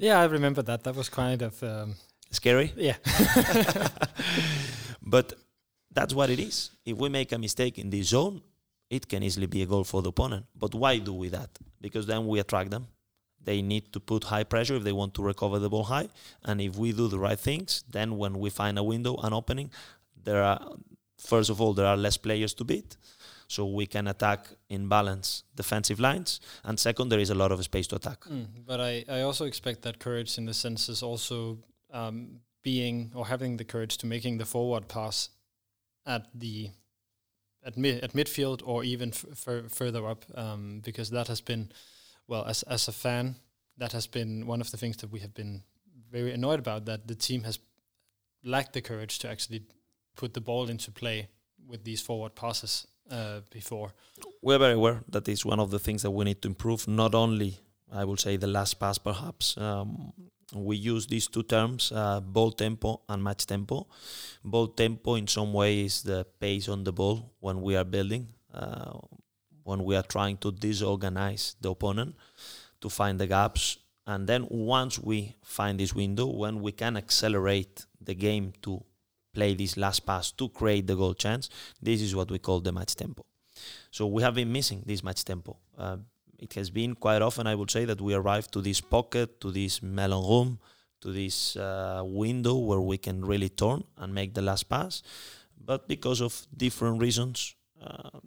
yeah, 0.00 0.20
I 0.20 0.26
remember 0.26 0.62
that. 0.62 0.84
That 0.84 0.94
was 0.94 1.08
kind 1.08 1.42
of 1.42 1.62
um, 1.62 1.94
scary. 2.30 2.72
Yeah, 2.76 2.96
but 5.02 5.32
that's 5.90 6.14
what 6.14 6.28
it 6.30 6.38
is. 6.38 6.70
If 6.84 6.96
we 6.98 7.08
make 7.08 7.32
a 7.32 7.38
mistake 7.38 7.78
in 7.78 7.90
this 7.90 8.08
zone, 8.08 8.42
it 8.90 9.08
can 9.08 9.22
easily 9.22 9.46
be 9.46 9.62
a 9.62 9.66
goal 9.66 9.84
for 9.84 10.02
the 10.02 10.10
opponent. 10.10 10.46
But 10.54 10.74
why 10.74 10.98
do 10.98 11.12
we 11.12 11.28
that? 11.28 11.50
Because 11.80 12.06
then 12.06 12.26
we 12.26 12.38
attract 12.38 12.70
them. 12.70 12.86
They 13.42 13.62
need 13.62 13.92
to 13.92 14.00
put 14.00 14.24
high 14.24 14.44
pressure 14.44 14.74
if 14.74 14.82
they 14.82 14.92
want 14.92 15.14
to 15.14 15.22
recover 15.22 15.58
the 15.58 15.68
ball 15.68 15.84
high. 15.84 16.08
And 16.44 16.60
if 16.60 16.76
we 16.76 16.92
do 16.92 17.08
the 17.08 17.18
right 17.18 17.38
things, 17.38 17.84
then 17.88 18.18
when 18.18 18.38
we 18.38 18.50
find 18.50 18.78
a 18.78 18.82
window, 18.82 19.16
an 19.22 19.32
opening, 19.32 19.70
there 20.24 20.42
are 20.42 20.60
first 21.18 21.50
of 21.50 21.60
all 21.60 21.72
there 21.72 21.86
are 21.86 21.96
less 21.96 22.16
players 22.16 22.54
to 22.54 22.64
beat. 22.64 22.96
So 23.48 23.64
we 23.64 23.86
can 23.86 24.08
attack 24.08 24.48
in 24.68 24.88
balance 24.88 25.44
defensive 25.54 26.00
lines. 26.00 26.40
And 26.64 26.80
second, 26.80 27.10
there 27.10 27.20
is 27.20 27.30
a 27.30 27.34
lot 27.34 27.52
of 27.52 27.62
space 27.62 27.86
to 27.88 27.96
attack. 27.96 28.20
Mm, 28.24 28.46
but 28.66 28.80
I, 28.80 29.04
I 29.08 29.20
also 29.20 29.44
expect 29.44 29.82
that 29.82 30.00
courage 30.00 30.36
in 30.36 30.46
the 30.46 30.54
sense 30.54 30.88
is 30.88 31.00
also 31.00 31.58
um, 31.92 32.40
being 32.64 33.12
or 33.14 33.26
having 33.26 33.56
the 33.56 33.64
courage 33.64 33.98
to 33.98 34.06
making 34.06 34.38
the 34.38 34.44
forward 34.44 34.88
pass 34.88 35.30
at 36.04 36.26
the 36.34 36.70
at 37.66 37.76
mid 37.76 38.02
at 38.04 38.12
midfield 38.12 38.62
or 38.64 38.84
even 38.84 39.12
further 39.12 40.06
up 40.06 40.24
um, 40.34 40.80
because 40.84 41.10
that 41.10 41.28
has 41.28 41.40
been 41.40 41.70
well 42.28 42.44
as 42.46 42.62
as 42.64 42.88
a 42.88 42.92
fan 42.92 43.36
that 43.78 43.92
has 43.92 44.06
been 44.06 44.46
one 44.46 44.60
of 44.60 44.70
the 44.70 44.76
things 44.76 44.96
that 44.98 45.10
we 45.10 45.20
have 45.20 45.34
been 45.34 45.62
very 46.10 46.32
annoyed 46.32 46.58
about 46.58 46.84
that 46.86 47.06
the 47.08 47.14
team 47.14 47.42
has 47.42 47.58
lacked 48.44 48.72
the 48.72 48.80
courage 48.80 49.18
to 49.18 49.28
actually 49.28 49.62
put 50.14 50.32
the 50.32 50.40
ball 50.40 50.70
into 50.70 50.90
play 50.90 51.28
with 51.66 51.84
these 51.84 52.00
forward 52.00 52.34
passes 52.34 52.86
uh, 53.10 53.40
before. 53.50 53.92
We're 54.42 54.58
very 54.58 54.74
aware 54.74 55.02
that 55.08 55.28
is 55.28 55.44
one 55.44 55.60
of 55.60 55.70
the 55.70 55.78
things 55.78 56.02
that 56.02 56.10
we 56.10 56.24
need 56.24 56.42
to 56.42 56.48
improve. 56.48 56.88
Not 56.88 57.14
only, 57.14 57.58
I 57.92 58.04
would 58.04 58.20
say, 58.20 58.36
the 58.36 58.46
last 58.46 58.74
pass, 58.78 58.98
perhaps, 58.98 59.56
um, 59.58 60.12
we 60.54 60.76
use 60.76 61.06
these 61.06 61.26
two 61.26 61.42
terms, 61.42 61.92
uh, 61.92 62.20
ball 62.20 62.52
tempo 62.52 63.00
and 63.08 63.22
match 63.22 63.46
tempo. 63.46 63.86
Ball 64.44 64.68
tempo, 64.68 65.14
in 65.14 65.26
some 65.26 65.52
way, 65.52 65.80
is 65.80 66.02
the 66.02 66.24
pace 66.38 66.68
on 66.68 66.84
the 66.84 66.92
ball 66.92 67.32
when 67.40 67.62
we 67.62 67.76
are 67.76 67.84
building. 67.84 68.28
Uh, 68.54 68.98
when 69.66 69.82
we 69.82 69.96
are 69.96 70.02
trying 70.02 70.36
to 70.36 70.52
disorganize 70.52 71.56
the 71.60 71.70
opponent 71.70 72.14
to 72.80 72.88
find 72.88 73.18
the 73.18 73.26
gaps. 73.26 73.78
And 74.06 74.28
then 74.28 74.46
once 74.48 74.98
we 74.98 75.34
find 75.42 75.80
this 75.80 75.92
window, 75.92 76.26
when 76.26 76.60
we 76.60 76.70
can 76.70 76.96
accelerate 76.96 77.84
the 78.00 78.14
game 78.14 78.52
to 78.62 78.84
play 79.34 79.54
this 79.54 79.76
last 79.76 80.06
pass 80.06 80.30
to 80.32 80.48
create 80.50 80.86
the 80.86 80.94
goal 80.94 81.14
chance, 81.14 81.50
this 81.82 82.00
is 82.00 82.14
what 82.14 82.30
we 82.30 82.38
call 82.38 82.60
the 82.60 82.70
match 82.70 82.94
tempo. 82.94 83.26
So 83.90 84.06
we 84.06 84.22
have 84.22 84.36
been 84.36 84.52
missing 84.52 84.84
this 84.86 85.02
match 85.02 85.24
tempo. 85.24 85.56
Uh, 85.76 85.96
it 86.38 86.54
has 86.54 86.70
been 86.70 86.94
quite 86.94 87.22
often, 87.22 87.46
I 87.46 87.54
would 87.54 87.70
say, 87.70 87.84
that 87.84 88.00
we 88.00 88.14
arrive 88.14 88.50
to 88.52 88.60
this 88.60 88.80
pocket, 88.80 89.40
to 89.40 89.50
this 89.50 89.82
melon 89.82 90.26
room, 90.28 90.58
to 91.00 91.12
this 91.12 91.56
uh, 91.56 92.02
window 92.04 92.56
where 92.56 92.80
we 92.80 92.98
can 92.98 93.24
really 93.24 93.48
turn 93.48 93.84
and 93.96 94.14
make 94.14 94.34
the 94.34 94.42
last 94.42 94.68
pass. 94.68 95.02
But 95.58 95.88
because 95.88 96.20
of 96.20 96.46
different 96.56 97.00
reasons, 97.00 97.54
uh, 97.82 98.20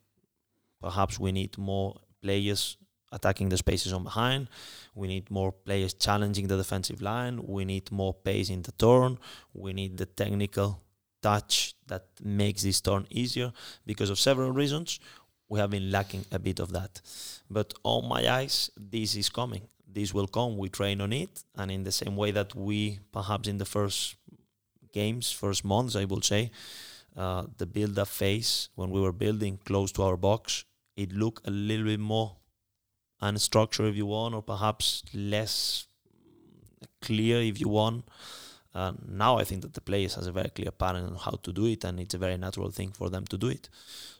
perhaps 0.81 1.19
we 1.19 1.31
need 1.31 1.57
more 1.57 1.99
players 2.21 2.77
attacking 3.11 3.49
the 3.49 3.57
spaces 3.57 3.93
on 3.93 4.03
behind. 4.03 4.49
We 4.93 5.07
need 5.07 5.31
more 5.31 5.51
players 5.51 5.93
challenging 5.93 6.47
the 6.47 6.57
defensive 6.57 7.01
line. 7.01 7.41
We 7.43 7.65
need 7.65 7.91
more 7.91 8.13
pace 8.13 8.49
in 8.49 8.61
the 8.61 8.71
turn. 8.73 9.17
We 9.53 9.73
need 9.73 9.97
the 9.97 10.05
technical 10.05 10.81
touch 11.21 11.75
that 11.87 12.05
makes 12.23 12.63
this 12.63 12.81
turn 12.81 13.05
easier 13.09 13.51
because 13.85 14.09
of 14.09 14.19
several 14.19 14.51
reasons. 14.51 14.99
We 15.49 15.59
have 15.59 15.71
been 15.71 15.91
lacking 15.91 16.25
a 16.31 16.39
bit 16.39 16.59
of 16.59 16.71
that. 16.71 17.01
But 17.49 17.73
on 17.83 18.07
my 18.07 18.29
eyes, 18.29 18.69
this 18.77 19.15
is 19.15 19.29
coming. 19.29 19.63
This 19.91 20.13
will 20.13 20.27
come. 20.27 20.57
We 20.57 20.69
train 20.69 21.01
on 21.01 21.11
it. 21.11 21.43
And 21.57 21.71
in 21.71 21.83
the 21.83 21.91
same 21.91 22.15
way 22.15 22.31
that 22.31 22.55
we, 22.55 22.99
perhaps 23.11 23.47
in 23.47 23.57
the 23.57 23.65
first 23.65 24.15
games, 24.93 25.31
first 25.31 25.65
months, 25.65 25.95
I 25.95 26.05
will 26.05 26.21
say, 26.21 26.51
uh, 27.17 27.45
the 27.57 27.65
build 27.65 27.97
up 27.97 28.07
phase 28.07 28.69
when 28.75 28.91
we 28.91 29.01
were 29.01 29.11
building 29.11 29.59
close 29.65 29.91
to 29.93 30.03
our 30.03 30.17
box, 30.17 30.65
it 30.95 31.11
looked 31.11 31.47
a 31.47 31.51
little 31.51 31.85
bit 31.85 31.99
more 31.99 32.35
unstructured 33.21 33.89
if 33.89 33.95
you 33.95 34.05
want, 34.05 34.35
or 34.35 34.43
perhaps 34.43 35.03
less 35.13 35.87
clear 37.01 37.41
if 37.41 37.59
you 37.59 37.67
want. 37.67 38.05
Uh, 38.79 38.93
now 39.09 39.37
I 39.37 39.43
think 39.43 39.61
that 39.63 39.73
the 39.73 39.81
players 39.81 40.15
has 40.15 40.27
a 40.27 40.31
very 40.31 40.49
clear 40.49 40.71
pattern 40.71 41.03
on 41.03 41.15
how 41.15 41.35
to 41.45 41.51
do 41.51 41.65
it, 41.65 41.83
and 41.83 41.99
it's 41.99 42.13
a 42.13 42.17
very 42.25 42.37
natural 42.37 42.71
thing 42.71 42.91
for 42.99 43.09
them 43.09 43.25
to 43.25 43.37
do 43.37 43.49
it. 43.49 43.67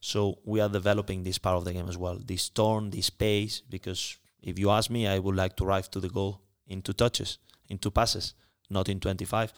So 0.01 0.39
we 0.43 0.59
are 0.59 0.67
developing 0.67 1.23
this 1.23 1.37
part 1.37 1.55
of 1.55 1.63
the 1.63 1.71
game 1.71 1.87
as 1.87 1.97
well, 1.97 2.17
this 2.31 2.49
turn, 2.49 2.89
this 2.89 3.09
pace. 3.09 3.61
Because 3.75 4.17
if 4.43 4.59
you 4.59 4.69
ask 4.69 4.89
me, 4.89 5.07
I 5.07 5.17
would 5.19 5.37
like 5.43 5.55
to 5.57 5.63
arrive 5.63 5.89
to 5.91 6.01
the 6.01 6.09
goal 6.09 6.41
in 6.67 6.81
two 6.81 6.91
touches, 6.91 7.37
in 7.69 7.77
two 7.77 7.89
passes, 7.89 8.33
not 8.69 8.89
in 8.89 8.99
25. 8.99 9.53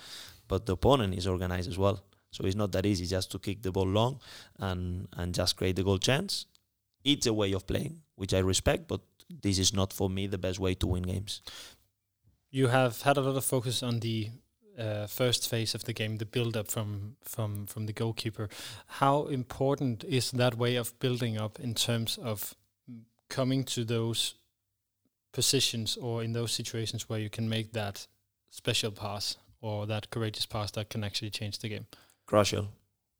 But 0.47 0.67
the 0.67 0.73
opponent 0.73 1.15
is 1.15 1.25
organized 1.25 1.69
as 1.69 1.79
well, 1.79 2.03
so 2.29 2.45
it's 2.45 2.55
not 2.55 2.71
that 2.73 2.85
easy 2.85 3.07
just 3.07 3.31
to 3.31 3.39
kick 3.39 3.63
the 3.63 3.71
ball 3.71 3.87
long 3.87 4.19
and 4.59 5.07
and 5.17 5.33
just 5.33 5.57
create 5.57 5.77
the 5.77 5.83
goal 5.83 5.97
chance. 5.97 6.45
It's 7.03 7.25
a 7.25 7.33
way 7.33 7.53
of 7.53 7.65
playing 7.65 8.01
which 8.15 8.35
I 8.35 8.39
respect, 8.53 8.87
but 8.87 9.01
this 9.41 9.57
is 9.57 9.73
not 9.73 9.93
for 9.93 10.09
me 10.11 10.27
the 10.27 10.37
best 10.37 10.59
way 10.59 10.75
to 10.75 10.85
win 10.85 11.03
games. 11.13 11.41
You 12.51 12.67
have 12.67 13.01
had 13.01 13.17
a 13.17 13.21
lot 13.21 13.37
of 13.37 13.45
focus 13.45 13.81
on 13.81 14.01
the 14.01 14.29
uh, 14.78 15.07
first 15.07 15.49
phase 15.49 15.76
of 15.76 15.84
the 15.84 15.93
game, 15.93 16.17
the 16.17 16.26
build 16.26 16.55
up 16.55 16.67
from 16.67 17.15
from 17.22 17.65
from 17.67 17.86
the 17.86 17.93
goalkeeper. 17.93 18.49
How 18.99 19.28
important 19.28 20.03
is 20.03 20.32
that 20.32 20.57
way 20.57 20.76
of 20.76 20.97
building 20.99 21.38
up 21.38 21.59
in 21.59 21.74
terms 21.74 22.17
of 22.17 22.55
coming 23.30 23.63
to 23.63 23.84
those 23.84 24.36
positions 25.32 25.97
or 25.97 26.24
in 26.24 26.34
those 26.34 26.51
situations 26.51 27.09
where 27.09 27.19
you 27.19 27.30
can 27.30 27.47
make 27.47 27.72
that 27.74 28.07
special 28.49 28.91
pass 28.91 29.38
or 29.61 29.88
that 29.88 30.09
courageous 30.09 30.45
pass 30.45 30.72
that 30.72 30.89
can 30.89 31.03
actually 31.03 31.30
change 31.30 31.59
the 31.59 31.69
game? 31.69 31.86
Crucial. 32.26 32.67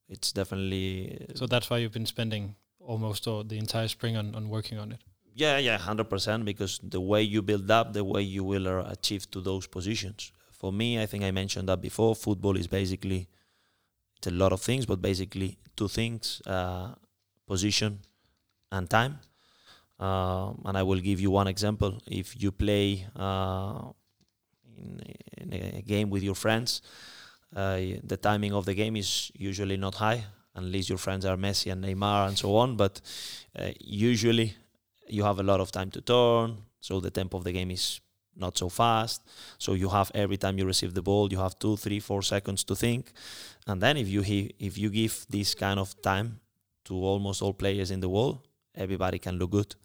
It's 0.10 0.32
definitely. 0.32 1.28
So 1.36 1.48
that's 1.48 1.70
why 1.70 1.78
you've 1.78 1.94
been 1.94 2.06
spending 2.06 2.56
almost 2.80 3.28
all 3.28 3.44
the 3.44 3.58
entire 3.58 3.88
spring 3.88 4.18
on, 4.18 4.36
on 4.36 4.50
working 4.50 4.78
on 4.78 4.92
it. 4.92 5.00
Yeah, 5.34 5.58
yeah, 5.58 5.78
hundred 5.78 6.10
percent. 6.10 6.44
Because 6.44 6.80
the 6.84 7.00
way 7.00 7.22
you 7.22 7.42
build 7.42 7.72
up, 7.72 7.94
the 7.94 8.04
way 8.04 8.22
you 8.22 8.44
will 8.44 8.68
uh, 8.68 8.84
achieve 8.92 9.32
to 9.32 9.40
those 9.40 9.68
positions. 9.68 10.34
For 10.62 10.72
me, 10.72 11.02
I 11.02 11.08
think 11.08 11.24
I 11.24 11.32
mentioned 11.32 11.68
that 11.70 11.82
before. 11.82 12.14
Football 12.14 12.56
is 12.56 12.68
basically 12.68 13.28
it's 14.18 14.28
a 14.28 14.32
lot 14.32 14.54
of 14.54 14.62
things, 14.62 14.86
but 14.86 15.02
basically 15.02 15.58
two 15.76 15.88
things: 15.88 16.40
uh, 16.46 16.90
position 17.48 17.98
and 18.72 18.88
time. 18.88 19.18
Uh, 20.00 20.54
and 20.66 20.78
I 20.78 20.84
will 20.84 21.00
give 21.00 21.20
you 21.20 21.32
one 21.32 21.48
example. 21.48 21.98
If 22.06 22.40
you 22.40 22.52
play 22.52 23.08
uh, 23.16 23.90
in, 24.78 25.02
in, 25.40 25.54
a 25.54 25.82
game 25.82 26.12
with 26.12 26.22
your 26.22 26.36
friends, 26.36 26.84
uh, 27.56 27.80
the 28.04 28.20
timing 28.22 28.54
of 28.54 28.66
the 28.66 28.76
game 28.76 28.96
is 28.96 29.32
usually 29.34 29.78
not 29.78 29.96
high, 29.96 30.24
unless 30.54 30.90
your 30.90 31.00
friends 31.00 31.26
are 31.26 31.38
Messi 31.38 31.72
and 31.72 31.84
Neymar 31.84 32.28
and 32.28 32.38
so 32.38 32.56
on. 32.56 32.78
But 32.78 33.02
uh, 33.58 33.72
usually 33.80 34.54
you 35.08 35.24
have 35.24 35.40
a 35.40 35.44
lot 35.44 35.60
of 35.60 35.72
time 35.72 35.90
to 35.90 36.02
turn, 36.02 36.58
so 36.80 37.00
the 37.00 37.10
tempo 37.10 37.40
of 37.40 37.46
the 37.46 37.52
game 37.52 37.72
is 37.72 38.00
not 38.36 38.58
so 38.58 38.70
fast. 38.70 39.22
So 39.58 39.74
you 39.74 39.90
have 39.90 40.12
every 40.14 40.38
time 40.38 40.58
you 40.58 40.66
receive 40.66 40.94
the 40.94 41.02
ball, 41.02 41.32
you 41.32 41.40
have 41.40 41.58
two, 41.60 41.78
three, 41.78 42.00
four 42.00 42.22
seconds 42.22 42.64
to 42.66 42.76
think, 42.76 43.12
and 43.68 43.82
then 43.82 43.98
if 43.98 44.08
you 44.08 44.22
if 44.60 44.78
you 44.78 44.90
give 44.90 45.26
this 45.30 45.56
kind 45.56 45.80
of 45.80 46.02
time 46.02 46.40
to 46.86 46.94
almost 46.94 47.42
all 47.42 47.54
players 47.54 47.92
in 47.92 48.00
the 48.00 48.10
world, 48.10 48.40
everybody 48.76 49.20
can 49.20 49.38
look 49.38 49.52
good. 49.52 49.76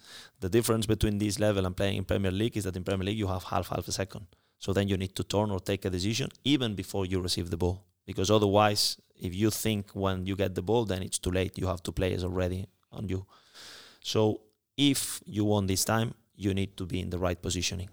The 0.41 0.49
difference 0.49 0.87
between 0.87 1.19
this 1.19 1.39
level 1.39 1.67
and 1.67 1.77
playing 1.77 1.99
in 1.99 2.05
Premier 2.05 2.31
League 2.31 2.57
is 2.57 2.65
that 2.65 2.77
in 2.77 2.85
Premier 2.85 3.07
League 3.07 3.19
you 3.19 3.27
have 3.27 3.45
half 3.45 3.69
half 3.69 3.87
a 3.89 3.93
second. 3.93 4.27
So 4.59 4.73
then 4.73 4.89
you 4.89 4.97
need 4.97 5.15
to 5.17 5.25
turn 5.25 5.51
or 5.51 5.61
take 5.61 5.85
a 5.85 5.91
decision 5.91 6.31
even 6.45 6.75
before 6.75 7.05
you 7.05 7.21
receive 7.21 7.51
the 7.51 7.57
ball, 7.57 7.85
because 8.07 8.31
otherwise, 8.31 8.97
if 9.21 9.35
you 9.35 9.51
think 9.51 9.91
when 9.93 10.27
you 10.27 10.37
get 10.37 10.55
the 10.55 10.63
ball, 10.63 10.85
then 10.85 11.03
it's 11.03 11.19
too 11.19 11.31
late. 11.31 11.59
You 11.59 11.67
have 11.67 11.83
two 11.83 11.93
players 11.93 12.25
already 12.25 12.67
on 12.91 13.09
you. 13.09 13.27
So 14.01 14.41
if 14.77 15.21
you 15.27 15.45
want 15.45 15.69
this 15.69 15.85
time, 15.85 16.15
you 16.37 16.55
need 16.55 16.77
to 16.77 16.87
be 16.87 17.01
in 17.01 17.11
the 17.11 17.19
right 17.19 17.41
positioning. 17.41 17.89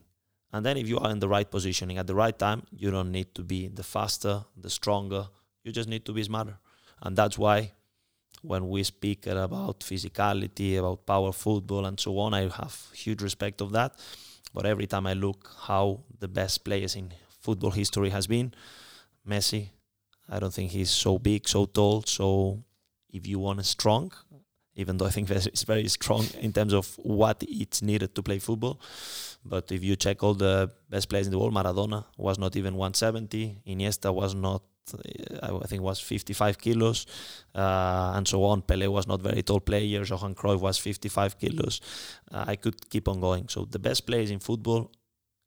And 0.53 0.63
then 0.63 0.77
if 0.77 0.87
you 0.87 0.99
are 0.99 1.09
in 1.09 1.19
the 1.19 1.27
right 1.27 1.49
positioning 1.49 1.97
at 1.97 2.05
the 2.05 2.13
right 2.13 2.37
time, 2.37 2.61
you 2.71 2.91
don't 2.91 3.11
need 3.11 3.33
to 3.33 3.43
be 3.43 3.67
the 3.67 3.83
faster, 3.83 4.45
the 4.55 4.69
stronger. 4.69 5.27
You 5.63 5.71
just 5.71 5.89
need 5.89 6.05
to 6.05 6.13
be 6.13 6.23
smarter. 6.23 6.59
And 7.01 7.17
that's 7.17 7.39
why 7.39 7.71
when 8.43 8.69
we 8.69 8.83
speak 8.83 9.25
about 9.25 9.79
physicality, 9.79 10.77
about 10.77 11.07
power 11.07 11.31
football 11.31 11.85
and 11.85 11.99
so 11.99 12.19
on, 12.19 12.35
I 12.35 12.41
have 12.41 12.77
huge 12.93 13.23
respect 13.23 13.61
of 13.61 13.71
that. 13.71 13.97
But 14.53 14.67
every 14.67 14.85
time 14.85 15.07
I 15.07 15.13
look 15.13 15.49
how 15.61 16.01
the 16.19 16.27
best 16.27 16.63
players 16.63 16.95
in 16.95 17.11
football 17.41 17.71
history 17.71 18.11
has 18.11 18.27
been, 18.27 18.53
Messi, 19.27 19.69
I 20.29 20.39
don't 20.39 20.53
think 20.53 20.71
he's 20.71 20.91
so 20.91 21.17
big, 21.17 21.47
so 21.47 21.65
tall. 21.65 22.03
So 22.03 22.63
if 23.09 23.25
you 23.25 23.39
want 23.39 23.59
a 23.59 23.63
strong, 23.63 24.11
even 24.75 24.97
though 24.97 25.05
I 25.05 25.09
think 25.09 25.29
it's 25.29 25.63
very 25.63 25.87
strong 25.87 26.25
in 26.39 26.51
terms 26.51 26.73
of 26.73 26.95
what 26.97 27.43
it's 27.47 27.81
needed 27.81 28.15
to 28.15 28.23
play 28.23 28.39
football. 28.39 28.79
But 29.45 29.71
if 29.71 29.83
you 29.83 29.95
check 29.95 30.23
all 30.23 30.33
the 30.33 30.71
best 30.89 31.09
players 31.09 31.27
in 31.27 31.31
the 31.31 31.39
world, 31.39 31.53
Maradona 31.53 32.05
was 32.17 32.39
not 32.39 32.55
even 32.55 32.75
170. 32.75 33.61
Iniesta 33.67 34.13
was 34.13 34.33
not, 34.33 34.63
uh, 34.93 35.59
I 35.61 35.67
think, 35.67 35.81
was 35.81 35.99
55 35.99 36.57
kilos, 36.57 37.05
uh, 37.53 38.13
and 38.15 38.27
so 38.27 38.43
on. 38.45 38.61
Pele 38.61 38.87
was 38.87 39.05
not 39.05 39.21
very 39.21 39.43
tall 39.43 39.59
player. 39.59 40.03
Johan 40.03 40.33
Cruyff 40.33 40.59
was 40.59 40.77
55 40.77 41.37
kilos. 41.37 41.81
Uh, 42.31 42.45
I 42.47 42.55
could 42.55 42.89
keep 42.89 43.07
on 43.07 43.19
going. 43.19 43.49
So 43.49 43.65
the 43.65 43.79
best 43.79 44.05
players 44.05 44.31
in 44.31 44.39
football 44.39 44.91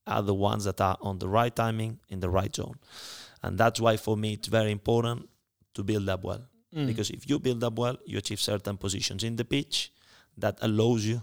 are 0.07 0.23
the 0.23 0.35
ones 0.35 0.65
that 0.65 0.81
are 0.81 0.99
on 1.01 1.19
the 1.19 1.29
right 1.29 1.55
timing 1.55 1.99
in 2.09 2.21
the 2.21 2.31
right 2.31 2.55
zone, 2.55 2.77
and 3.43 3.59
that's 3.59 3.81
why 3.81 3.97
for 3.97 4.17
me 4.17 4.35
it's 4.35 4.47
very 4.47 4.71
important 4.71 5.29
to 5.75 5.83
build 5.83 6.09
up 6.09 6.23
well. 6.23 6.47
Mm. 6.75 6.87
Because 6.87 7.11
if 7.11 7.29
you 7.29 7.39
build 7.39 7.63
up 7.65 7.79
well, 7.79 7.97
you 8.05 8.19
achieve 8.19 8.41
certain 8.41 8.77
positions 8.77 9.23
in 9.25 9.37
the 9.37 9.45
pitch 9.45 9.93
that 10.37 10.59
allows 10.63 11.05
you 11.05 11.23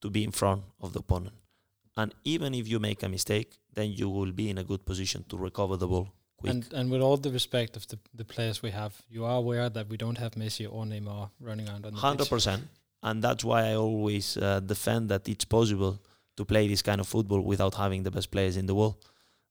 to 0.00 0.10
be 0.10 0.24
in 0.24 0.32
front 0.32 0.62
of 0.80 0.92
the 0.92 1.00
opponent. 1.00 1.34
And 1.96 2.14
even 2.24 2.54
if 2.54 2.68
you 2.68 2.78
make 2.78 3.02
a 3.02 3.08
mistake, 3.08 3.58
then 3.72 3.92
you 3.92 4.08
will 4.08 4.32
be 4.32 4.50
in 4.50 4.58
a 4.58 4.64
good 4.64 4.84
position 4.84 5.24
to 5.28 5.36
recover 5.36 5.76
the 5.76 5.86
ball 5.86 6.12
quick. 6.36 6.52
And, 6.52 6.72
and 6.72 6.90
with 6.90 7.00
all 7.00 7.16
the 7.16 7.30
respect 7.30 7.76
of 7.76 7.86
the, 7.88 7.98
the 8.14 8.24
players 8.24 8.62
we 8.62 8.70
have, 8.70 9.00
you 9.08 9.24
are 9.24 9.36
aware 9.36 9.68
that 9.70 9.88
we 9.88 9.96
don't 9.96 10.18
have 10.18 10.32
Messi 10.32 10.66
or 10.70 10.84
Neymar 10.84 11.30
running 11.40 11.68
around 11.68 11.86
on 11.86 11.94
the 11.94 12.00
100%. 12.00 12.56
Pitch. 12.56 12.64
And 13.02 13.22
that's 13.22 13.44
why 13.44 13.70
I 13.70 13.74
always 13.74 14.36
uh, 14.36 14.60
defend 14.60 15.08
that 15.10 15.28
it's 15.28 15.44
possible 15.44 16.00
to 16.36 16.44
play 16.44 16.68
this 16.68 16.82
kind 16.82 17.00
of 17.00 17.08
football 17.08 17.40
without 17.40 17.74
having 17.74 18.02
the 18.02 18.10
best 18.10 18.30
players 18.30 18.56
in 18.56 18.66
the 18.66 18.74
world. 18.74 18.96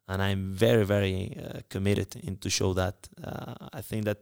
And 0.07 0.21
I'm 0.21 0.53
very, 0.53 0.85
very 0.85 1.35
uh, 1.37 1.59
committed 1.69 2.15
in 2.17 2.37
to 2.37 2.49
show 2.49 2.73
that. 2.73 3.07
Uh, 3.23 3.55
I 3.73 3.81
think 3.81 4.05
that 4.05 4.19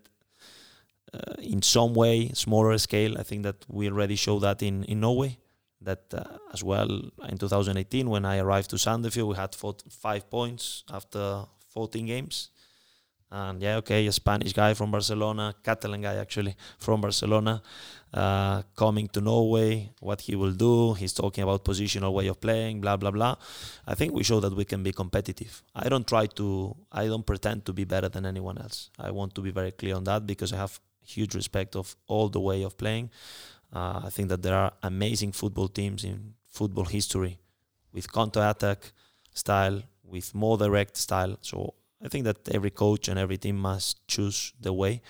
uh, 1.13 1.33
in 1.41 1.61
some 1.61 1.93
way, 1.93 2.29
smaller 2.33 2.77
scale, 2.77 3.17
I 3.17 3.23
think 3.23 3.43
that 3.43 3.65
we 3.67 3.87
already 3.89 4.15
show 4.15 4.39
that 4.39 4.63
in, 4.63 4.83
in 4.85 4.99
Norway 4.99 5.37
that 5.83 6.13
uh, 6.13 6.23
as 6.53 6.63
well 6.63 6.89
in 7.29 7.37
2018 7.37 8.09
when 8.09 8.25
I 8.25 8.39
arrived 8.39 8.69
to 8.71 8.77
Sandefjord 8.77 9.27
we 9.27 9.35
had 9.35 9.55
five 9.89 10.29
points 10.29 10.83
after 10.91 11.45
14 11.69 12.05
games. 12.05 12.49
And 13.31 13.61
yeah 13.61 13.77
okay 13.77 14.05
a 14.05 14.11
Spanish 14.11 14.53
guy 14.53 14.75
from 14.75 14.91
Barcelona 14.91 15.55
Catalan 15.63 16.01
guy 16.01 16.15
actually 16.15 16.55
from 16.77 17.01
Barcelona 17.01 17.63
uh, 18.13 18.61
coming 18.75 19.07
to 19.07 19.21
Norway 19.21 19.89
what 19.99 20.21
he 20.21 20.35
will 20.35 20.51
do 20.51 20.93
he's 20.93 21.13
talking 21.13 21.43
about 21.43 21.65
positional 21.65 22.13
way 22.13 22.27
of 22.27 22.39
playing 22.39 22.79
blah 22.79 22.95
blah 22.95 23.09
blah. 23.09 23.35
I 23.87 23.95
think 23.95 24.13
we 24.13 24.23
show 24.23 24.39
that 24.39 24.55
we 24.55 24.65
can 24.65 24.83
be 24.83 24.91
competitive. 24.91 25.63
I 25.73 25.89
don't 25.89 26.07
try 26.07 26.27
to 26.27 26.75
I 26.91 27.07
don't 27.07 27.25
pretend 27.25 27.65
to 27.65 27.73
be 27.73 27.85
better 27.85 28.09
than 28.09 28.27
anyone 28.27 28.59
else. 28.59 28.91
I 28.99 29.09
want 29.09 29.33
to 29.35 29.41
be 29.41 29.49
very 29.49 29.71
clear 29.71 29.95
on 29.95 30.03
that 30.03 30.27
because 30.27 30.53
I 30.53 30.57
have 30.57 30.79
huge 31.05 31.35
respect 31.35 31.75
of 31.75 31.95
all 32.07 32.29
the 32.29 32.39
way 32.39 32.63
of 32.63 32.77
playing 32.77 33.09
Uh, 33.73 34.01
I 34.05 34.09
think 34.09 34.29
that 34.29 34.43
there 34.43 34.53
are 34.53 34.71
amazing 34.83 35.31
football 35.33 35.67
teams 35.67 36.03
in 36.03 36.35
football 36.47 36.85
history 36.85 37.39
with 37.91 38.11
counter-attack 38.11 38.93
style, 39.33 39.81
with 40.03 40.35
more 40.35 40.57
direct 40.57 40.95
style. 40.95 41.37
So 41.41 41.73
I 42.05 42.07
think 42.07 42.25
that 42.25 42.47
every 42.49 42.69
coach 42.69 43.07
and 43.07 43.17
every 43.17 43.37
team 43.37 43.57
must 43.57 44.07
choose 44.07 44.53
the 44.61 44.71
way. 44.71 45.01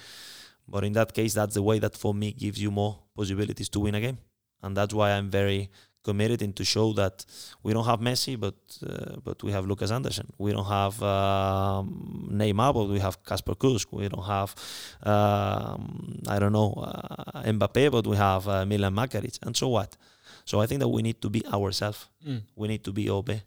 But 0.65 0.85
in 0.85 0.93
that 0.93 1.13
case, 1.13 1.33
that's 1.33 1.55
the 1.55 1.61
way 1.61 1.79
that 1.79 1.97
for 1.97 2.13
me 2.13 2.31
gives 2.31 2.61
you 2.61 2.71
more 2.71 2.99
possibilities 3.15 3.67
to 3.69 3.81
win 3.81 3.95
a 3.95 4.01
game, 4.01 4.17
and 4.61 4.77
that's 4.77 4.93
why 4.93 5.11
I'm 5.11 5.29
very 5.29 5.69
committed 6.03 6.41
in 6.41 6.53
to 6.53 6.63
show 6.65 6.93
that 6.93 7.25
we 7.63 7.73
don't 7.73 7.85
have 7.85 7.99
Messi, 7.99 8.39
but 8.39 8.55
uh, 8.87 9.15
but 9.23 9.41
we 9.43 9.51
have 9.51 9.65
Lucas 9.65 9.91
Andersen. 9.91 10.27
We 10.37 10.51
don't 10.51 10.65
have 10.65 11.01
um, 11.01 12.29
Neymar, 12.31 12.73
but 12.73 12.89
we 12.89 12.99
have 12.99 13.23
Kasper 13.23 13.55
Kusk. 13.55 13.91
We 13.91 14.09
don't 14.09 14.25
have 14.25 14.55
um, 15.03 16.21
I 16.27 16.39
don't 16.39 16.53
know 16.53 16.73
uh, 16.73 17.43
Mbappe, 17.43 17.91
but 17.91 18.05
we 18.05 18.17
have 18.17 18.47
uh, 18.47 18.65
Milan 18.65 18.93
Makaric. 18.93 19.39
And 19.43 19.55
so 19.55 19.69
what? 19.69 19.97
So 20.45 20.59
I 20.59 20.65
think 20.65 20.79
that 20.81 20.89
we 20.89 21.01
need 21.01 21.21
to 21.21 21.29
be 21.29 21.45
ourselves. 21.47 22.09
Mm. 22.27 22.41
We 22.55 22.67
need 22.67 22.83
to 22.83 22.91
be 22.91 23.05
AaB. 23.05 23.41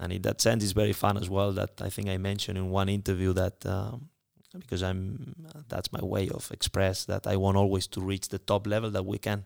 And 0.00 0.12
in 0.12 0.22
that 0.22 0.40
sense, 0.40 0.62
it's 0.62 0.72
very 0.72 0.92
fun 0.92 1.16
as 1.16 1.28
well. 1.28 1.52
That 1.52 1.82
I 1.82 1.90
think 1.90 2.08
I 2.08 2.18
mentioned 2.18 2.56
in 2.56 2.70
one 2.70 2.88
interview 2.88 3.32
that 3.32 3.66
um, 3.66 4.10
because 4.58 4.82
I'm 4.82 5.34
that's 5.68 5.92
my 5.92 6.02
way 6.02 6.28
of 6.28 6.50
express 6.52 7.04
that 7.06 7.26
I 7.26 7.36
want 7.36 7.56
always 7.56 7.86
to 7.88 8.00
reach 8.00 8.28
the 8.28 8.38
top 8.38 8.66
level 8.66 8.90
that 8.90 9.04
we 9.04 9.18
can. 9.18 9.44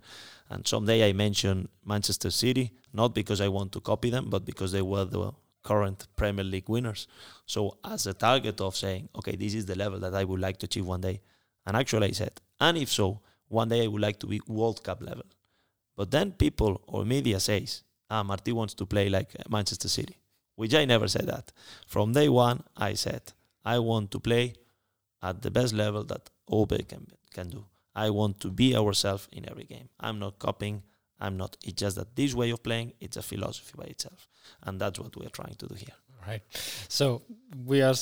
And 0.52 0.68
someday 0.68 1.08
I 1.08 1.12
mention 1.14 1.68
Manchester 1.82 2.30
City 2.30 2.72
not 2.92 3.14
because 3.14 3.40
I 3.40 3.48
want 3.48 3.72
to 3.72 3.80
copy 3.80 4.10
them, 4.10 4.28
but 4.28 4.44
because 4.44 4.70
they 4.72 4.82
were 4.82 5.06
the 5.06 5.32
current 5.62 6.06
Premier 6.14 6.44
League 6.44 6.68
winners. 6.68 7.06
So 7.46 7.78
as 7.82 8.06
a 8.06 8.12
target 8.12 8.60
of 8.60 8.76
saying, 8.76 9.08
okay, 9.16 9.34
this 9.34 9.54
is 9.54 9.64
the 9.64 9.76
level 9.76 9.98
that 10.00 10.14
I 10.14 10.24
would 10.24 10.40
like 10.40 10.58
to 10.58 10.66
achieve 10.66 10.84
one 10.84 11.00
day. 11.00 11.22
And 11.64 11.74
actually 11.74 12.08
I 12.08 12.10
said, 12.12 12.34
and 12.60 12.76
if 12.76 12.90
so, 12.90 13.20
one 13.48 13.70
day 13.70 13.84
I 13.84 13.86
would 13.86 14.02
like 14.02 14.18
to 14.20 14.26
be 14.26 14.42
World 14.46 14.84
Cup 14.84 15.00
level. 15.00 15.24
But 15.96 16.10
then 16.10 16.32
people 16.32 16.82
or 16.86 17.06
media 17.06 17.40
says, 17.40 17.82
ah, 18.10 18.22
Marti 18.22 18.52
wants 18.52 18.74
to 18.74 18.84
play 18.84 19.08
like 19.08 19.34
Manchester 19.48 19.88
City, 19.88 20.18
which 20.56 20.74
I 20.74 20.84
never 20.84 21.08
said 21.08 21.26
that. 21.28 21.50
From 21.86 22.12
day 22.12 22.28
one, 22.28 22.62
I 22.76 22.92
said, 22.92 23.22
I 23.64 23.78
want 23.78 24.10
to 24.10 24.20
play 24.20 24.54
at 25.22 25.40
the 25.40 25.50
best 25.50 25.72
level 25.72 26.04
that 26.04 26.28
AaB 26.50 26.88
can, 26.88 27.06
can 27.32 27.48
do. 27.48 27.64
I 27.94 28.10
want 28.10 28.40
to 28.40 28.50
be 28.50 28.76
ourselves 28.76 29.28
in 29.32 29.48
every 29.48 29.64
game. 29.64 29.88
I'm 30.00 30.18
not 30.18 30.38
copying. 30.38 30.82
I'm 31.20 31.36
not. 31.36 31.56
It's 31.64 31.80
just 31.80 31.96
that 31.96 32.16
this 32.16 32.34
way 32.34 32.50
of 32.50 32.62
playing, 32.62 32.94
it's 33.00 33.16
a 33.16 33.22
philosophy 33.22 33.74
by 33.76 33.84
itself, 33.84 34.28
and 34.62 34.80
that's 34.80 34.98
what 34.98 35.16
we're 35.16 35.28
trying 35.28 35.54
to 35.54 35.66
do 35.66 35.74
here. 35.74 35.94
Right. 36.26 36.42
So 36.88 37.22
we 37.64 37.82
are, 37.82 37.94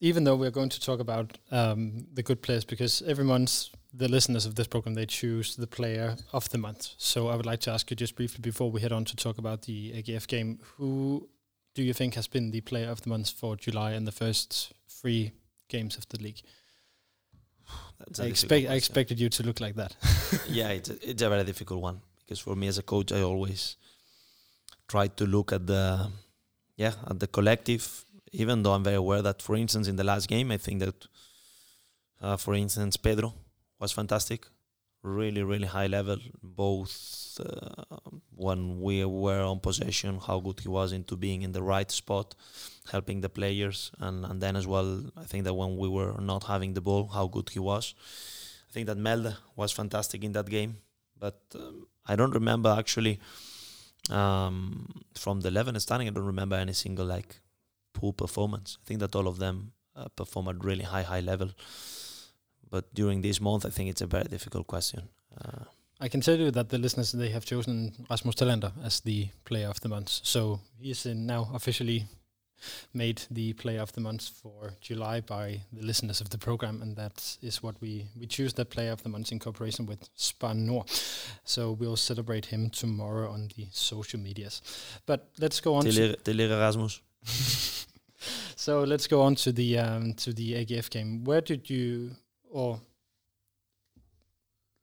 even 0.00 0.24
though 0.24 0.36
we're 0.36 0.50
going 0.50 0.68
to 0.70 0.80
talk 0.80 1.00
about 1.00 1.38
um, 1.50 2.06
the 2.12 2.22
good 2.22 2.42
players, 2.42 2.64
because 2.64 3.02
every 3.02 3.24
month 3.24 3.68
the 3.92 4.08
listeners 4.08 4.46
of 4.46 4.54
this 4.54 4.66
program 4.66 4.94
they 4.94 5.06
choose 5.06 5.56
the 5.56 5.66
player 5.66 6.16
of 6.32 6.48
the 6.50 6.58
month. 6.58 6.90
So 6.96 7.28
I 7.28 7.36
would 7.36 7.46
like 7.46 7.60
to 7.60 7.70
ask 7.72 7.90
you 7.90 7.96
just 7.96 8.14
briefly 8.14 8.40
before 8.40 8.70
we 8.70 8.80
head 8.80 8.92
on 8.92 9.04
to 9.06 9.16
talk 9.16 9.38
about 9.38 9.62
the 9.62 9.92
AGF 9.92 10.26
game, 10.26 10.60
who 10.76 11.28
do 11.74 11.82
you 11.82 11.92
think 11.92 12.14
has 12.14 12.28
been 12.28 12.50
the 12.50 12.60
player 12.60 12.88
of 12.88 13.02
the 13.02 13.08
month 13.08 13.30
for 13.30 13.56
July 13.56 13.92
and 13.92 14.06
the 14.06 14.12
first 14.12 14.72
three 14.88 15.32
games 15.68 15.96
of 15.96 16.08
the 16.08 16.22
league? 16.22 16.40
I 18.18 18.24
expect 18.24 18.68
I 18.68 18.74
expected 18.74 19.20
you 19.20 19.28
to 19.28 19.42
look 19.42 19.60
like 19.60 19.74
that. 19.76 19.94
yeah, 20.48 20.68
it's 20.70 20.90
a, 20.90 21.10
it's 21.10 21.22
a 21.22 21.28
very 21.28 21.44
difficult 21.44 21.80
one 21.80 22.00
because 22.20 22.38
for 22.40 22.56
me 22.56 22.66
as 22.68 22.78
a 22.78 22.82
coach, 22.82 23.12
I 23.12 23.22
always 23.22 23.76
try 24.88 25.06
to 25.08 25.26
look 25.26 25.52
at 25.52 25.66
the 25.66 26.10
yeah 26.76 26.94
at 27.08 27.20
the 27.20 27.26
collective. 27.26 28.04
Even 28.32 28.62
though 28.62 28.72
I'm 28.72 28.84
very 28.84 28.96
aware 28.96 29.22
that, 29.22 29.42
for 29.42 29.56
instance, 29.56 29.88
in 29.88 29.96
the 29.96 30.04
last 30.04 30.28
game, 30.28 30.52
I 30.52 30.56
think 30.56 30.78
that, 30.80 31.06
uh, 32.22 32.36
for 32.36 32.54
instance, 32.54 32.96
Pedro 32.96 33.34
was 33.80 33.90
fantastic, 33.90 34.46
really, 35.02 35.42
really 35.42 35.66
high 35.66 35.88
level. 35.88 36.18
Both 36.40 37.40
uh, 37.44 37.98
when 38.36 38.80
we 38.80 39.04
were 39.04 39.42
on 39.42 39.58
possession, 39.58 40.20
how 40.24 40.38
good 40.38 40.60
he 40.60 40.68
was 40.68 40.92
into 40.92 41.16
being 41.16 41.42
in 41.42 41.50
the 41.50 41.62
right 41.62 41.90
spot, 41.90 42.36
helping 42.90 43.20
the 43.20 43.28
players, 43.28 43.92
and, 43.98 44.24
and 44.24 44.40
then 44.40 44.56
as 44.56 44.66
well, 44.66 45.02
I 45.16 45.24
think 45.24 45.44
that 45.44 45.54
when 45.54 45.76
we 45.76 45.88
were 45.88 46.14
not 46.20 46.44
having 46.44 46.74
the 46.74 46.80
ball, 46.80 47.08
how 47.08 47.26
good 47.26 47.50
he 47.50 47.58
was. 47.58 47.94
I 48.68 48.72
think 48.72 48.86
that 48.86 48.98
Melde 48.98 49.36
was 49.56 49.72
fantastic 49.72 50.24
in 50.24 50.32
that 50.32 50.48
game, 50.48 50.76
but 51.18 51.40
um, 51.54 51.86
I 52.06 52.16
don't 52.16 52.32
remember 52.32 52.74
actually 52.78 53.20
um, 54.10 55.02
from 55.14 55.40
the 55.40 55.48
11 55.48 55.78
starting. 55.80 56.08
I 56.08 56.10
don't 56.10 56.24
remember 56.24 56.56
any 56.56 56.72
single 56.72 57.06
like 57.06 57.40
poor 57.92 58.12
performance. 58.12 58.78
I 58.82 58.86
think 58.86 59.00
that 59.00 59.14
all 59.14 59.28
of 59.28 59.38
them 59.38 59.72
uh, 59.96 60.08
perform 60.16 60.48
at 60.48 60.64
really 60.64 60.84
high, 60.84 61.02
high 61.02 61.20
level. 61.20 61.50
But 62.70 62.94
during 62.94 63.22
this 63.22 63.40
month, 63.40 63.66
I 63.66 63.70
think 63.70 63.90
it's 63.90 64.00
a 64.00 64.06
very 64.06 64.28
difficult 64.28 64.66
question. 64.66 65.08
Uh, 65.36 65.64
I 66.00 66.08
can 66.08 66.20
tell 66.20 66.38
you 66.38 66.50
that 66.52 66.70
the 66.70 66.78
listeners 66.78 67.12
they 67.12 67.28
have 67.30 67.44
chosen 67.44 67.92
Rasmus 68.08 68.36
Thelander 68.36 68.72
as 68.82 69.00
the 69.00 69.28
player 69.44 69.68
of 69.68 69.80
the 69.80 69.88
month. 69.88 70.08
So 70.22 70.60
he 70.78 70.90
is 70.92 71.04
now 71.04 71.50
officially 71.52 72.06
made 72.92 73.22
the 73.30 73.52
player 73.54 73.80
of 73.80 73.92
the 73.92 74.00
month 74.00 74.28
for 74.28 74.74
July 74.80 75.20
by 75.20 75.62
the 75.72 75.86
listeners 75.86 76.20
of 76.20 76.30
the 76.30 76.38
program, 76.38 76.82
and 76.82 76.96
that 76.96 77.38
is 77.42 77.62
what 77.62 77.74
we 77.80 78.06
we 78.18 78.26
choose 78.26 78.54
that 78.54 78.70
player 78.70 78.92
of 78.92 79.02
the 79.02 79.08
month 79.08 79.32
in 79.32 79.38
cooperation 79.38 79.86
with 79.86 80.08
Spar 80.14 80.54
Nord. 80.54 80.90
So 81.44 81.72
we'll 81.72 81.96
celebrate 81.96 82.46
him 82.46 82.70
tomorrow 82.70 83.30
on 83.30 83.48
the 83.56 83.66
social 83.72 84.20
medias. 84.20 84.62
But 85.06 85.20
let's 85.38 85.60
go 85.60 85.74
on. 85.74 85.84
Til, 85.84 86.16
til 86.24 86.40
Erasmus. 86.40 87.02
so 88.56 88.84
let's 88.84 89.06
go 89.06 89.22
on 89.22 89.34
to 89.36 89.52
the 89.52 89.78
um, 89.78 90.14
to 90.14 90.32
the 90.32 90.54
AGF 90.54 90.90
game. 90.90 91.24
Where 91.24 91.40
did 91.40 91.70
you 91.70 92.10
or 92.50 92.80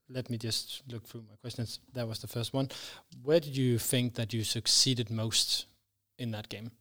let 0.09 0.29
me 0.29 0.37
just 0.37 0.83
look 0.91 1.05
through 1.05 1.23
my 1.29 1.35
questions. 1.41 1.79
That 1.93 2.07
was 2.07 2.19
the 2.19 2.27
first 2.27 2.53
one. 2.53 2.69
Where 3.23 3.39
did 3.39 3.57
you 3.57 3.77
think 3.77 4.15
that 4.15 4.33
you 4.33 4.43
succeeded 4.43 5.09
most 5.09 5.65
in 6.17 6.31
that 6.31 6.49
game? 6.49 6.71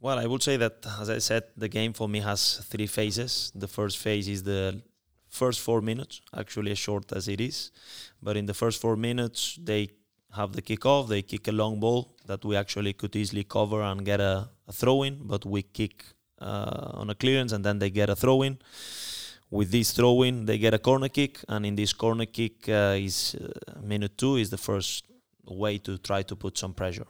Well, 0.00 0.18
I 0.18 0.26
would 0.26 0.42
say 0.42 0.56
that, 0.58 0.86
as 1.00 1.08
I 1.08 1.18
said, 1.18 1.44
the 1.56 1.68
game 1.68 1.92
for 1.92 2.08
me 2.08 2.20
has 2.20 2.58
three 2.68 2.86
phases. 2.86 3.50
The 3.54 3.66
first 3.68 3.96
phase 3.98 4.28
is 4.28 4.42
the 4.42 4.82
first 5.28 5.60
four 5.60 5.80
minutes, 5.80 6.20
actually 6.34 6.70
as 6.72 6.78
short 6.78 7.12
as 7.12 7.28
it 7.28 7.40
is. 7.40 7.70
But 8.22 8.36
in 8.36 8.46
the 8.46 8.54
first 8.54 8.80
four 8.80 8.96
minutes, 8.96 9.58
they 9.62 9.88
have 10.34 10.52
the 10.52 10.62
kickoff, 10.62 11.08
they 11.08 11.22
kick 11.22 11.48
a 11.48 11.52
long 11.52 11.80
ball 11.80 12.14
that 12.26 12.44
we 12.44 12.56
actually 12.56 12.92
could 12.92 13.16
easily 13.16 13.44
cover 13.44 13.82
and 13.82 14.04
get 14.04 14.20
a, 14.20 14.48
a 14.68 14.72
throw 14.72 15.02
in, 15.02 15.18
but 15.22 15.46
we 15.46 15.62
kick 15.62 16.04
uh, 16.40 16.90
on 16.94 17.08
a 17.08 17.14
clearance 17.14 17.52
and 17.52 17.64
then 17.64 17.78
they 17.78 17.90
get 17.90 18.10
a 18.10 18.16
throw 18.16 18.42
in. 18.42 18.58
With 19.50 19.70
this 19.70 19.92
throw 19.92 20.22
in, 20.22 20.44
they 20.44 20.58
get 20.58 20.74
a 20.74 20.78
corner 20.78 21.08
kick, 21.08 21.38
and 21.48 21.64
in 21.64 21.76
this 21.76 21.92
corner 21.92 22.26
kick, 22.26 22.68
uh, 22.68 22.96
is 22.98 23.36
uh, 23.36 23.80
minute 23.80 24.18
two 24.18 24.36
is 24.36 24.50
the 24.50 24.58
first 24.58 25.04
way 25.46 25.78
to 25.78 25.96
try 25.98 26.22
to 26.22 26.34
put 26.36 26.58
some 26.58 26.74
pressure. 26.74 27.06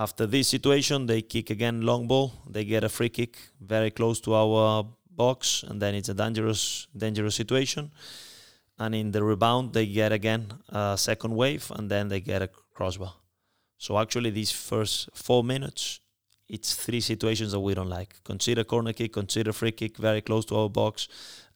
After 0.00 0.24
this 0.26 0.48
situation, 0.48 1.04
they 1.04 1.20
kick 1.20 1.50
again 1.50 1.82
long 1.82 2.06
ball. 2.06 2.32
They 2.48 2.64
get 2.64 2.84
a 2.84 2.88
free 2.88 3.10
kick 3.10 3.36
very 3.60 3.90
close 3.90 4.18
to 4.22 4.32
our 4.32 4.86
box, 5.10 5.62
and 5.68 5.82
then 5.82 5.94
it's 5.94 6.08
a 6.08 6.14
dangerous, 6.14 6.86
dangerous 6.96 7.34
situation. 7.34 7.90
And 8.78 8.94
in 8.94 9.10
the 9.10 9.22
rebound, 9.22 9.74
they 9.74 9.84
get 9.84 10.10
again 10.10 10.54
a 10.70 10.96
second 10.96 11.36
wave, 11.36 11.70
and 11.76 11.90
then 11.90 12.08
they 12.08 12.20
get 12.20 12.40
a 12.40 12.48
crossbar. 12.72 13.12
So 13.76 13.98
actually, 13.98 14.30
these 14.30 14.50
first 14.50 15.10
four 15.12 15.44
minutes, 15.44 16.00
it's 16.48 16.74
three 16.74 17.02
situations 17.02 17.52
that 17.52 17.60
we 17.60 17.74
don't 17.74 17.90
like. 17.90 18.24
Consider 18.24 18.64
corner 18.64 18.94
kick, 18.94 19.12
consider 19.12 19.52
free 19.52 19.72
kick 19.72 19.98
very 19.98 20.22
close 20.22 20.46
to 20.46 20.56
our 20.56 20.70
box, 20.70 21.08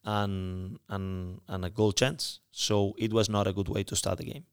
and 0.05 0.79
and 0.91 1.41
and 1.49 1.65
a 1.65 1.71
goal 1.71 1.93
chance. 1.93 2.41
So 2.51 2.95
it 2.99 3.11
was 3.11 3.31
not 3.31 3.47
a 3.47 3.55
good 3.55 3.71
way 3.71 3.85
to 3.85 3.97
start 3.97 4.19
the 4.19 4.27
game. 4.27 4.45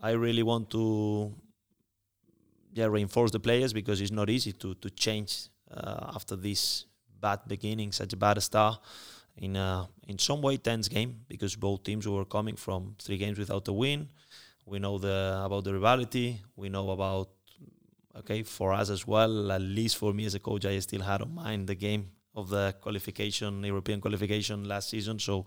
I 0.00 0.10
really 0.12 0.44
want 0.44 0.70
to 0.70 1.34
yeah 2.72 2.86
reinforce 2.86 3.30
the 3.30 3.40
players 3.40 3.72
because 3.72 4.00
it's 4.00 4.12
not 4.12 4.28
easy 4.30 4.52
to 4.52 4.74
to 4.74 4.90
change 4.90 5.48
uh, 5.70 6.12
after 6.14 6.36
this 6.36 6.86
bad 7.20 7.40
beginning, 7.46 7.92
such 7.92 8.12
a 8.12 8.16
bad 8.16 8.42
start 8.42 8.78
in 9.36 9.56
a 9.56 9.88
in 10.06 10.18
some 10.18 10.42
way 10.42 10.56
tense 10.56 10.88
game 10.88 11.20
because 11.28 11.56
both 11.56 11.82
teams 11.82 12.06
were 12.06 12.24
coming 12.24 12.56
from 12.56 12.94
three 12.98 13.18
games 13.18 13.38
without 13.38 13.66
a 13.68 13.72
win. 13.72 14.08
We 14.66 14.78
know 14.78 14.98
the 14.98 15.42
about 15.44 15.64
the 15.64 15.72
rivalry. 15.74 16.42
We 16.56 16.68
know 16.68 16.90
about 16.90 17.28
okay 18.16 18.42
for 18.42 18.72
us 18.72 18.90
as 18.90 19.06
well. 19.06 19.52
At 19.52 19.60
least 19.62 19.96
for 19.96 20.12
me 20.12 20.24
as 20.26 20.34
a 20.34 20.40
coach, 20.40 20.64
I 20.64 20.78
still 20.80 21.02
had 21.02 21.22
on 21.22 21.34
mind 21.34 21.68
the 21.68 21.74
game 21.74 22.10
of 22.34 22.48
the 22.50 22.74
qualification, 22.80 23.64
European 23.64 24.00
qualification 24.00 24.64
last 24.68 24.90
season. 24.90 25.18
So 25.18 25.46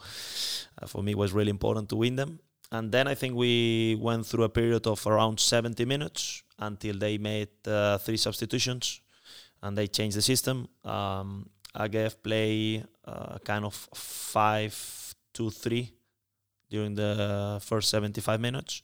uh, 0.81 0.87
for 0.87 1.03
me, 1.03 1.11
it 1.11 1.17
was 1.17 1.31
really 1.31 1.51
important 1.51 1.89
to 1.89 1.95
win 1.95 2.15
them. 2.15 2.39
And 2.71 2.91
then 2.91 3.07
I 3.07 3.15
think 3.15 3.35
we 3.35 3.97
went 3.99 4.25
through 4.25 4.45
a 4.45 4.49
period 4.49 4.87
of 4.87 5.05
around 5.05 5.39
70 5.39 5.83
minutes 5.85 6.43
until 6.57 6.97
they 6.97 7.17
made 7.17 7.49
uh, 7.67 7.97
three 7.97 8.17
substitutions 8.17 9.01
and 9.61 9.77
they 9.77 9.87
changed 9.87 10.15
the 10.15 10.21
system. 10.21 10.67
Um, 10.83 11.49
AGF 11.75 12.23
play 12.23 12.83
uh, 13.05 13.37
kind 13.39 13.65
of 13.65 13.73
five 13.93 15.15
to 15.33 15.49
three 15.49 15.93
during 16.69 16.95
the 16.95 17.59
first 17.61 17.89
75 17.89 18.39
minutes, 18.39 18.81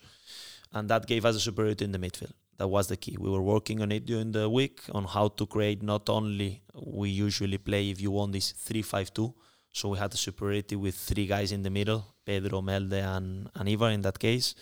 and 0.73 0.89
that 0.89 1.07
gave 1.07 1.25
us 1.25 1.35
a 1.35 1.39
superiority 1.39 1.85
in 1.85 1.91
the 1.91 1.99
midfield. 1.99 2.33
That 2.57 2.67
was 2.67 2.87
the 2.87 2.97
key. 2.97 3.17
We 3.19 3.29
were 3.29 3.41
working 3.41 3.81
on 3.81 3.91
it 3.91 4.05
during 4.05 4.31
the 4.31 4.49
week 4.49 4.81
on 4.91 5.05
how 5.05 5.29
to 5.29 5.45
create 5.45 5.83
not 5.83 6.09
only 6.09 6.63
we 6.73 7.09
usually 7.09 7.57
play 7.57 7.89
if 7.89 8.01
you 8.01 8.11
want 8.11 8.33
this 8.33 8.51
three 8.51 8.81
five 8.81 9.13
two, 9.13 9.33
so 9.71 9.89
we 9.89 9.97
had 9.97 10.13
a 10.13 10.17
superiority 10.17 10.75
with 10.75 10.95
three 10.95 11.27
guys 11.27 11.51
in 11.51 11.63
the 11.63 11.69
middle 11.69 12.05
Pedro, 12.27 12.61
Melde, 12.61 13.01
and, 13.15 13.49
and 13.55 13.69
Ivar 13.69 13.89
in 13.91 14.01
that 14.01 14.19
case, 14.19 14.53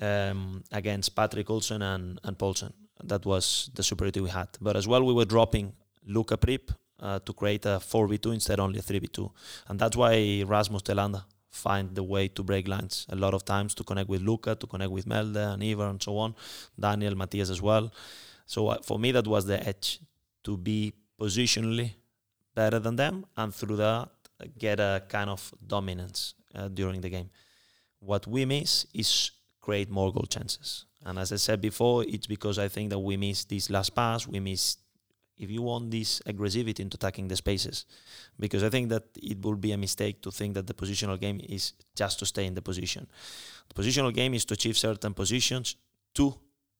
um, 0.00 0.64
against 0.72 1.14
Patrick 1.14 1.48
Olsen 1.50 1.82
and, 1.82 2.18
and 2.24 2.38
Poulsen. 2.38 2.72
That 3.04 3.24
was 3.26 3.70
the 3.74 3.82
superiority 3.82 4.20
we 4.20 4.30
had. 4.30 4.48
But 4.60 4.76
as 4.76 4.88
well, 4.88 5.02
we 5.04 5.12
were 5.12 5.26
dropping 5.26 5.72
Louka 6.08 6.40
Prip 6.40 6.72
uh, 6.98 7.18
to 7.20 7.32
create 7.32 7.66
a 7.66 7.76
4v2 7.92 8.34
instead 8.34 8.60
only 8.60 8.78
a 8.78 8.82
3v2. 8.82 9.30
And 9.68 9.78
that's 9.78 9.96
why 9.96 10.42
Rasmus 10.46 10.82
Thelander 10.82 11.24
find 11.50 11.94
the 11.94 12.02
way 12.02 12.28
to 12.28 12.42
break 12.42 12.66
lines 12.68 13.06
a 13.10 13.16
lot 13.16 13.34
of 13.34 13.44
times 13.44 13.74
to 13.74 13.84
connect 13.84 14.08
with 14.08 14.22
Louka, 14.22 14.58
to 14.58 14.66
connect 14.66 14.90
with 14.90 15.06
Melde 15.06 15.52
and 15.52 15.62
Ivar 15.62 15.88
and 15.88 16.02
so 16.02 16.16
on, 16.16 16.34
Daniel, 16.78 17.14
Matthias 17.14 17.50
as 17.50 17.60
well. 17.60 17.92
So 18.46 18.68
uh, 18.68 18.78
for 18.82 18.98
me, 18.98 19.12
that 19.12 19.26
was 19.26 19.46
the 19.46 19.58
edge 19.66 20.00
to 20.44 20.56
be 20.56 20.92
positionally 21.20 21.92
better 22.54 22.78
than 22.78 22.96
them 22.96 23.26
and 23.36 23.54
through 23.54 23.76
that 23.76 24.08
get 24.58 24.80
a 24.80 25.02
kind 25.08 25.30
of 25.30 25.52
dominance 25.66 26.34
uh, 26.54 26.68
during 26.68 27.00
the 27.00 27.10
game. 27.10 27.30
What 28.00 28.26
we 28.26 28.44
miss 28.44 28.86
is 28.94 29.30
create 29.60 29.90
more 29.90 30.12
goal 30.12 30.26
chances. 30.28 30.86
And 31.04 31.18
as 31.18 31.32
I 31.32 31.36
said 31.36 31.60
before, 31.60 32.04
it's 32.04 32.26
because 32.26 32.58
I 32.58 32.68
think 32.68 32.90
that 32.90 32.98
we 32.98 33.16
miss 33.16 33.44
this 33.44 33.70
last 33.70 33.94
pass, 33.94 34.26
we 34.26 34.40
miss 34.40 34.76
if 35.40 35.50
you 35.50 35.62
want 35.62 35.90
this 35.90 36.20
aggressivity 36.26 36.80
into 36.80 36.96
attacking 36.96 37.28
the 37.28 37.36
spaces. 37.36 37.86
Because 38.38 38.62
I 38.62 38.68
think 38.68 38.90
that 38.90 39.04
it 39.16 39.40
would 39.42 39.60
be 39.60 39.72
a 39.72 39.78
mistake 39.78 40.20
to 40.22 40.30
think 40.30 40.54
that 40.54 40.66
the 40.66 40.74
positional 40.74 41.18
game 41.18 41.40
is 41.48 41.72
just 41.96 42.18
to 42.18 42.26
stay 42.26 42.44
in 42.44 42.54
the 42.54 42.60
position. 42.60 43.06
The 43.68 43.82
positional 43.82 44.12
game 44.14 44.34
is 44.34 44.44
to 44.46 44.54
achieve 44.54 44.76
certain 44.76 45.14
positions 45.14 45.76
to 46.14 46.34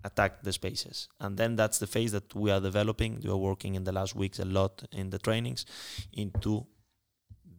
attack 0.04 0.42
the 0.42 0.52
spaces. 0.52 1.08
And 1.18 1.38
then 1.38 1.56
that's 1.56 1.78
the 1.78 1.86
phase 1.86 2.12
that 2.12 2.34
we 2.34 2.50
are 2.50 2.60
developing. 2.60 3.20
We 3.24 3.30
are 3.30 3.36
working 3.36 3.76
in 3.76 3.84
the 3.84 3.92
last 3.92 4.14
weeks 4.14 4.38
a 4.38 4.44
lot 4.44 4.82
in 4.92 5.08
the 5.08 5.18
trainings 5.18 5.64
into 6.12 6.66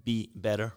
be 0.04 0.30
better, 0.36 0.74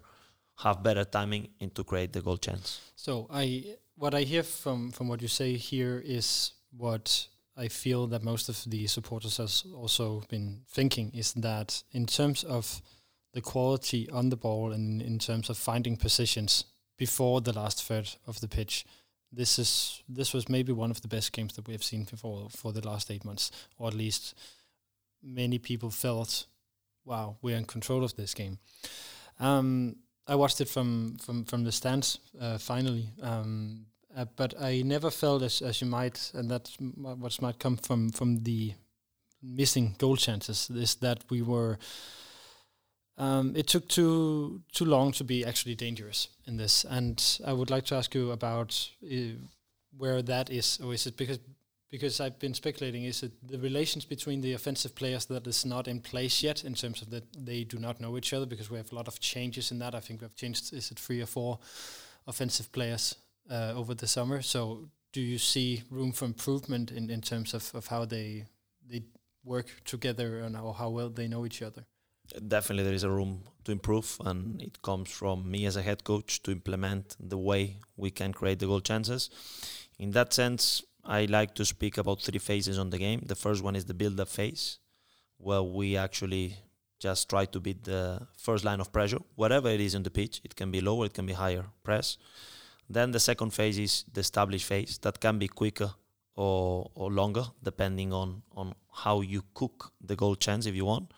have 0.57 0.83
better 0.83 1.05
timing, 1.05 1.49
and 1.61 1.75
to 1.75 1.85
create 1.85 2.13
the 2.13 2.21
goal 2.21 2.37
chance. 2.37 2.81
So 2.97 3.27
I 3.31 3.77
what 3.97 4.15
I 4.15 4.23
hear 4.23 4.43
from 4.43 4.91
from 4.91 5.09
what 5.09 5.23
you 5.23 5.29
say 5.29 5.57
here 5.57 6.03
is 6.05 6.53
what 6.77 7.27
I 7.57 7.69
feel 7.69 8.07
that 8.09 8.23
most 8.23 8.49
of 8.49 8.65
the 8.67 8.87
supporters 8.87 9.37
has 9.37 9.65
also 9.75 10.23
been 10.29 10.63
thinking 10.69 11.13
is 11.15 11.33
that 11.35 11.83
in 11.93 12.07
terms 12.07 12.45
of 12.45 12.83
the 13.33 13.41
quality 13.41 14.09
on 14.11 14.29
the 14.29 14.37
ball 14.37 14.73
and 14.73 15.03
in 15.03 15.19
terms 15.19 15.51
of 15.51 15.57
finding 15.57 15.97
positions 15.97 16.65
before 16.97 17.41
the 17.41 17.53
last 17.53 17.83
third 17.83 18.11
of 18.27 18.41
the 18.41 18.49
pitch, 18.49 18.85
this 19.33 19.59
is 19.59 20.03
this 20.09 20.33
was 20.33 20.49
maybe 20.49 20.73
one 20.73 20.91
of 20.91 21.01
the 21.01 21.09
best 21.09 21.33
games 21.33 21.55
that 21.55 21.67
we 21.67 21.75
have 21.75 21.85
seen 21.85 22.05
before 22.05 22.49
for 22.51 22.73
the 22.73 22.87
last 22.87 23.11
eight 23.11 23.25
months, 23.25 23.51
or 23.79 23.89
at 23.89 23.95
least 23.95 24.35
many 25.23 25.59
people 25.59 25.91
felt, 25.91 26.47
wow, 27.05 27.37
we're 27.43 27.57
in 27.57 27.65
control 27.65 28.05
of 28.05 28.15
this 28.15 28.35
game. 28.35 28.59
Um, 29.41 29.97
I 30.27 30.35
watched 30.35 30.61
it 30.61 30.69
from 30.69 31.17
from 31.19 31.45
from 31.45 31.65
the 31.65 31.73
stands 31.73 32.19
uh, 32.41 32.59
finally, 32.59 33.11
um, 33.23 33.87
uh, 34.17 34.25
but 34.37 34.55
I 34.61 34.83
never 34.83 35.11
felt 35.11 35.43
as 35.43 35.63
as 35.63 35.81
you 35.81 35.87
might, 35.87 36.33
and 36.35 36.51
that's 36.51 36.77
what 36.79 37.43
might 37.43 37.59
come 37.59 37.77
from 37.77 38.11
from 38.11 38.43
the 38.45 38.75
missing 39.43 39.95
goal 39.99 40.17
chances. 40.17 40.71
Is 40.71 40.95
that 40.97 41.25
we 41.31 41.43
were. 41.43 41.79
Um, 43.17 43.55
it 43.55 43.69
took 43.69 43.89
too 43.89 44.63
too 44.73 44.87
long 44.87 45.13
to 45.13 45.25
be 45.25 45.45
actually 45.45 45.77
dangerous 45.77 46.29
in 46.47 46.57
this, 46.57 46.85
and 46.85 47.23
I 47.47 47.53
would 47.53 47.71
like 47.71 47.85
to 47.87 47.95
ask 47.95 48.15
you 48.15 48.33
about 48.33 48.91
uh, 49.05 49.37
where 49.97 50.23
that 50.23 50.51
is, 50.51 50.81
or 50.83 50.95
is 50.95 51.07
it 51.07 51.17
because 51.17 51.39
because 51.95 52.19
I've 52.19 52.41
been 52.41 52.55
speculating, 52.55 53.05
is 53.05 53.23
it 53.23 53.31
the 53.47 53.57
relations 53.57 54.05
between 54.05 54.41
the 54.41 54.53
offensive 54.55 54.97
players 54.97 55.27
that 55.27 55.47
is 55.47 55.65
not 55.65 55.87
in 55.87 56.01
place 56.01 56.43
yet 56.43 56.65
in 56.65 56.75
terms 56.75 57.03
of 57.03 57.11
that 57.11 57.23
they 57.39 57.63
do 57.63 57.79
not 57.79 58.01
know 58.01 58.17
each 58.17 58.33
other 58.33 58.47
because 58.47 58.69
we 58.69 58.79
have 58.79 58.91
a 58.91 58.97
lot 58.97 59.07
of 59.07 59.21
changes 59.21 59.71
in 59.71 59.79
that. 59.79 59.95
I 59.95 60.01
think 60.01 60.21
we've 60.21 60.35
changed, 60.35 60.73
is 60.73 60.91
it 60.91 60.99
three 60.99 61.23
or 61.23 61.27
four 61.27 61.61
offensive 62.27 62.73
players 62.73 63.15
uh, 63.49 63.75
over 63.77 63.95
the 63.95 64.09
summer? 64.09 64.43
So 64.43 64.89
do 65.13 65.21
you 65.21 65.39
see 65.39 65.85
room 65.89 66.11
for 66.11 66.25
improvement 66.25 66.91
in, 66.91 67.11
in 67.11 67.21
terms 67.21 67.55
of, 67.55 67.73
of 67.77 67.87
how 67.87 68.05
they 68.05 68.47
they 68.91 69.03
work 69.45 69.69
together 69.85 70.41
and 70.41 70.57
how, 70.57 70.73
how 70.73 70.91
well 70.91 71.11
they 71.11 71.29
know 71.29 71.47
each 71.47 71.63
other? 71.63 71.85
Definitely, 72.49 72.85
there 72.85 72.95
is 72.95 73.05
a 73.05 73.11
room 73.11 73.45
to 73.65 73.71
improve, 73.71 74.17
and 74.25 74.61
it 74.61 74.83
comes 74.83 75.11
from 75.11 75.49
me 75.49 75.65
as 75.67 75.77
a 75.77 75.83
head 75.83 76.03
coach 76.03 76.43
to 76.43 76.51
implement 76.51 77.17
the 77.21 77.39
way 77.39 77.77
we 77.97 78.11
can 78.11 78.33
create 78.33 78.59
the 78.59 78.67
goal 78.67 78.81
chances. 78.81 79.31
In 79.99 80.11
that 80.11 80.33
sense, 80.33 80.83
I 81.05 81.27
like 81.27 81.55
to 81.57 81.65
speak 81.65 81.99
about 81.99 82.23
three 82.23 82.39
phases 82.39 82.79
on 82.79 82.91
the 82.91 82.99
game. 82.99 83.23
The 83.27 83.35
first 83.35 83.63
one 83.63 83.77
is 83.77 83.85
the 83.85 83.95
build-up 83.95 84.29
phase, 84.29 84.79
where 85.39 85.63
we 85.63 85.97
actually 85.97 86.57
just 86.99 87.29
try 87.29 87.45
to 87.45 87.61
beat 87.61 87.85
the 87.85 88.27
first 88.37 88.65
line 88.65 88.81
of 88.81 88.93
pressure, 88.93 89.19
whatever 89.35 89.69
it 89.69 89.81
is 89.81 89.95
on 89.95 90.03
the 90.03 90.11
pitch. 90.11 90.41
It 90.45 90.57
can 90.57 90.71
be 90.71 90.81
lower, 90.81 91.07
it 91.07 91.15
can 91.15 91.27
be 91.27 91.35
higher 91.35 91.67
press. 91.83 92.17
Then 92.89 93.11
the 93.11 93.21
second 93.21 93.51
phase 93.51 93.79
is 93.79 94.05
the 94.13 94.21
established 94.21 94.67
phase 94.67 94.99
that 94.99 95.21
can 95.21 95.39
be 95.39 95.49
quicker 95.49 95.91
or, 96.37 96.91
or 96.95 97.11
longer, 97.11 97.45
depending 97.63 98.13
on, 98.13 98.43
on 98.57 98.75
how 98.93 99.21
you 99.21 99.43
cook 99.55 99.93
the 100.01 100.17
goal 100.17 100.35
chance 100.37 100.67
if 100.67 100.75
you 100.75 100.85
want. 100.85 101.13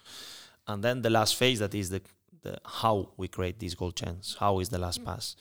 And 0.67 0.83
then 0.83 1.03
the 1.03 1.11
last 1.11 1.37
phase 1.37 1.61
that 1.61 1.75
is 1.75 1.91
the, 1.91 2.03
the 2.43 2.59
how 2.65 3.11
we 3.17 3.29
create 3.29 3.61
this 3.61 3.75
goal 3.75 3.93
chance. 3.93 4.37
How 4.39 4.59
is 4.59 4.69
the 4.69 4.79
last 4.79 5.01
mm. 5.01 5.07
pass? 5.07 5.37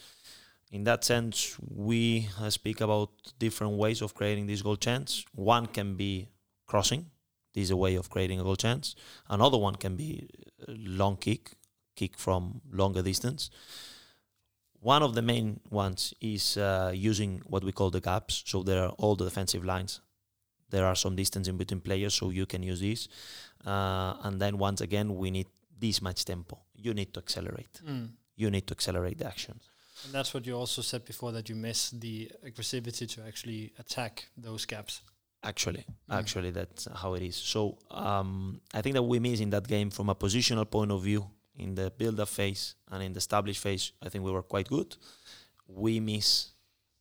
In 0.76 0.84
that 0.84 1.06
sense, 1.06 1.56
we 1.74 2.28
uh, 2.38 2.50
speak 2.50 2.82
about 2.82 3.10
different 3.40 3.78
ways 3.78 4.02
of 4.02 4.14
creating 4.14 4.48
this 4.48 4.62
goal 4.62 4.76
chance. 4.76 5.24
One 5.34 5.68
can 5.68 5.96
be 5.96 6.28
crossing. 6.68 7.06
This 7.54 7.64
is 7.64 7.72
a 7.72 7.78
way 7.78 7.96
of 7.96 8.10
creating 8.10 8.42
a 8.42 8.44
goal 8.44 8.58
chance. 8.58 8.94
Another 9.30 9.58
one 9.58 9.76
can 9.76 9.96
be 9.96 10.28
long 10.68 11.16
kick, 11.16 11.52
kick 11.96 12.18
from 12.18 12.60
longer 12.70 13.02
distance. 13.02 13.50
One 14.82 15.02
of 15.02 15.16
the 15.16 15.22
main 15.22 15.62
ones 15.70 16.14
is 16.20 16.58
uh, 16.58 16.92
using 16.94 17.42
what 17.48 17.64
we 17.64 17.72
call 17.72 17.90
the 17.90 18.02
gaps. 18.02 18.44
So 18.46 18.62
there 18.62 18.84
are 18.84 18.94
all 18.98 19.16
the 19.16 19.24
defensive 19.24 19.64
lines. 19.64 20.02
There 20.72 20.86
are 20.86 20.96
some 20.96 21.16
distance 21.16 21.48
in 21.48 21.56
between 21.56 21.80
players, 21.80 22.16
so 22.16 22.32
you 22.32 22.46
can 22.46 22.64
use 22.64 22.82
this. 22.82 23.08
Uh, 23.66 24.16
and 24.24 24.42
then 24.42 24.58
once 24.58 24.82
again, 24.82 25.16
we 25.16 25.32
need 25.32 25.48
this 25.80 26.02
match 26.02 26.26
tempo. 26.26 26.60
You 26.76 26.94
need 26.94 27.14
to 27.14 27.22
accelerate. 27.22 27.80
Mm. 27.88 28.10
You 28.36 28.52
need 28.52 28.68
to 28.68 28.74
accelerate 28.74 29.20
the 29.20 29.28
action. 29.28 29.62
And 30.06 30.14
that's 30.14 30.34
what 30.34 30.46
you 30.46 30.56
also 30.56 30.82
said 30.82 31.04
before 31.04 31.32
that 31.32 31.50
you 31.50 31.56
miss 31.56 31.90
the 31.90 32.32
aggressivity 32.46 33.08
to 33.16 33.24
actually 33.26 33.74
attack 33.80 34.28
those 34.38 34.66
gaps. 34.66 35.02
Actually, 35.44 35.86
actually, 36.10 36.52
that's 36.52 36.88
how 36.94 37.14
it 37.14 37.22
is. 37.22 37.36
So 37.36 37.78
um, 37.92 38.62
I 38.74 38.82
think 38.82 38.94
that 38.96 39.04
we 39.04 39.20
miss 39.20 39.40
in 39.40 39.50
that 39.52 39.68
game 39.68 39.90
from 39.90 40.10
a 40.10 40.16
positional 40.16 40.70
point 40.70 40.92
of 40.92 41.04
view 41.04 41.28
in 41.58 41.76
the 41.76 41.92
build-up 41.92 42.30
phase 42.30 42.76
and 42.92 43.04
in 43.04 43.14
the 43.14 43.18
established 43.18 43.62
phase. 43.62 43.92
I 44.02 44.10
think 44.10 44.24
we 44.24 44.32
were 44.32 44.44
quite 44.44 44.68
good. 44.68 44.96
We 45.68 46.00
miss 46.00 46.50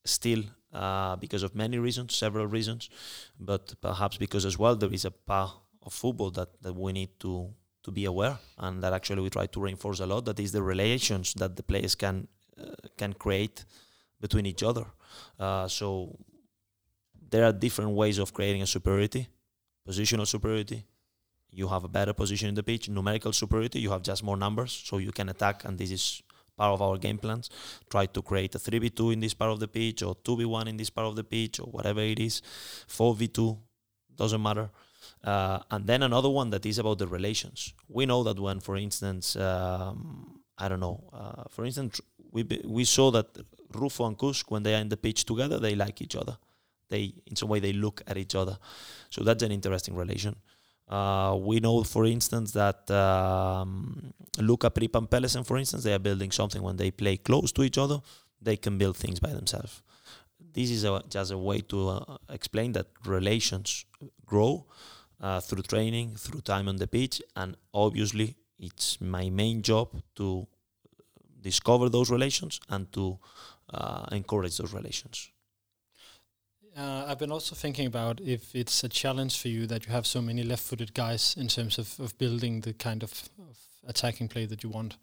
still 0.05 0.45
uh, 0.73 1.17
because 1.17 1.43
of 1.43 1.55
many 1.55 1.79
reasons, 1.79 2.15
several 2.15 2.47
reasons, 2.47 2.91
but 3.39 3.75
perhaps 3.81 4.17
because 4.17 4.45
as 4.45 4.59
well 4.59 4.77
there 4.77 4.93
is 4.93 5.05
a 5.05 5.11
part 5.11 5.51
of 5.83 5.93
football 5.93 6.31
that, 6.33 6.49
that 6.63 6.75
we 6.75 6.93
need 6.93 7.19
to 7.21 7.51
to 7.85 7.91
be 7.91 8.07
aware 8.07 8.39
and 8.59 8.83
that 8.83 8.95
actually 8.95 9.21
we 9.21 9.29
try 9.29 9.45
to 9.47 9.61
reinforce 9.61 10.01
a 10.01 10.07
lot. 10.07 10.25
That 10.25 10.41
is 10.41 10.53
the 10.53 10.63
relations 10.63 11.35
that 11.35 11.57
the 11.57 11.63
players 11.63 11.95
can 11.95 12.29
can 12.97 13.13
create 13.13 13.65
between 14.21 14.47
each 14.47 14.63
other. 14.63 14.87
Uh, 15.39 15.69
so 15.69 16.17
there 17.31 17.45
are 17.45 17.53
different 17.53 17.91
ways 17.91 18.19
of 18.19 18.33
creating 18.33 18.63
a 18.63 18.67
superiority, 18.67 19.29
positional 19.89 20.27
superiority. 20.27 20.85
You 21.51 21.69
have 21.69 21.85
a 21.85 21.89
better 21.89 22.13
position 22.13 22.49
in 22.49 22.55
the 22.55 22.63
pitch. 22.63 22.89
Numerical 22.89 23.33
superiority, 23.33 23.81
you 23.81 23.91
have 23.91 24.03
just 24.03 24.23
more 24.23 24.37
numbers, 24.37 24.73
so 24.73 24.99
you 24.99 25.13
can 25.13 25.29
attack, 25.29 25.65
and 25.65 25.79
this 25.79 25.91
is 25.91 26.23
part 26.57 26.73
of 26.73 26.83
our 26.83 26.97
game 26.97 27.19
plans. 27.19 27.51
Try 27.91 28.07
to 28.07 28.23
create 28.23 28.55
a 28.55 28.59
3v2 28.59 29.13
in 29.13 29.21
this 29.21 29.35
part 29.35 29.51
of 29.53 29.61
the 29.61 29.69
pitch, 29.69 30.03
or 30.03 30.15
2v1 30.17 30.69
in 30.69 30.77
this 30.77 30.91
part 30.91 31.07
of 31.07 31.17
the 31.17 31.25
pitch, 31.25 31.61
or 31.61 31.67
whatever 31.67 32.01
it 32.01 32.19
is. 32.19 32.43
4v2, 32.89 33.59
doesn't 34.17 34.43
matter. 34.43 34.71
Uh, 35.23 35.59
and 35.71 35.87
then 35.87 36.03
another 36.03 36.29
one 36.29 36.51
that 36.51 36.67
is 36.67 36.79
about 36.79 36.99
the 36.99 37.07
relations. 37.07 37.73
We 37.89 38.07
know 38.07 38.23
that 38.25 38.39
when, 38.39 38.61
for 38.61 38.77
instance, 38.77 39.37
um, 39.37 40.41
I 40.59 40.69
don't 40.69 40.81
know, 40.81 41.05
uh, 41.13 41.45
for 41.51 41.65
instance, 41.65 42.01
we 42.35 42.45
we 42.79 42.85
saw 42.85 43.11
that 43.13 43.29
Rufo 43.73 44.05
and 44.07 44.19
Kusk 44.19 44.51
when 44.51 44.63
they 44.63 44.75
are 44.75 44.81
in 44.81 44.89
the 44.89 44.97
pitch 44.97 45.25
together, 45.25 45.59
they 45.59 45.75
like 45.75 46.03
each 46.03 46.17
other. 46.17 46.37
They 46.91 47.15
in 47.27 47.37
some 47.37 47.49
way 47.49 47.61
they 47.61 47.73
look 47.73 48.03
at 48.07 48.17
each 48.19 48.35
other, 48.35 48.59
so 49.09 49.25
that's 49.25 49.43
an 49.43 49.53
interesting 49.53 49.95
relation. 49.97 50.37
Uh, 50.87 51.35
we 51.41 51.61
know, 51.61 51.83
for 51.83 52.05
instance, 52.05 52.53
that 52.53 52.91
um, 52.91 54.13
Louka 54.37 54.75
Prip 54.75 54.95
and 54.97 55.11
Pedersen, 55.11 55.43
for 55.43 55.57
instance, 55.57 55.83
they 55.83 55.95
are 55.95 55.99
building 55.99 56.31
something 56.31 56.61
when 56.61 56.77
they 56.77 56.91
play 56.91 57.17
close 57.17 57.53
to 57.53 57.63
each 57.63 57.79
other. 57.79 58.01
They 58.43 58.59
can 58.59 58.77
build 58.77 58.99
things 58.99 59.19
by 59.19 59.31
themselves. 59.31 59.81
This 60.53 60.71
is 60.71 60.85
a, 60.85 61.03
just 61.09 61.33
a 61.33 61.39
way 61.39 61.61
to 61.73 61.89
uh, 61.89 62.17
explain 62.29 62.73
that 62.73 62.89
relations 63.07 63.87
grow 64.27 64.67
uh, 65.21 65.41
through 65.41 65.63
training, 65.63 66.17
through 66.17 66.43
time 66.43 66.69
on 66.69 66.77
the 66.77 66.87
pitch, 66.87 67.23
and 67.35 67.57
obviously, 67.73 68.37
it's 68.59 69.01
my 69.01 69.31
main 69.31 69.63
job 69.63 69.89
to 70.17 70.47
discover 71.45 71.89
those 71.89 72.11
relations 72.11 72.61
and 72.69 72.91
to 72.93 73.19
uh, 73.73 74.07
encourage 74.11 74.57
those 74.59 74.75
relations. 74.75 75.31
Uh, 76.77 77.05
I've 77.09 77.19
been 77.19 77.31
also 77.31 77.55
thinking 77.55 77.87
about 77.87 78.21
if 78.21 78.55
it's 78.55 78.83
a 78.83 78.89
challenge 78.89 79.41
for 79.41 79.49
you 79.49 79.67
that 79.69 79.87
you 79.87 79.93
have 79.93 80.07
so 80.07 80.21
many 80.21 80.43
left-footed 80.43 80.93
guys 80.93 81.37
in 81.39 81.47
terms 81.47 81.79
of, 81.79 82.01
of 82.01 82.19
building 82.19 82.63
the 82.63 82.73
kind 82.73 83.03
of, 83.05 83.13
of 83.39 83.57
attacking 83.87 84.29
play 84.29 84.47
that 84.47 84.63
you 84.65 84.71
want. 84.71 84.97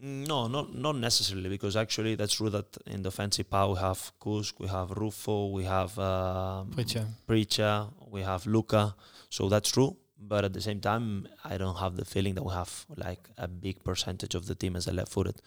No, 0.00 0.46
not 0.46 0.74
not 0.74 0.96
necessarily 0.96 1.48
because 1.48 1.74
actually 1.76 2.14
that's 2.14 2.34
true 2.34 2.50
that 2.50 2.76
in 2.86 3.02
the 3.02 3.08
offensive 3.08 3.50
power 3.50 3.72
we 3.72 3.80
have 3.80 4.12
Kusk, 4.20 4.60
we 4.60 4.68
have 4.68 4.92
Rufo, 4.92 5.48
we 5.48 5.64
have 5.64 5.98
um, 5.98 6.70
Pritchard. 6.70 7.06
Pritchard, 7.26 7.88
we 8.08 8.22
have 8.22 8.44
Louka. 8.44 8.94
So 9.28 9.48
that's 9.48 9.70
true. 9.72 9.96
But 10.20 10.44
at 10.44 10.52
the 10.52 10.60
same 10.60 10.80
time, 10.80 11.28
I 11.44 11.58
don't 11.58 11.76
have 11.76 11.96
the 11.96 12.04
feeling 12.04 12.34
that 12.34 12.44
we 12.44 12.52
have 12.52 12.86
like 12.96 13.28
a 13.38 13.46
big 13.46 13.84
percentage 13.84 14.34
of 14.34 14.46
the 14.46 14.54
team 14.54 14.74
as 14.74 14.88
a 14.88 14.92
left-footed. 14.92 15.40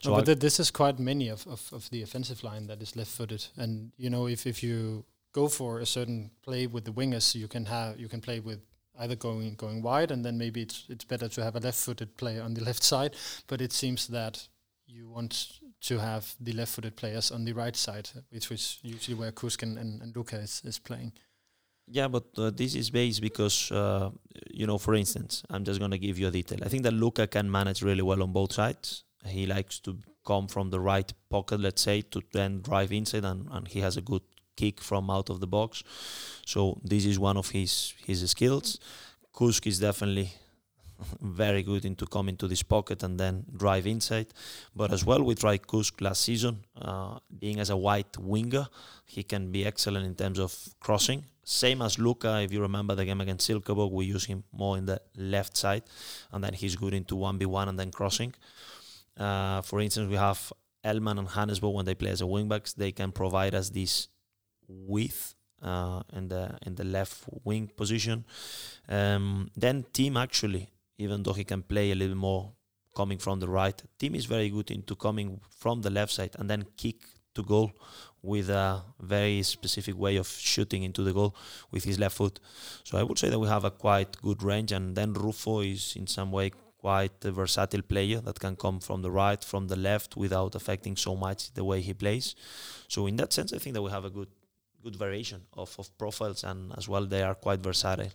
So 0.00 0.10
no, 0.10 0.16
but 0.16 0.26
th- 0.26 0.38
this 0.38 0.60
is 0.60 0.70
quite 0.70 0.98
many 0.98 1.28
of, 1.28 1.46
of, 1.46 1.68
of 1.72 1.90
the 1.90 2.02
offensive 2.02 2.44
line 2.44 2.68
that 2.68 2.80
is 2.80 2.94
left-footed, 2.94 3.46
and 3.56 3.90
you 3.96 4.10
know 4.10 4.28
if, 4.28 4.46
if 4.46 4.62
you 4.62 5.04
go 5.32 5.48
for 5.48 5.80
a 5.80 5.86
certain 5.86 6.30
play 6.42 6.66
with 6.66 6.84
the 6.84 6.92
wingers, 6.92 7.34
you 7.34 7.48
can 7.48 7.64
have 7.66 7.98
you 7.98 8.08
can 8.08 8.20
play 8.20 8.38
with 8.38 8.60
either 9.00 9.16
going 9.16 9.54
going 9.54 9.82
wide, 9.82 10.10
and 10.12 10.24
then 10.24 10.38
maybe 10.38 10.62
it's 10.62 10.86
it's 10.88 11.04
better 11.04 11.28
to 11.28 11.42
have 11.42 11.56
a 11.56 11.60
left-footed 11.60 12.16
player 12.16 12.42
on 12.42 12.54
the 12.54 12.64
left 12.70 12.82
side. 12.82 13.16
But 13.48 13.60
it 13.60 13.72
seems 13.72 14.06
that 14.08 14.48
you 14.86 15.08
want 15.08 15.58
to 15.80 15.98
have 15.98 16.34
the 16.38 16.52
left-footed 16.52 16.96
players 16.96 17.32
on 17.32 17.44
the 17.44 17.52
right 17.52 17.74
side, 17.74 18.10
which 18.30 18.50
is 18.52 18.78
usually 18.82 19.16
where 19.16 19.32
Kusk 19.32 19.62
and, 19.62 19.76
and, 19.78 20.00
and 20.00 20.14
Louka 20.14 20.40
is, 20.42 20.62
is 20.64 20.78
playing. 20.78 21.12
Yeah, 21.92 22.08
but 22.08 22.24
uh, 22.38 22.50
this 22.50 22.74
is 22.74 22.88
based 22.88 23.20
because, 23.20 23.70
uh, 23.70 24.10
you 24.50 24.66
know, 24.66 24.78
for 24.78 24.94
instance, 24.94 25.42
I'm 25.50 25.62
just 25.62 25.78
going 25.78 25.90
to 25.90 25.98
give 25.98 26.18
you 26.18 26.28
a 26.28 26.30
detail. 26.30 26.58
I 26.64 26.68
think 26.68 26.84
that 26.84 26.94
Louka 26.94 27.30
can 27.30 27.50
manage 27.50 27.82
really 27.82 28.00
well 28.00 28.22
on 28.22 28.32
both 28.32 28.54
sides. 28.54 29.04
He 29.26 29.44
likes 29.44 29.78
to 29.80 29.98
come 30.26 30.48
from 30.48 30.70
the 30.70 30.80
right 30.80 31.12
pocket, 31.28 31.60
let's 31.60 31.82
say, 31.82 32.00
to 32.00 32.22
then 32.32 32.62
drive 32.62 32.92
inside, 32.92 33.26
and, 33.26 33.46
and 33.50 33.68
he 33.68 33.80
has 33.80 33.98
a 33.98 34.00
good 34.00 34.22
kick 34.56 34.80
from 34.80 35.10
out 35.10 35.28
of 35.28 35.40
the 35.40 35.46
box. 35.46 35.82
So 36.46 36.80
this 36.82 37.04
is 37.04 37.18
one 37.18 37.36
of 37.36 37.50
his 37.50 37.92
his 38.06 38.28
skills. 38.30 38.80
Kusk 39.34 39.66
is 39.66 39.78
definitely 39.78 40.32
very 41.20 41.62
good 41.62 41.84
into 41.84 42.06
coming 42.06 42.36
to 42.36 42.48
this 42.48 42.62
pocket 42.62 43.02
and 43.02 43.18
then 43.18 43.44
drive 43.56 43.86
inside. 43.86 44.28
But 44.74 44.92
as 44.92 45.04
well, 45.04 45.22
we 45.22 45.34
tried 45.34 45.66
Kusk 45.66 46.00
last 46.00 46.22
season, 46.22 46.64
uh, 46.80 47.18
being 47.38 47.60
as 47.60 47.70
a 47.70 47.76
white 47.76 48.16
winger, 48.18 48.68
he 49.04 49.22
can 49.22 49.50
be 49.50 49.66
excellent 49.66 50.06
in 50.06 50.14
terms 50.14 50.38
of 50.38 50.56
crossing. 50.80 51.24
Same 51.44 51.82
as 51.82 51.96
Louka, 51.96 52.44
if 52.44 52.52
you 52.52 52.60
remember 52.60 52.94
the 52.94 53.04
game 53.04 53.20
against 53.20 53.48
Silkeborg, 53.48 53.90
we 53.90 54.04
use 54.04 54.24
him 54.24 54.44
more 54.52 54.78
in 54.78 54.86
the 54.86 55.00
left 55.16 55.56
side, 55.56 55.82
and 56.30 56.42
then 56.42 56.54
he's 56.54 56.76
good 56.76 56.94
into 56.94 57.16
1v1 57.16 57.68
and 57.68 57.78
then 57.78 57.90
crossing. 57.90 58.32
Uh, 59.16 59.60
for 59.62 59.80
instance, 59.80 60.08
we 60.08 60.16
have 60.16 60.52
Ahlmann 60.84 61.18
and 61.18 61.28
Hannesbo 61.28 61.72
when 61.72 61.84
they 61.84 61.94
play 61.94 62.10
as 62.10 62.20
a 62.20 62.24
wingbacks, 62.24 62.74
they 62.74 62.92
can 62.92 63.12
provide 63.12 63.54
us 63.54 63.70
this 63.70 64.08
width 64.68 65.34
uh, 65.62 66.02
in 66.12 66.28
the 66.28 66.58
in 66.66 66.74
the 66.74 66.84
left 66.84 67.24
wing 67.44 67.70
position. 67.76 68.24
Um, 68.88 69.50
then 69.56 69.84
Tim 69.92 70.16
actually, 70.16 70.71
even 70.98 71.22
though 71.22 71.32
he 71.32 71.44
can 71.44 71.62
play 71.62 71.90
a 71.90 71.94
little 71.94 72.16
more 72.16 72.52
coming 72.94 73.18
from 73.18 73.40
the 73.40 73.48
right, 73.48 73.82
Tim 73.98 74.14
is 74.14 74.26
very 74.26 74.50
good 74.50 74.70
into 74.70 74.94
coming 74.94 75.40
from 75.50 75.82
the 75.82 75.90
left 75.90 76.12
side 76.12 76.36
and 76.38 76.48
then 76.48 76.66
kick 76.76 76.96
to 77.34 77.42
goal 77.42 77.72
with 78.22 78.50
a 78.50 78.82
very 79.00 79.42
specific 79.42 79.98
way 79.98 80.16
of 80.16 80.28
shooting 80.28 80.82
into 80.84 81.02
the 81.02 81.12
goal 81.12 81.34
with 81.70 81.84
his 81.84 81.98
left 81.98 82.16
foot. 82.16 82.38
So 82.84 82.98
I 82.98 83.02
would 83.02 83.18
say 83.18 83.28
that 83.30 83.38
we 83.38 83.48
have 83.48 83.64
a 83.64 83.70
quite 83.70 84.20
good 84.22 84.42
range, 84.42 84.72
and 84.72 84.94
then 84.94 85.12
Rufo 85.12 85.60
is 85.60 85.94
in 85.96 86.06
some 86.06 86.30
way 86.30 86.52
quite 86.78 87.24
a 87.24 87.32
versatile 87.32 87.82
player 87.82 88.20
that 88.20 88.38
can 88.38 88.56
come 88.56 88.80
from 88.80 89.02
the 89.02 89.10
right, 89.10 89.42
from 89.42 89.68
the 89.68 89.76
left, 89.76 90.16
without 90.16 90.54
affecting 90.54 90.96
so 90.96 91.16
much 91.16 91.52
the 91.54 91.64
way 91.64 91.80
he 91.80 91.94
plays. 91.94 92.34
So 92.88 93.06
in 93.06 93.16
that 93.16 93.32
sense, 93.32 93.52
I 93.52 93.58
think 93.58 93.74
that 93.74 93.82
we 93.82 93.90
have 93.90 94.04
a 94.04 94.10
good 94.10 94.28
good 94.82 94.96
variation 94.96 95.42
of, 95.52 95.74
of 95.78 95.96
profiles, 95.96 96.44
and 96.44 96.72
as 96.76 96.88
well 96.88 97.06
they 97.06 97.22
are 97.22 97.34
quite 97.34 97.60
versatile. 97.60 98.12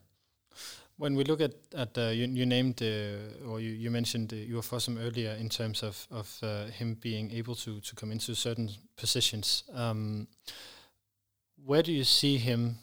When 0.97 1.15
we 1.15 1.23
look 1.23 1.41
at 1.41 1.53
at 1.75 1.97
uh, 1.97 2.09
you, 2.09 2.27
you 2.27 2.45
named 2.45 2.81
uh, 2.81 3.47
or 3.47 3.59
you, 3.59 3.69
you 3.69 3.91
mentioned 3.91 4.33
uh, 4.33 4.35
Iver 4.35 4.61
Fossum 4.61 4.97
earlier 4.99 5.37
in 5.39 5.49
terms 5.49 5.83
of 5.83 6.07
of 6.09 6.39
uh, 6.41 6.65
him 6.65 6.95
being 6.95 7.31
able 7.31 7.55
to 7.55 7.79
to 7.79 7.95
come 7.95 8.11
into 8.11 8.35
certain 8.35 8.69
positions. 8.95 9.63
Um, 9.73 10.27
where 11.65 11.83
do 11.83 11.91
you 11.91 12.03
see 12.03 12.37
him 12.37 12.77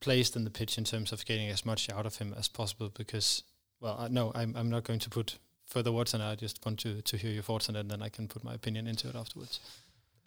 placed 0.00 0.36
in 0.36 0.44
the 0.44 0.50
pitch 0.50 0.78
in 0.78 0.84
terms 0.84 1.12
of 1.12 1.24
getting 1.24 1.50
as 1.50 1.64
much 1.64 1.90
out 1.90 2.06
of 2.06 2.16
him 2.16 2.34
as 2.38 2.48
possible? 2.48 2.88
Because 2.88 3.44
well, 3.80 4.08
no, 4.10 4.32
I'm 4.34 4.56
I'm 4.56 4.70
not 4.70 4.84
going 4.84 5.00
to 5.00 5.10
put 5.10 5.38
further 5.66 5.92
words 5.92 6.14
on 6.14 6.20
it. 6.20 6.32
I 6.32 6.34
just 6.34 6.64
want 6.64 6.80
to 6.80 7.00
to 7.02 7.16
hear 7.16 7.30
your 7.30 7.42
thoughts 7.42 7.68
on 7.68 7.76
it, 7.76 7.80
and 7.80 7.90
then 7.90 8.02
I 8.02 8.08
can 8.08 8.28
put 8.28 8.42
my 8.44 8.54
opinion 8.54 8.86
into 8.86 9.08
it 9.08 9.14
afterwards. 9.14 9.60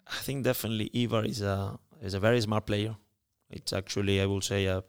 I 0.06 0.22
think 0.22 0.44
definitely 0.44 0.90
Ivar 0.94 1.24
is 1.24 1.42
a 1.42 1.78
is 2.02 2.14
a 2.14 2.20
very 2.20 2.40
smart 2.40 2.66
player. 2.66 2.96
It's 3.50 3.72
actually 3.72 4.20
I 4.20 4.26
will 4.26 4.40
say 4.40 4.66
a 4.66 4.82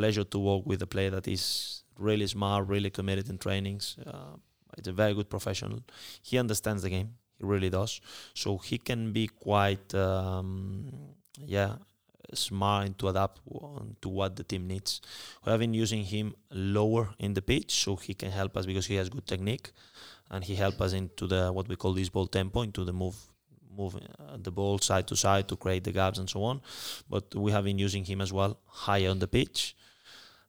pleasure 0.00 0.26
to 0.34 0.38
work 0.48 0.62
with 0.70 0.80
a 0.82 0.90
player 0.94 1.10
that 1.16 1.26
is 1.36 1.42
really 2.08 2.28
smart, 2.36 2.68
really 2.74 2.90
committed 2.98 3.26
in 3.32 3.38
trainings. 3.46 3.96
Uh, 4.12 4.36
it's 4.78 4.88
a 4.88 4.96
very 5.02 5.14
good 5.18 5.28
professional. 5.36 5.80
He 6.22 6.38
understands 6.44 6.82
the 6.82 6.90
game. 6.96 7.10
He 7.38 7.44
really 7.52 7.70
does. 7.78 8.00
So 8.34 8.58
he 8.58 8.78
can 8.78 9.12
be 9.12 9.26
quite 9.28 9.94
um, 9.94 10.92
yeah 11.56 11.72
smart 12.34 12.98
to 12.98 13.08
adapt 13.08 13.40
to 14.02 14.08
what 14.08 14.36
the 14.36 14.44
team 14.44 14.66
needs. 14.66 15.00
We 15.44 15.50
have 15.52 15.60
been 15.60 15.74
using 15.74 16.02
him 16.04 16.34
lower 16.50 17.04
in 17.18 17.34
the 17.34 17.42
pitch 17.42 17.72
so 17.84 17.96
he 17.96 18.14
can 18.14 18.30
help 18.30 18.56
us 18.56 18.66
because 18.66 18.86
he 18.86 18.96
has 18.96 19.08
good 19.08 19.26
technique 19.26 19.70
and 20.30 20.44
he 20.44 20.54
help 20.56 20.80
us 20.80 20.92
into 20.92 21.26
the 21.26 21.52
what 21.52 21.68
we 21.68 21.76
call 21.76 21.92
this 21.94 22.08
ball 22.08 22.26
tempo 22.26 22.62
into 22.62 22.84
the 22.84 22.92
move 22.92 23.16
moving 23.76 24.06
uh, 24.18 24.36
the 24.42 24.50
ball 24.50 24.78
side 24.78 25.06
to 25.06 25.16
side 25.16 25.46
to 25.48 25.56
create 25.56 25.84
the 25.84 25.92
gaps 25.92 26.18
and 26.18 26.28
so 26.28 26.42
on. 26.42 26.60
But 27.08 27.34
we 27.34 27.52
have 27.52 27.64
been 27.64 27.78
using 27.78 28.04
him 28.04 28.20
as 28.20 28.32
well 28.32 28.58
higher 28.66 29.10
on 29.10 29.18
the 29.18 29.28
pitch. 29.28 29.76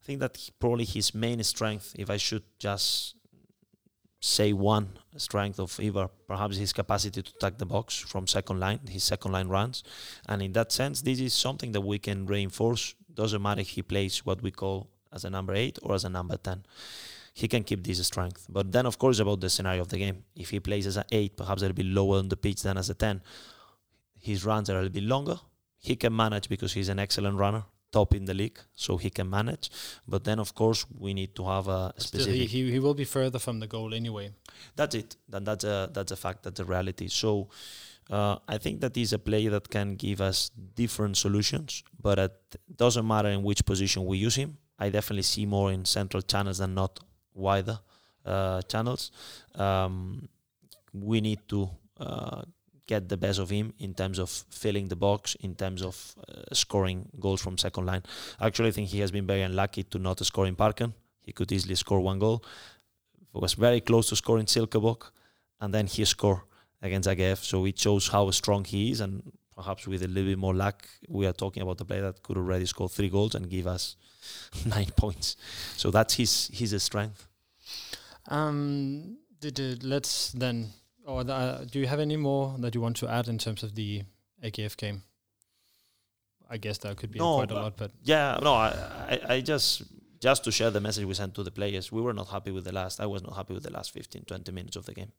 I 0.07 0.09
think 0.09 0.21
that 0.21 0.37
he- 0.37 0.53
probably 0.57 0.85
his 0.85 1.13
main 1.13 1.43
strength, 1.43 1.93
if 1.99 2.09
I 2.09 2.15
should 2.15 2.43
just 2.59 3.15
say 4.21 4.53
one 4.53 4.97
strength 5.17 5.59
of 5.59 5.77
Ivar, 5.81 6.07
perhaps 6.25 6.55
his 6.55 6.71
capacity 6.71 7.21
to 7.21 7.31
attack 7.35 7.57
the 7.57 7.65
box 7.65 7.97
from 7.99 8.25
second 8.25 8.61
line, 8.61 8.79
his 8.87 9.03
second 9.03 9.33
line 9.33 9.49
runs. 9.49 9.83
And 10.29 10.41
in 10.41 10.53
that 10.53 10.71
sense, 10.71 11.01
this 11.01 11.19
is 11.19 11.33
something 11.33 11.73
that 11.73 11.81
we 11.81 11.99
can 11.99 12.25
reinforce. 12.25 12.95
Doesn't 13.13 13.41
matter 13.41 13.59
if 13.59 13.67
he 13.71 13.81
plays 13.81 14.25
what 14.25 14.41
we 14.41 14.49
call 14.49 14.87
as 15.11 15.25
a 15.25 15.29
number 15.29 15.53
eight 15.53 15.77
or 15.83 15.93
as 15.93 16.05
a 16.05 16.09
number 16.09 16.37
10 16.37 16.63
he 17.33 17.49
can 17.49 17.63
keep 17.63 17.83
this 17.83 17.99
strength. 18.07 18.47
But 18.49 18.71
then, 18.71 18.85
of 18.87 18.97
course, 18.97 19.19
about 19.19 19.41
the 19.41 19.49
scenario 19.49 19.81
of 19.81 19.89
the 19.89 19.99
game. 19.99 20.23
If 20.35 20.49
he 20.49 20.59
plays 20.59 20.87
as 20.87 20.97
an 20.97 21.03
eight, 21.11 21.37
perhaps 21.37 21.61
a 21.61 21.65
little 21.65 21.75
bit 21.75 21.85
lower 21.85 22.17
on 22.17 22.29
the 22.29 22.37
pitch 22.37 22.63
than 22.63 22.77
as 22.77 22.89
a 22.89 22.95
ten, 22.95 23.21
his 24.19 24.43
runs 24.43 24.71
are 24.71 24.73
a 24.73 24.77
little 24.77 24.93
bit 24.93 25.03
longer. 25.03 25.39
He 25.77 25.95
can 25.95 26.15
manage 26.15 26.49
because 26.49 26.73
he's 26.73 26.89
an 26.89 26.97
excellent 26.97 27.37
runner, 27.37 27.65
top 27.97 28.13
in 28.19 28.25
the 28.25 28.33
league, 28.41 28.59
so 28.85 28.97
he 28.97 29.09
can 29.17 29.27
manage. 29.29 29.65
But 30.07 30.21
then, 30.27 30.39
of 30.45 30.49
course, 30.61 30.85
we 31.05 31.11
need 31.19 31.31
to 31.39 31.43
have 31.53 31.67
a 31.79 31.81
specific. 31.97 32.33
he, 32.33 32.45
he 32.53 32.71
he 32.73 32.79
will 32.85 32.97
be 33.03 33.07
further 33.17 33.39
from 33.45 33.59
the 33.63 33.69
goal 33.75 33.89
anyway. 34.01 34.27
that's 34.79 34.95
it. 35.01 35.09
Then 35.31 35.43
that's 35.49 35.65
a 35.75 35.89
that's 35.95 36.11
a 36.17 36.19
fact. 36.25 36.39
That's 36.43 36.59
a 36.59 36.65
reality. 36.75 37.07
So. 37.23 37.29
Uh, 38.17 38.37
I 38.47 38.57
think 38.63 38.79
that 38.83 38.95
he's 38.95 39.11
a 39.11 39.19
player 39.19 39.49
that 39.55 39.65
can 39.67 39.87
give 39.97 40.19
us 40.21 40.37
different 40.81 41.17
solutions, 41.17 41.83
but 42.05 42.17
it 42.25 42.35
doesn't 42.83 43.05
matter 43.05 43.31
in 43.37 43.41
which 43.43 43.61
position 43.71 44.05
we 44.11 44.15
use 44.27 44.37
him. 44.41 44.51
I 44.79 44.87
definitely 44.97 45.27
see 45.33 45.45
more 45.45 45.73
in 45.73 45.83
central 45.83 46.23
channels 46.31 46.59
than 46.59 46.73
not 46.73 46.93
wider 47.33 47.77
uh, 48.25 48.61
channels. 48.71 49.11
Um, 49.55 50.29
we 50.93 51.19
need 51.21 51.39
to 51.49 51.69
uh, 51.99 52.43
get 52.87 53.09
the 53.09 53.17
best 53.17 53.39
of 53.39 53.49
him 53.49 53.73
in 53.79 53.93
terms 53.93 54.17
of 54.17 54.29
filling 54.49 54.87
the 54.87 54.95
box, 54.95 55.35
in 55.41 55.55
terms 55.55 55.81
of 55.83 56.15
uh, 56.17 56.53
scoring 56.53 57.09
goals 57.19 57.41
from 57.41 57.57
second 57.57 57.85
line. 57.85 58.03
Actually, 58.41 58.69
I 58.69 58.71
think 58.71 58.89
he 58.89 58.99
has 58.99 59.11
been 59.11 59.27
very 59.27 59.41
unlucky 59.41 59.83
to 59.83 59.99
not 59.99 60.25
score 60.25 60.47
in 60.47 60.55
Parken. 60.55 60.93
He 61.21 61.33
could 61.33 61.51
easily 61.51 61.75
score 61.75 61.99
one 61.99 62.19
goal. 62.19 62.43
He 63.33 63.39
was 63.39 63.53
very 63.53 63.81
close 63.81 64.09
to 64.09 64.15
scoring 64.15 64.45
Silkeborg, 64.45 65.03
and 65.59 65.73
then 65.73 65.87
he 65.87 66.05
scored 66.05 66.39
against 66.81 67.09
AGF. 67.09 67.43
So 67.43 67.65
it 67.65 67.77
shows 67.77 68.07
how 68.07 68.31
strong 68.31 68.63
he 68.63 68.91
is, 68.91 69.01
and 69.01 69.31
perhaps 69.55 69.87
with 69.87 70.03
a 70.03 70.07
little 70.07 70.29
bit 70.31 70.37
more 70.37 70.55
luck, 70.55 70.87
we 71.09 71.25
are 71.27 71.33
talking 71.33 71.63
about 71.63 71.81
a 71.81 71.85
player 71.85 72.03
that 72.03 72.23
could 72.23 72.37
already 72.37 72.65
score 72.65 72.87
three 72.87 73.09
goals 73.09 73.35
and 73.35 73.49
give 73.49 73.67
us 73.67 73.97
nine 74.65 74.91
points. 74.95 75.35
So 75.75 75.91
that's 75.91 76.13
his 76.13 76.49
his 76.53 76.81
strength. 76.81 77.27
Um, 78.29 79.17
let's 79.83 80.31
then, 80.31 80.69
or 81.07 81.23
the, 81.23 81.33
uh, 81.33 81.65
do 81.71 81.79
you 81.79 81.87
have 81.87 81.99
any 81.99 82.17
more 82.17 82.55
that 82.59 82.75
you 82.75 82.81
want 82.81 82.97
to 82.97 83.07
add 83.07 83.27
in 83.27 83.37
terms 83.37 83.63
of 83.63 83.73
the 83.75 84.03
AGF 84.43 84.77
game? 84.77 85.03
I 86.49 86.57
guess 86.57 86.77
that 86.79 86.95
could 86.97 87.11
be 87.11 87.19
No, 87.19 87.35
quite 87.37 87.51
a 87.51 87.55
lot, 87.55 87.75
but 87.77 87.91
Yeah, 88.03 88.39
no, 88.41 88.53
I, 88.53 88.67
I, 89.09 89.33
I 89.35 89.41
just 89.41 89.83
just 90.19 90.43
to 90.45 90.51
share 90.51 90.71
the 90.71 90.79
message 90.81 91.05
we 91.05 91.13
sent 91.13 91.33
to 91.35 91.43
the 91.43 91.51
players. 91.51 91.91
We 91.91 92.01
were 92.01 92.13
not 92.13 92.27
happy 92.29 92.51
with 92.51 92.63
the 92.63 92.71
last. 92.71 92.99
I 92.99 93.05
was 93.05 93.21
not 93.21 93.35
happy 93.35 93.53
with 93.53 93.63
the 93.63 93.71
last 93.71 93.91
15, 93.91 94.23
20 94.25 94.51
minutes 94.51 94.75
of 94.75 94.85
the 94.85 94.93
game. 94.93 95.11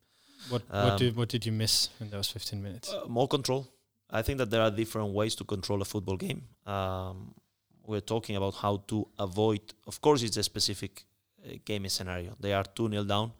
what 0.49 0.63
Um, 0.71 0.85
what 0.89 0.99
did 0.99 1.17
what 1.17 1.29
did 1.29 1.45
you 1.47 1.53
miss 1.53 1.91
in 2.01 2.11
those 2.11 2.29
fifteen 2.33 2.63
minutes? 2.63 2.89
Uh, 2.93 3.05
more 3.09 3.29
control. 3.29 3.67
I 4.11 4.23
think 4.23 4.39
that 4.39 4.51
there 4.51 4.63
are 4.63 4.71
different 4.71 5.11
ways 5.13 5.35
to 5.37 5.45
control 5.45 5.83
a 5.83 5.85
football 5.85 6.17
game. 6.17 6.43
Um, 6.67 7.35
we're 7.87 8.07
talking 8.15 8.37
about 8.37 8.55
how 8.55 8.75
to 8.91 9.07
avoid. 9.19 9.61
Of 9.87 10.01
course, 10.01 10.23
it's 10.23 10.37
a 10.37 10.43
specific 10.43 11.05
uh, 11.45 11.57
game 11.65 11.89
scenario. 11.89 12.31
They 12.41 12.53
are 12.53 12.65
two 12.65 12.89
0 12.89 13.05
down. 13.05 13.33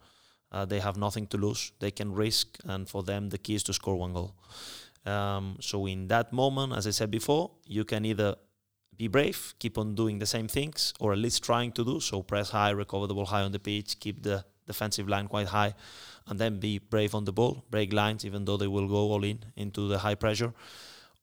Uh, 0.51 0.65
they 0.65 0.79
have 0.79 0.97
nothing 0.97 1.27
to 1.27 1.37
lose. 1.37 1.71
They 1.79 1.91
can 1.91 2.13
risk, 2.13 2.57
and 2.65 2.89
for 2.89 3.03
them, 3.03 3.29
the 3.29 3.37
key 3.37 3.55
is 3.55 3.63
to 3.63 3.73
score 3.73 3.95
one 3.95 4.13
goal. 4.13 4.35
Um, 5.05 5.57
so 5.61 5.85
in 5.85 6.07
that 6.07 6.33
moment, 6.33 6.73
as 6.73 6.87
I 6.87 6.91
said 6.91 7.11
before, 7.11 7.51
you 7.65 7.85
can 7.85 8.05
either 8.05 8.35
be 8.97 9.07
brave, 9.07 9.53
keep 9.59 9.77
on 9.77 9.95
doing 9.95 10.19
the 10.19 10.25
same 10.25 10.47
things, 10.47 10.93
or 10.99 11.13
at 11.13 11.19
least 11.19 11.43
trying 11.43 11.71
to 11.73 11.85
do 11.85 11.99
so. 11.99 12.21
Press 12.21 12.49
high, 12.49 12.71
recover 12.71 13.07
the 13.07 13.13
ball 13.13 13.25
high 13.25 13.41
on 13.41 13.51
the 13.51 13.59
pitch, 13.59 13.99
keep 13.99 14.23
the 14.23 14.43
defensive 14.67 15.07
line 15.07 15.27
quite 15.27 15.47
high, 15.47 15.73
and 16.27 16.39
then 16.39 16.59
be 16.59 16.79
brave 16.79 17.15
on 17.15 17.25
the 17.25 17.31
ball, 17.31 17.63
break 17.69 17.93
lines, 17.93 18.25
even 18.25 18.45
though 18.45 18.57
they 18.57 18.67
will 18.67 18.87
go 18.87 19.11
all 19.11 19.23
in 19.23 19.39
into 19.55 19.87
the 19.87 19.99
high 19.99 20.15
pressure, 20.15 20.53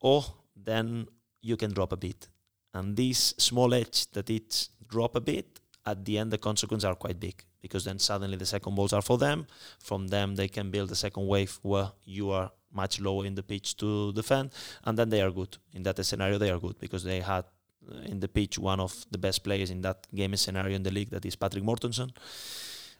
or 0.00 0.24
then 0.56 1.06
you 1.42 1.56
can 1.56 1.72
drop 1.72 1.92
a 1.92 1.96
bit. 1.96 2.28
And 2.72 2.96
this 2.96 3.34
small 3.38 3.74
edge 3.74 4.10
that 4.12 4.30
it 4.30 4.68
drop 4.88 5.14
a 5.16 5.20
bit, 5.20 5.60
at 5.84 6.04
the 6.04 6.18
end 6.18 6.32
the 6.32 6.38
consequences 6.38 6.84
are 6.84 6.94
quite 6.94 7.20
big 7.20 7.44
because 7.66 7.84
then 7.84 7.98
suddenly 7.98 8.36
the 8.36 8.46
second 8.46 8.74
balls 8.74 8.92
are 8.92 9.02
for 9.02 9.18
them. 9.18 9.46
From 9.78 10.08
them 10.08 10.36
they 10.36 10.48
can 10.48 10.70
build 10.70 10.90
a 10.90 10.96
second 10.96 11.26
wave 11.26 11.58
where 11.62 11.90
you 12.04 12.30
are 12.30 12.50
much 12.72 13.00
lower 13.00 13.24
in 13.26 13.34
the 13.34 13.42
pitch 13.42 13.76
to 13.78 14.12
defend, 14.12 14.50
and 14.84 14.98
then 14.98 15.08
they 15.08 15.22
are 15.22 15.30
good. 15.30 15.56
In 15.72 15.82
that 15.84 16.04
scenario, 16.04 16.38
they 16.38 16.50
are 16.50 16.58
good 16.58 16.78
because 16.78 17.02
they 17.04 17.20
had 17.20 17.44
uh, 17.90 18.12
in 18.12 18.20
the 18.20 18.28
pitch 18.28 18.58
one 18.58 18.80
of 18.80 18.92
the 19.10 19.18
best 19.18 19.42
players 19.42 19.70
in 19.70 19.80
that 19.82 20.06
game 20.14 20.36
scenario 20.36 20.74
in 20.76 20.82
the 20.82 20.90
league, 20.90 21.10
that 21.10 21.24
is 21.24 21.36
Patrick 21.36 21.64
Mortensen. 21.64 22.10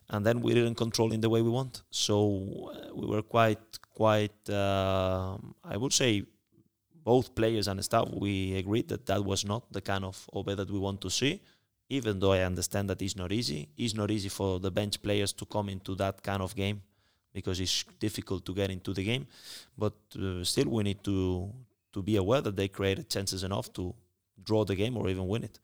And 0.09 0.25
then 0.25 0.41
we 0.41 0.55
didn't 0.55 0.77
control 0.77 1.13
in 1.13 1.21
the 1.21 1.29
way 1.29 1.43
we 1.43 1.51
want, 1.51 1.83
so 1.91 2.15
uh, 2.73 2.95
we 2.95 3.07
were 3.07 3.23
quite, 3.23 3.67
quite. 3.93 4.49
Uh, 4.49 5.37
I 5.65 5.77
would 5.77 5.93
say, 5.93 6.25
both 7.05 7.35
players 7.35 7.67
and 7.69 7.85
staff, 7.85 8.09
we 8.13 8.57
agreed 8.57 8.89
that 8.89 9.07
that 9.07 9.25
was 9.25 9.45
not 9.45 9.73
the 9.73 9.81
kind 9.81 10.05
of 10.05 10.29
AaB 10.33 10.57
that 10.57 10.71
we 10.71 10.79
want 10.79 11.01
to 11.01 11.11
see. 11.11 11.41
Even 11.89 12.19
though 12.19 12.33
I 12.33 12.41
understand 12.41 12.91
that 12.91 13.01
it's 13.01 13.17
not 13.17 13.31
easy, 13.33 13.69
it's 13.77 13.95
not 13.95 14.11
easy 14.11 14.29
for 14.29 14.59
the 14.59 14.71
bench 14.71 15.01
players 15.01 15.33
to 15.35 15.47
come 15.47 15.69
into 15.69 15.95
that 15.97 16.23
kind 16.23 16.43
of 16.43 16.55
game 16.55 16.83
because 17.33 17.61
it's 17.61 17.85
difficult 18.01 18.45
to 18.47 18.55
get 18.55 18.71
into 18.71 18.93
the 18.93 19.05
game. 19.05 19.27
But 19.79 19.95
uh, 20.21 20.43
still, 20.43 20.69
we 20.69 20.83
need 20.83 21.05
to 21.05 21.53
to 21.93 22.03
be 22.03 22.17
aware 22.17 22.43
that 22.43 22.57
they 22.57 22.69
created 22.69 23.09
chances 23.09 23.43
enough 23.43 23.73
to 23.73 23.95
draw 24.43 24.65
the 24.65 24.75
game 24.75 24.97
or 24.97 25.09
even 25.09 25.27
win 25.27 25.45
it. 25.45 25.59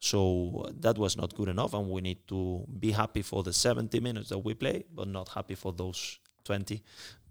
So 0.00 0.64
uh, 0.66 0.72
that 0.80 0.96
was 0.98 1.16
not 1.16 1.34
good 1.34 1.48
enough, 1.48 1.74
and 1.74 1.88
we 1.88 2.00
need 2.00 2.26
to 2.28 2.64
be 2.78 2.92
happy 2.92 3.22
for 3.22 3.42
the 3.42 3.52
70 3.52 4.00
minutes 4.00 4.28
that 4.30 4.38
we 4.38 4.54
play, 4.54 4.84
but 4.94 5.08
not 5.08 5.28
happy 5.28 5.54
for 5.54 5.72
those 5.72 6.18
20 6.44 6.82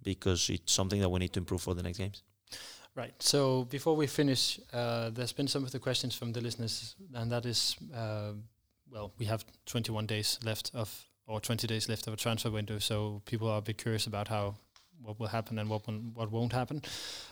because 0.03 0.49
it's 0.49 0.71
something 0.71 1.01
that 1.01 1.09
we 1.09 1.19
need 1.19 1.33
to 1.33 1.39
improve 1.39 1.61
for 1.61 1.75
the 1.75 1.83
next 1.83 1.97
games. 1.97 2.23
Right. 2.97 3.13
So 3.19 3.65
before 3.65 3.95
we 3.95 4.07
finish, 4.07 4.59
uh, 4.73 5.11
there's 5.11 5.31
been 5.31 5.47
some 5.47 5.63
of 5.63 5.71
the 5.71 5.77
questions 5.77 6.15
from 6.15 6.31
the 6.33 6.41
listeners, 6.41 6.95
and 7.13 7.31
that 7.31 7.45
is, 7.45 7.75
uh, 7.95 8.31
well, 8.91 9.13
we 9.19 9.25
have 9.27 9.45
21 9.67 10.07
days 10.07 10.39
left 10.43 10.71
of 10.73 11.05
or 11.27 11.39
20 11.39 11.67
days 11.67 11.87
left 11.87 12.07
of 12.07 12.13
a 12.13 12.17
transfer 12.17 12.49
window, 12.49 12.79
so 12.79 13.21
people 13.25 13.49
are 13.49 13.59
a 13.59 13.61
bit 13.61 13.77
curious 13.77 14.07
about 14.07 14.29
how 14.29 14.55
what 15.03 15.19
will 15.19 15.27
happen 15.27 15.59
and 15.59 15.69
what 15.69 15.83
what 16.15 16.31
won't 16.31 16.53
happen. 16.53 16.81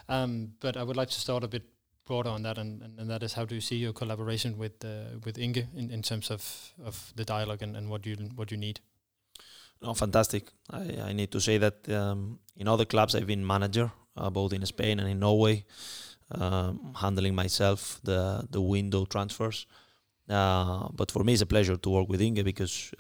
Um, 0.07 0.51
but 0.59 0.78
I 0.78 0.84
would 0.84 0.97
like 0.97 1.09
to 1.09 1.20
start 1.20 1.43
a 1.43 1.47
bit 1.47 1.63
broader 2.05 2.30
on 2.30 2.43
that, 2.43 2.59
and, 2.59 2.84
and, 2.84 2.99
and 2.99 3.09
that 3.09 3.24
is 3.24 3.34
how 3.34 3.45
do 3.45 3.55
you 3.55 3.61
see 3.61 3.78
your 3.78 3.93
collaboration 3.93 4.59
with 4.59 4.86
uh, 4.86 5.18
with 5.26 5.39
Inge 5.39 5.66
in, 5.76 5.89
in 5.89 6.03
terms 6.03 6.30
of, 6.30 6.74
of 6.86 7.11
the 7.16 7.26
dialogue 7.26 7.63
and, 7.63 7.76
and 7.76 7.89
what 7.89 8.05
you 8.05 8.16
what 8.36 8.51
you 8.51 8.57
need. 8.57 8.82
No, 9.82 9.95
fantastic. 9.95 10.43
I, 10.70 11.09
I 11.09 11.13
need 11.13 11.32
to 11.32 11.39
say 11.39 11.57
that 11.57 11.89
um, 11.89 12.39
in 12.55 12.68
other 12.68 12.86
clubs 12.86 13.16
I've 13.16 13.28
been 13.28 13.45
manager, 13.45 13.91
uh, 14.18 14.30
both 14.30 14.53
in 14.53 14.66
Spain 14.66 14.99
and 14.99 15.09
in 15.09 15.20
Norway, 15.20 15.66
um, 16.32 16.93
handling 16.95 17.36
myself 17.36 17.99
the 18.03 18.47
the 18.49 18.61
window 18.61 19.05
transfers. 19.05 19.68
Uh, 20.28 20.88
but 20.93 21.11
for 21.11 21.24
me, 21.24 21.34
it's 21.34 21.41
a 21.41 21.45
pleasure 21.45 21.78
to 21.78 21.89
work 21.89 22.09
with 22.09 22.22
Inge 22.22 22.43
because 22.43 22.91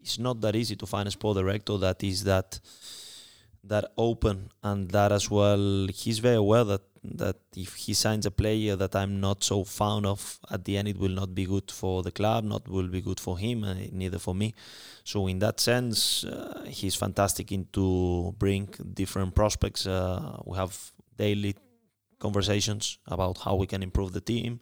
it's 0.00 0.18
not 0.18 0.40
that 0.40 0.54
easy 0.56 0.76
to 0.76 0.86
find 0.86 1.08
a 1.08 1.10
sport 1.10 1.36
director 1.36 1.76
that 1.78 2.02
is 2.02 2.24
that 2.24 2.60
that 3.64 3.84
open 3.98 4.50
and 4.62 4.90
that 4.90 5.10
as 5.10 5.28
well 5.28 5.88
he's 5.88 6.20
very 6.20 6.36
aware 6.36 6.64
that 6.64 6.82
that 7.14 7.36
if 7.56 7.74
he 7.74 7.94
signs 7.94 8.26
a 8.26 8.30
player 8.30 8.76
that 8.76 8.94
I'm 8.94 9.20
not 9.20 9.44
so 9.44 9.64
fond 9.64 10.06
of 10.06 10.38
at 10.50 10.64
the 10.64 10.76
end 10.76 10.88
it 10.88 10.98
will 10.98 11.10
not 11.10 11.34
be 11.34 11.44
good 11.44 11.70
for 11.70 12.02
the 12.02 12.10
club 12.10 12.44
not 12.44 12.68
will 12.68 12.88
be 12.88 13.00
good 13.00 13.20
for 13.20 13.38
him 13.38 13.64
uh, 13.64 13.74
neither 13.92 14.18
for 14.18 14.34
me. 14.34 14.54
So 15.04 15.26
in 15.26 15.38
that 15.40 15.60
sense 15.60 16.24
uh, 16.24 16.64
he's 16.66 16.94
fantastic 16.94 17.52
into 17.52 18.34
bring 18.38 18.68
different 18.94 19.34
prospects. 19.34 19.86
Uh, 19.86 20.40
we 20.44 20.56
have 20.56 20.92
daily 21.16 21.56
conversations 22.18 22.98
about 23.06 23.38
how 23.38 23.54
we 23.56 23.66
can 23.66 23.82
improve 23.82 24.12
the 24.12 24.20
team. 24.20 24.60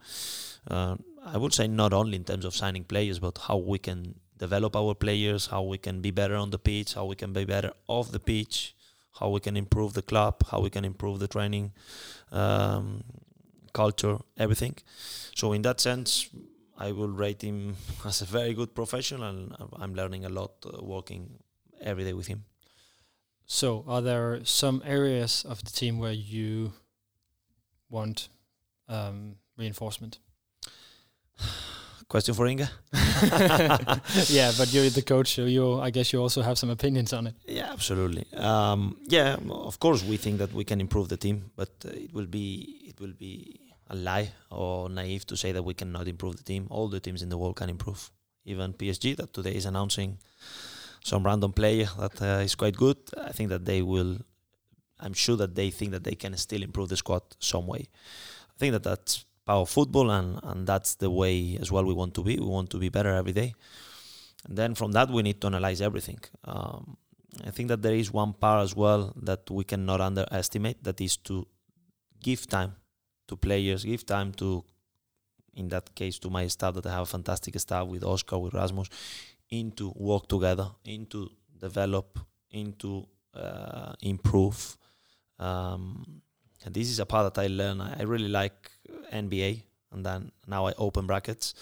Uh, 0.69 0.97
I 1.25 1.39
would 1.39 1.55
say 1.55 1.67
not 1.67 1.93
only 1.93 2.17
in 2.17 2.25
terms 2.25 2.45
of 2.45 2.55
signing 2.55 2.85
players 2.85 3.19
but 3.19 3.39
how 3.39 3.57
we 3.57 3.79
can 3.79 4.15
develop 4.39 4.77
our 4.77 4.95
players, 4.95 5.47
how 5.47 5.63
we 5.63 5.79
can 5.79 6.01
be 6.01 6.11
better 6.11 6.37
on 6.37 6.51
the 6.51 6.59
pitch, 6.59 6.95
how 6.95 7.05
we 7.05 7.17
can 7.17 7.33
be 7.33 7.45
better 7.45 7.73
off 7.87 8.11
the 8.11 8.21
pitch, 8.21 8.75
how 9.21 9.29
we 9.31 9.41
can 9.41 9.57
improve 9.57 9.93
the 9.95 10.03
club, 10.03 10.35
how 10.51 10.61
we 10.61 10.71
can 10.71 10.85
improve 10.85 11.19
the 11.21 11.29
training 11.29 11.73
um, 12.31 13.05
culture, 13.73 14.19
everything. 14.37 14.77
So 15.35 15.53
in 15.53 15.63
that 15.63 15.81
sense, 15.81 16.29
I 16.79 16.93
will 16.93 17.09
rate 17.09 17.43
him 17.43 17.77
as 18.05 18.23
a 18.23 18.25
very 18.25 18.55
good 18.55 18.75
professional, 18.75 19.25
and 19.25 19.55
I'm 19.77 19.95
learning 19.95 20.25
a 20.25 20.29
lot 20.29 20.53
uh, 20.67 20.83
working 20.83 21.39
every 21.81 22.05
day 22.05 22.13
with 22.13 22.27
him. 22.27 22.45
So, 23.47 23.85
are 23.87 24.01
there 24.01 24.41
some 24.45 24.83
areas 24.87 25.45
of 25.45 25.63
the 25.65 25.71
team 25.71 25.99
where 25.99 26.13
you 26.13 26.73
want 27.91 28.29
um, 28.89 29.37
reinforcement? 29.57 30.19
Question 32.09 32.35
for 32.35 32.47
Inge. 32.47 32.61
yeah, 34.29 34.53
but 34.59 34.73
you're 34.73 34.91
the 34.91 35.03
coach, 35.07 35.35
so 35.35 35.45
you 35.47 35.81
I 35.81 35.91
guess 35.91 36.13
you 36.13 36.21
also 36.21 36.43
have 36.43 36.59
some 36.59 36.71
opinions 36.71 37.13
on 37.13 37.27
it. 37.27 37.35
Yeah, 37.47 37.73
absolutely. 37.73 38.27
Um, 38.37 38.97
yeah, 39.07 39.37
of 39.51 39.79
course 39.81 40.05
we 40.05 40.17
think 40.17 40.39
that 40.39 40.53
we 40.53 40.65
can 40.65 40.81
improve 40.81 41.09
the 41.09 41.17
team, 41.17 41.51
but 41.57 41.71
uh, 41.85 41.91
it 41.91 42.13
will 42.13 42.27
be 42.27 42.85
it 42.89 43.01
will 43.01 43.15
be 43.19 43.61
a 43.89 43.97
lie 43.97 44.31
or 44.51 44.89
naive 44.91 45.27
to 45.27 45.37
say 45.37 45.53
that 45.53 45.63
we 45.63 45.75
cannot 45.75 46.07
improve 46.09 46.37
the 46.37 46.43
team. 46.43 46.67
All 46.71 46.89
the 46.89 47.01
teams 47.01 47.23
in 47.23 47.29
the 47.29 47.39
world 47.39 47.57
can 47.57 47.71
improve. 47.71 48.11
Even 48.45 48.75
PSG 48.75 49.17
that 49.17 49.33
today 49.33 49.55
is 49.55 49.65
announcing 49.65 50.19
some 51.03 51.25
random 51.25 51.53
player 51.53 51.89
that 51.99 52.21
uh, 52.21 52.43
is 52.43 52.55
quite 52.55 52.77
good. 52.77 52.99
I 53.17 53.33
think 53.33 53.49
that 53.49 53.65
they 53.65 53.83
will. 53.83 54.19
I'm 55.01 55.15
sure 55.15 55.37
that 55.37 55.55
they 55.55 55.71
think 55.71 55.93
that 55.93 56.05
they 56.05 56.15
can 56.15 56.37
still 56.37 56.63
improve 56.63 56.89
the 56.89 56.97
squad 56.97 57.23
some 57.39 57.67
way. 57.67 57.89
I 58.55 58.59
think 58.59 58.73
that 58.73 58.83
that's 58.83 59.25
power 59.47 59.67
football, 59.67 60.11
and 60.11 60.41
and 60.43 60.67
that's 60.67 60.95
the 60.97 61.11
way 61.11 61.59
as 61.61 61.71
well 61.71 61.85
we 61.85 61.95
want 61.95 62.15
to 62.15 62.23
be. 62.23 62.39
We 62.39 62.47
want 62.47 62.71
to 62.71 62.79
be 62.79 62.89
better 62.89 63.13
every 63.15 63.33
day, 63.33 63.55
and 64.47 64.57
then 64.57 64.75
from 64.75 64.93
that 64.93 65.11
we 65.11 65.23
need 65.23 65.41
to 65.41 65.47
analyze 65.47 65.81
everything. 65.81 66.21
Um, 66.45 66.97
I 67.45 67.51
think 67.51 67.69
that 67.69 67.83
there 67.83 67.95
is 67.95 68.13
one 68.13 68.33
part 68.33 68.63
as 68.63 68.77
well 68.77 69.13
that 69.23 69.51
we 69.51 69.65
cannot 69.65 70.01
underestimate. 70.01 70.85
That 70.85 71.01
is 71.01 71.17
to 71.29 71.47
give 72.21 72.47
time 72.47 72.75
to 73.29 73.37
players, 73.37 73.85
give 73.85 74.07
time 74.07 74.33
to, 74.35 74.65
in 75.55 75.69
that 75.69 75.95
case, 75.95 76.19
to 76.21 76.31
my 76.31 76.47
staff 76.47 76.75
that 76.75 76.87
I 76.87 76.93
have 76.93 77.03
a 77.03 77.07
fantastic 77.07 77.59
staff 77.59 77.87
with 77.87 78.05
Oscar, 78.05 78.39
with 78.39 78.55
Rasmus, 78.55 78.89
into 79.51 79.93
work 79.97 80.29
together, 80.29 80.69
into 80.85 81.31
develop, 81.59 82.19
into 82.51 83.07
uh, 83.35 83.95
improve. 84.03 84.77
Um, 85.39 86.23
and 86.65 86.75
this 86.75 86.89
is 86.89 86.99
a 86.99 87.07
part 87.07 87.35
that 87.35 87.43
I 87.43 87.49
learn. 87.49 87.81
I 87.81 88.03
really 88.03 88.29
like 88.29 88.71
NBA, 89.13 89.63
and 89.93 90.05
then 90.05 90.33
now 90.47 90.67
I 90.67 90.73
open 90.79 91.07
brackets. 91.07 91.55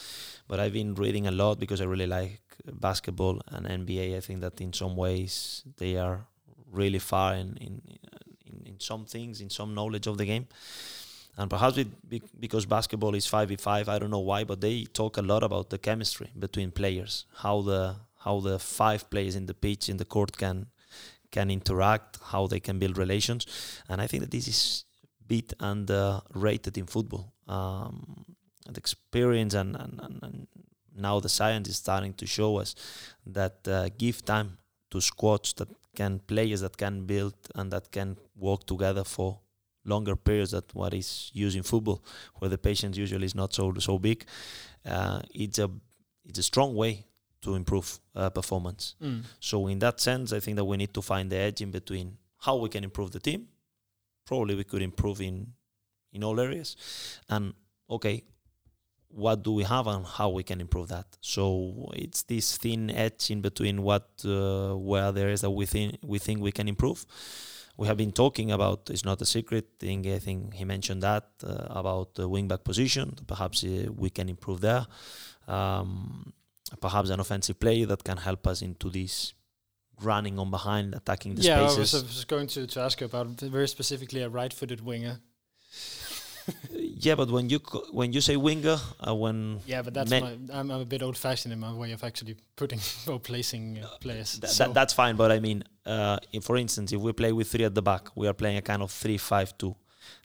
But 0.49 0.61
I've 0.61 0.73
been 0.73 0.95
reading 0.95 1.27
a 1.27 1.31
lot 1.31 1.59
because 1.59 1.81
I 1.81 1.85
really 1.85 2.07
like 2.07 2.41
basketball 2.65 3.41
and 3.49 3.67
NBA. 3.67 4.17
I 4.17 4.21
think 4.21 4.41
that 4.41 4.61
in 4.61 4.73
some 4.73 4.97
ways 4.97 5.63
they 5.79 5.97
are 5.97 6.27
really 6.71 6.99
far 6.99 7.35
in 7.35 7.57
in 7.57 7.83
in, 8.47 8.67
in 8.67 8.81
some 8.81 9.05
things, 9.05 9.41
in 9.41 9.51
some 9.51 9.75
knowledge 9.75 10.07
of 10.07 10.19
the 10.19 10.25
game. 10.25 10.47
And 11.37 11.49
perhaps 11.49 11.79
because 12.39 12.67
basketball 12.67 13.15
is 13.15 13.27
five 13.27 13.49
v 13.49 13.57
five, 13.57 13.89
I 13.89 13.99
don't 13.99 14.11
know 14.11 14.19
why, 14.19 14.45
but 14.45 14.61
they 14.61 14.85
talk 14.85 15.17
a 15.17 15.23
lot 15.23 15.43
about 15.43 15.71
the 15.71 15.79
chemistry 15.79 16.31
between 16.39 16.71
players, 16.71 17.25
how 17.37 17.63
the 17.63 17.97
how 18.25 18.41
the 18.41 18.59
five 18.59 19.09
players 19.11 19.35
in 19.35 19.47
the 19.47 19.55
pitch 19.55 19.89
in 19.89 19.97
the 19.97 20.05
court 20.05 20.37
can 20.37 20.67
can 21.31 21.51
interact, 21.51 22.19
how 22.33 22.47
they 22.47 22.61
can 22.61 22.79
build 22.79 22.99
relations, 22.99 23.47
and 23.89 24.03
I 24.03 24.07
think 24.07 24.23
that 24.23 24.31
this 24.31 24.47
is 24.47 24.85
bit 25.33 25.55
underrated 25.61 26.77
in 26.77 26.87
football. 26.87 27.33
Um, 27.49 27.97
the 28.75 28.79
experience 28.79 29.55
and, 29.55 29.77
and, 29.77 29.95
and, 30.05 30.19
and, 30.23 30.47
now 30.95 31.21
the 31.21 31.29
science 31.29 31.69
is 31.71 31.79
starting 31.79 32.13
to 32.21 32.27
show 32.27 32.59
us 32.63 32.75
that 33.39 33.57
uh, 33.67 33.89
give 33.97 34.23
time 34.35 34.59
to 34.91 35.01
squads 35.01 35.55
that 35.55 35.69
can 35.97 36.19
players 36.33 36.61
that 36.61 36.77
can 36.77 37.07
build 37.07 37.35
and 37.55 37.73
that 37.73 37.91
can 37.91 38.19
work 38.37 38.67
together 38.67 39.05
for 39.05 39.39
longer 39.87 40.17
periods 40.17 40.51
than 40.51 40.65
what 40.75 40.93
is 40.93 41.31
used 41.33 41.57
in 41.57 41.63
football, 41.63 42.05
where 42.39 42.51
the 42.51 42.59
patience 42.59 42.99
usually 42.99 43.25
is 43.25 43.35
not 43.35 43.55
so 43.55 43.73
so 43.79 43.99
big. 43.99 44.19
Uh, 44.85 45.21
it's 45.45 45.59
a 45.59 45.69
it's 46.29 46.41
a 46.45 46.47
strong 46.53 46.75
way 46.75 47.07
to 47.45 47.55
improve 47.55 47.89
uh, 48.15 48.29
performance. 48.29 48.95
Mm. 49.03 49.23
So 49.41 49.69
in 49.69 49.79
that 49.79 49.99
sense, 49.99 50.37
I 50.37 50.41
think 50.41 50.57
that 50.59 50.67
we 50.71 50.77
need 50.77 50.93
to 50.93 51.03
find 51.03 51.33
the 51.33 51.39
edge 51.49 51.63
in 51.63 51.71
between 51.71 52.19
how 52.47 52.57
we 52.57 52.69
can 52.69 52.85
improve 52.85 53.11
the 53.13 53.21
team 53.21 53.49
probably 54.25 54.55
we 54.55 54.65
could 54.65 54.83
improve 54.83 55.21
in 55.21 55.55
in 56.13 56.23
all 56.25 56.39
areas. 56.39 56.77
And 57.29 57.55
okay 57.89 58.25
what 59.13 59.43
do 59.43 59.53
we 59.53 59.63
have 59.63 59.87
and 59.87 60.07
how 60.07 60.31
we 60.31 60.43
can 60.43 60.61
improve 60.61 60.89
that? 60.89 61.07
So 61.21 61.91
it's 61.95 62.23
this 62.23 62.57
thin 62.57 62.91
edge 62.91 63.31
in 63.31 63.41
between 63.41 63.83
what 63.83 64.09
uh, 64.25 64.75
where 64.75 65.13
there 65.13 65.29
is 65.29 65.43
that 65.43 65.51
we 65.51 65.67
think 65.67 65.99
we 66.03 66.19
think 66.19 66.41
we 66.41 66.53
can 66.53 66.69
improve. 66.69 67.05
We 67.77 67.87
have 67.87 67.97
been 67.97 68.13
talking 68.13 68.51
about 68.51 68.91
it's 68.91 69.05
not 69.05 69.21
a 69.23 69.27
secret 69.27 69.67
thing 69.79 70.07
i 70.13 70.19
think 70.19 70.55
he 70.55 70.65
mentioned 70.65 71.03
that 71.03 71.25
uh, 71.45 71.67
about 71.71 72.15
the 72.15 72.29
wingback 72.29 72.65
position. 72.65 73.15
Perhaps 73.27 73.65
uh, 73.65 73.87
we 73.95 74.11
can 74.11 74.29
improve 74.29 74.61
there. 74.61 74.87
Um, 75.47 76.33
perhaps 76.81 77.11
an 77.11 77.21
offensive 77.21 77.61
player 77.61 77.87
that 77.87 78.05
can 78.05 78.17
help 78.17 78.47
us 78.47 78.63
into 78.63 78.89
this 78.89 79.35
running 80.01 80.39
on 80.39 80.51
behind, 80.51 80.95
attacking 80.95 81.35
the 81.35 81.43
yeah, 81.43 81.63
I 81.63 81.67
spaces. 81.67 81.93
was, 81.93 82.03
I 82.03 82.07
was 82.07 82.25
going 82.25 82.47
to, 82.49 82.67
to 82.67 82.81
ask 82.81 83.01
you 83.01 83.07
about 83.07 83.29
very 83.41 83.69
specifically 83.69 84.23
a 84.23 84.29
right-footed 84.29 84.81
winger. 84.81 85.21
yeah, 86.71 87.15
but 87.15 87.31
when 87.31 87.49
you 87.49 87.61
co- 87.61 87.87
when 87.93 88.13
you 88.13 88.21
say 88.21 88.37
winger, 88.37 88.77
uh, 89.07 89.15
when 89.15 89.61
Yeah, 89.67 89.83
but 89.83 89.95
that's 89.95 90.11
my. 90.11 90.37
I'm, 90.53 90.71
I'm 90.71 90.81
a 90.81 90.85
bit 90.85 91.03
old-fashioned 91.03 91.53
in 91.53 91.61
my 91.61 91.73
way 91.73 91.93
of 91.93 92.03
actually 92.03 92.37
putting 92.57 92.81
or 93.07 93.21
placing 93.21 93.79
uh, 93.79 93.89
players. 94.01 94.39
Th- 94.39 94.53
so 94.53 94.65
that, 94.65 94.75
that's 94.75 94.93
fine, 94.93 95.17
but 95.17 95.31
I 95.31 95.39
mean, 95.39 95.63
uh, 95.87 96.19
for 96.43 96.57
instance, 96.57 96.93
if 96.93 97.01
we 97.01 97.13
play 97.13 97.33
with 97.33 97.49
three 97.49 97.65
at 97.65 97.75
the 97.75 97.83
back, 97.83 98.09
we 98.17 98.27
are 98.27 98.35
playing 98.35 98.57
a 98.57 98.63
kind 98.63 98.83
of 98.83 98.91
three-five-two. 98.91 99.77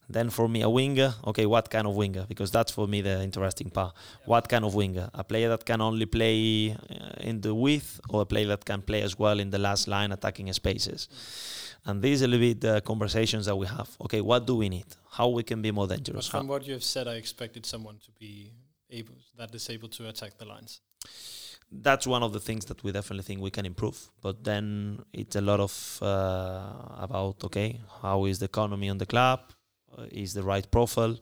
Then 0.10 0.30
for 0.30 0.48
me, 0.48 0.62
a 0.62 0.70
winger. 0.70 1.14
Okay, 1.26 1.46
what 1.46 1.70
kind 1.70 1.86
of 1.86 1.96
winger? 1.96 2.26
Because 2.28 2.50
that's 2.50 2.72
for 2.72 2.88
me 2.88 3.02
the 3.02 3.22
interesting 3.22 3.70
part. 3.70 3.94
What 4.26 4.48
kind 4.48 4.64
of 4.64 4.74
winger? 4.74 5.10
A 5.14 5.24
player 5.24 5.50
that 5.50 5.66
can 5.66 5.82
only 5.82 6.06
play 6.06 6.72
uh, 6.72 7.30
in 7.30 7.42
the 7.42 7.54
width, 7.54 8.00
or 8.10 8.22
a 8.22 8.26
player 8.26 8.48
that 8.48 8.64
can 8.64 8.82
play 8.82 9.02
as 9.02 9.20
well 9.20 9.40
in 9.40 9.50
the 9.50 9.58
last 9.60 9.88
line, 9.88 10.12
attacking 10.14 10.52
spaces. 10.54 11.10
And 11.86 12.02
these 12.02 12.22
are 12.22 12.26
a 12.26 12.28
little 12.30 12.48
bit 12.48 12.62
the 12.62 12.82
conversations 12.82 13.46
that 13.48 13.56
we 13.56 13.68
have. 13.68 13.90
Okay, 14.02 14.22
what 14.22 14.48
do 14.48 14.56
we 14.56 14.70
need? 14.70 14.86
How 15.12 15.28
we 15.28 15.44
can 15.44 15.62
be 15.62 15.72
more 15.72 15.88
but 15.88 15.98
dangerous? 15.98 16.28
from 16.28 16.46
How- 16.48 16.54
what 16.54 16.66
you 16.66 16.74
have 16.74 16.84
said, 16.84 17.08
I 17.08 17.16
expected 17.16 17.66
someone 17.66 17.98
to 18.06 18.12
be 18.20 18.52
able 18.90 19.16
that 19.38 19.54
is 19.54 19.70
able 19.70 19.90
to 19.90 20.08
attack 20.08 20.38
the 20.38 20.46
lines. 20.46 20.80
that's 21.70 22.08
one 22.08 22.24
of 22.24 22.32
the 22.32 22.40
things 22.40 22.64
that 22.66 22.82
we 22.82 22.94
definitely 22.94 23.24
think 23.24 23.42
we 23.42 23.52
can 23.52 23.66
improve. 23.66 24.10
But 24.22 24.42
then 24.46 25.00
it's 25.12 25.36
a 25.36 25.42
lot 25.42 25.60
of 25.60 26.00
uh, 26.02 27.06
about 27.06 27.44
okay, 27.44 27.82
how 28.02 28.24
is 28.26 28.40
the 28.40 28.46
economy 28.46 28.90
on 28.90 28.98
the 29.00 29.06
club? 29.06 29.40
Uh, 29.96 30.06
is 30.12 30.34
the 30.34 30.44
right 30.44 30.70
profile? 30.72 31.18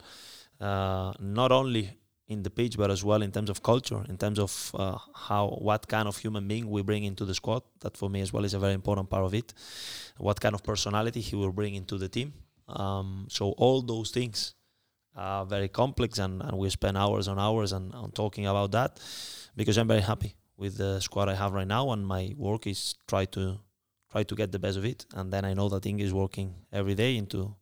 Uh, 0.59 1.13
not 1.20 1.51
only 1.51 1.97
in 2.28 2.41
the 2.41 2.49
pitch, 2.49 2.78
but 2.78 2.89
as 2.89 3.03
well 3.03 3.22
in 3.22 3.32
terms 3.32 3.49
of 3.49 3.61
culture, 3.61 4.03
in 4.09 4.18
terms 4.18 4.39
of 4.39 4.72
uh, 4.74 4.97
how 5.13 5.47
what 5.61 5.88
kind 5.88 6.07
of 6.07 6.18
human 6.18 6.47
being 6.47 6.70
we 6.70 6.82
bring 6.82 7.03
into 7.03 7.26
the 7.26 7.36
squad. 7.36 7.61
That 7.82 7.97
for 7.97 8.09
me 8.09 8.22
as 8.22 8.34
well 8.34 8.45
is 8.45 8.53
a 8.53 8.59
very 8.59 8.74
important 8.74 9.09
part 9.09 9.24
of 9.26 9.34
it. 9.34 9.53
What 10.18 10.39
kind 10.39 10.55
of 10.55 10.63
personality 10.63 11.22
he 11.22 11.36
will 11.36 11.51
bring 11.51 11.76
into 11.76 11.97
the 11.97 12.09
team. 12.09 12.34
Um, 12.68 13.28
so 13.30 13.51
all 13.51 13.82
those 13.82 14.09
things 14.09 14.55
are 15.16 15.45
very 15.45 15.68
complex, 15.68 16.18
and, 16.18 16.41
and 16.41 16.57
we 16.57 16.70
spend 16.70 16.97
hours 16.97 17.28
and 17.28 17.39
hours 17.39 17.74
on, 17.74 17.91
on 17.93 18.11
talking 18.11 18.47
about 18.47 18.72
that 18.72 18.99
because 19.55 19.78
I'm 19.78 19.88
very 19.88 20.01
happy 20.01 20.36
with 20.57 20.78
the 20.78 20.99
squad 20.99 21.30
I 21.30 21.36
have 21.36 21.53
right 21.53 21.68
now, 21.68 21.91
and 21.91 22.05
my 22.05 22.34
work 22.38 22.66
is 22.66 22.95
try 23.07 23.26
to 23.26 23.59
try 24.11 24.24
to 24.24 24.36
get 24.36 24.51
the 24.51 24.59
best 24.59 24.78
of 24.78 24.86
it. 24.86 25.05
And 25.13 25.32
then 25.32 25.45
I 25.45 25.53
know 25.53 25.70
that 25.70 25.86
Inge 25.86 26.01
is 26.01 26.13
working 26.13 26.55
every 26.72 26.95
day 26.95 27.18
into 27.18 27.55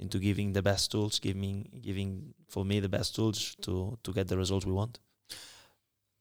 into 0.00 0.18
giving 0.18 0.52
the 0.52 0.62
best 0.62 0.90
tools, 0.90 1.20
giving 1.20 1.68
giving 1.82 2.34
for 2.48 2.64
me 2.64 2.80
the 2.80 2.88
best 2.88 3.14
tools 3.14 3.56
to 3.62 3.98
to 4.02 4.12
get 4.12 4.28
the 4.28 4.36
results 4.36 4.66
we 4.66 4.72
want. 4.72 4.98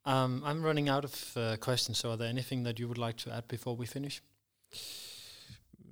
Um, 0.06 0.42
I'm 0.46 0.64
running 0.64 0.90
out 0.90 1.06
of 1.06 1.38
uh, 1.38 1.58
questions. 1.58 1.98
So, 1.98 2.12
are 2.12 2.18
there 2.18 2.30
anything 2.30 2.64
that 2.64 2.80
you 2.80 2.88
would 2.88 2.98
like 2.98 3.18
to 3.18 3.32
add 3.32 3.48
before 3.48 3.76
we 3.76 3.86
finish? 3.86 4.22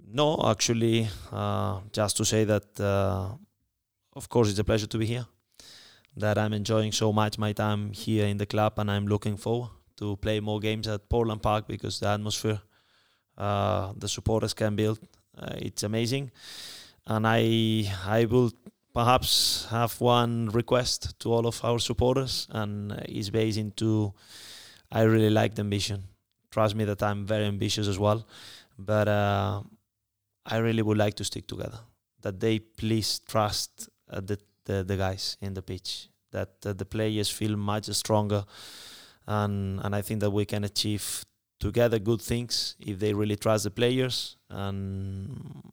No, 0.09 0.41
actually, 0.45 1.07
uh, 1.31 1.81
just 1.91 2.17
to 2.17 2.25
say 2.25 2.45
that, 2.45 2.79
uh, 2.79 3.35
of 4.13 4.29
course, 4.29 4.49
it's 4.49 4.59
a 4.59 4.63
pleasure 4.63 4.87
to 4.87 4.97
be 4.97 5.05
here. 5.05 5.25
That 6.15 6.37
I'm 6.37 6.53
enjoying 6.53 6.93
so 6.93 7.13
much 7.13 7.37
my 7.37 7.53
time 7.53 7.91
here 7.93 8.25
in 8.25 8.37
the 8.37 8.45
club, 8.45 8.79
and 8.79 8.89
I'm 8.89 9.07
looking 9.07 9.37
forward 9.37 9.69
to 9.97 10.15
play 10.15 10.39
more 10.39 10.59
games 10.59 10.87
at 10.87 11.09
Portland 11.09 11.41
Park 11.41 11.67
because 11.67 11.99
the 11.99 12.07
atmosphere 12.07 12.61
uh, 13.37 13.93
the 13.95 14.07
supporters 14.07 14.53
can 14.53 14.75
build, 14.75 14.99
uh, 15.37 15.53
it's 15.57 15.83
amazing. 15.83 16.31
And 17.07 17.25
I, 17.25 17.91
I 18.05 18.25
will 18.25 18.51
perhaps 18.93 19.65
have 19.71 19.99
one 19.99 20.49
request 20.49 21.19
to 21.21 21.31
all 21.31 21.47
of 21.47 21.63
our 21.63 21.79
supporters, 21.79 22.47
and 22.51 22.91
it's 23.07 23.29
based 23.29 23.57
into 23.57 24.13
I 24.91 25.01
really 25.01 25.29
like 25.29 25.55
the 25.55 25.61
ambition. 25.61 26.03
Trust 26.51 26.75
me 26.75 26.85
that 26.85 27.01
I'm 27.01 27.25
very 27.25 27.45
ambitious 27.45 27.87
as 27.87 27.97
well, 27.97 28.27
but. 28.77 29.07
Uh, 29.07 29.61
I 30.47 30.57
really 30.57 30.81
would 30.81 30.97
like 30.97 31.15
to 31.15 31.23
stick 31.23 31.45
together. 31.45 31.79
That 32.21 32.39
they 32.39 32.59
please 32.59 33.19
trust 33.19 33.89
uh, 34.09 34.21
the, 34.21 34.39
the 34.65 34.83
the 34.83 34.97
guys 34.97 35.37
in 35.41 35.53
the 35.53 35.61
pitch. 35.61 36.09
That 36.31 36.53
uh, 36.65 36.73
the 36.73 36.85
players 36.85 37.29
feel 37.29 37.55
much 37.57 37.85
stronger, 37.85 38.45
and 39.27 39.79
and 39.83 39.95
I 39.95 40.01
think 40.01 40.21
that 40.21 40.31
we 40.31 40.45
can 40.45 40.63
achieve 40.63 41.25
together 41.59 41.99
good 41.99 42.21
things 42.21 42.75
if 42.79 42.99
they 42.99 43.13
really 43.13 43.35
trust 43.35 43.65
the 43.65 43.71
players. 43.71 44.37
And 44.49 45.63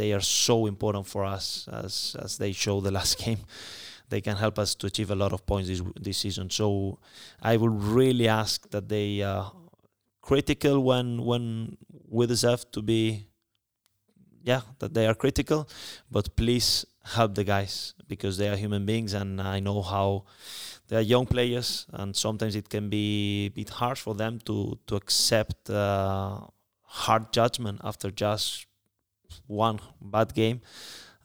they 0.00 0.12
are 0.16 0.26
so 0.46 0.66
important 0.72 1.06
for 1.06 1.22
us 1.36 1.68
as 1.82 2.16
as 2.24 2.38
they 2.42 2.52
show 2.64 2.76
the 2.80 2.92
last 2.98 3.14
game. 3.24 3.42
They 4.12 4.20
can 4.20 4.36
help 4.44 4.56
us 4.58 4.74
to 4.80 4.86
achieve 4.90 5.10
a 5.12 5.18
lot 5.22 5.32
of 5.36 5.40
points 5.50 5.68
this 5.68 5.82
this 6.06 6.18
season. 6.24 6.46
So 6.50 6.66
I 7.52 7.52
would 7.60 7.76
really 7.98 8.28
ask 8.42 8.56
that 8.74 8.88
they 8.88 9.10
are 9.32 9.46
critical 10.28 10.74
when 10.88 11.06
when 11.30 11.44
we 12.16 12.26
deserve 12.26 12.62
to 12.76 12.80
be 12.82 13.26
yeah, 14.42 14.62
that 14.78 14.94
they 14.94 15.06
are 15.06 15.14
critical, 15.14 15.68
but 16.10 16.34
please 16.34 16.86
help 17.16 17.34
the 17.34 17.44
guys 17.44 17.94
because 18.08 18.38
they 18.38 18.48
are 18.48 18.56
human 18.56 18.86
beings, 18.86 19.12
and 19.12 19.40
I 19.56 19.60
know 19.60 19.82
how 19.82 20.24
they 20.88 20.96
are 20.96 21.06
young 21.14 21.26
players, 21.26 21.86
and 21.92 22.16
sometimes 22.16 22.56
it 22.56 22.68
can 22.68 22.88
be 22.88 23.06
a 23.46 23.48
bit 23.50 23.70
harsh 23.80 24.00
for 24.00 24.14
them 24.14 24.40
to 24.46 24.56
to 24.86 24.96
accept 24.96 25.68
uh, 25.68 26.40
hard 27.04 27.24
judgment 27.38 27.80
after 27.84 28.10
just 28.10 28.66
one 29.46 29.80
bad 30.00 30.34
game. 30.34 30.60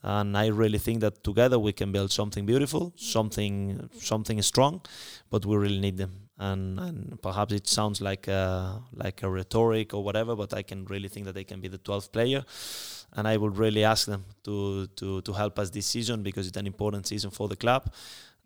And 0.02 0.38
I 0.38 0.48
really 0.48 0.78
think 0.78 1.00
that 1.00 1.24
together 1.24 1.58
we 1.58 1.74
can 1.74 1.92
build 1.92 2.12
something 2.12 2.46
beautiful, 2.46 2.94
something 2.96 3.90
something 4.00 4.40
strong, 4.44 4.82
but 5.32 5.46
we 5.46 5.56
really 5.58 5.80
need 5.80 5.98
them. 5.98 6.12
And, 6.38 6.80
and 6.80 7.22
perhaps 7.22 7.54
it 7.54 7.68
sounds 7.68 8.02
like 8.02 8.28
a, 8.28 8.82
like 8.94 9.24
a 9.24 9.30
rhetoric 9.30 9.94
or 9.94 10.04
whatever, 10.04 10.36
but 10.36 10.54
I 10.54 10.64
can 10.64 10.86
really 10.86 11.08
think 11.08 11.26
that 11.26 11.34
they 11.34 11.46
can 11.46 11.60
be 11.62 11.70
the 11.70 11.80
12th 11.80 12.12
player 12.12 12.44
and 13.16 13.28
I 13.28 13.38
would 13.38 13.58
really 13.58 13.84
ask 13.84 14.06
them 14.08 14.26
to 14.44 14.88
to 15.00 15.22
to 15.22 15.34
help 15.34 15.58
us 15.60 15.70
this 15.70 15.86
season 15.86 16.24
because 16.24 16.48
it's 16.48 16.58
an 16.58 16.68
important 16.68 17.08
season 17.08 17.32
for 17.32 17.48
the 17.48 17.56
club. 17.56 17.92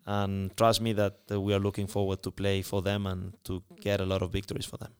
And 0.06 0.56
trust 0.56 0.80
me 0.80 0.92
that 0.94 1.14
we 1.28 1.52
are 1.54 1.58
looking 1.58 1.86
forward 1.86 2.22
to 2.22 2.30
play 2.30 2.62
for 2.62 2.82
them 2.82 3.06
and 3.06 3.34
to 3.44 3.62
get 3.80 4.00
a 4.00 4.06
lot 4.06 4.22
of 4.22 4.32
victories 4.32 4.66
for 4.66 4.78
them. 4.78 4.92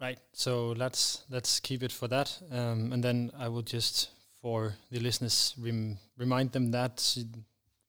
Right. 0.00 0.18
So 0.32 0.68
let's 0.78 1.24
let's 1.30 1.60
keep 1.60 1.82
it 1.82 1.92
for 1.92 2.08
that, 2.08 2.38
um, 2.50 2.92
and 2.92 3.02
then 3.04 3.30
I 3.38 3.48
will 3.48 3.62
just 3.62 4.08
for 4.40 4.74
the 4.90 4.98
listeners 4.98 5.54
rem- 5.58 5.98
remind 6.16 6.52
them 6.52 6.70
that 6.70 7.16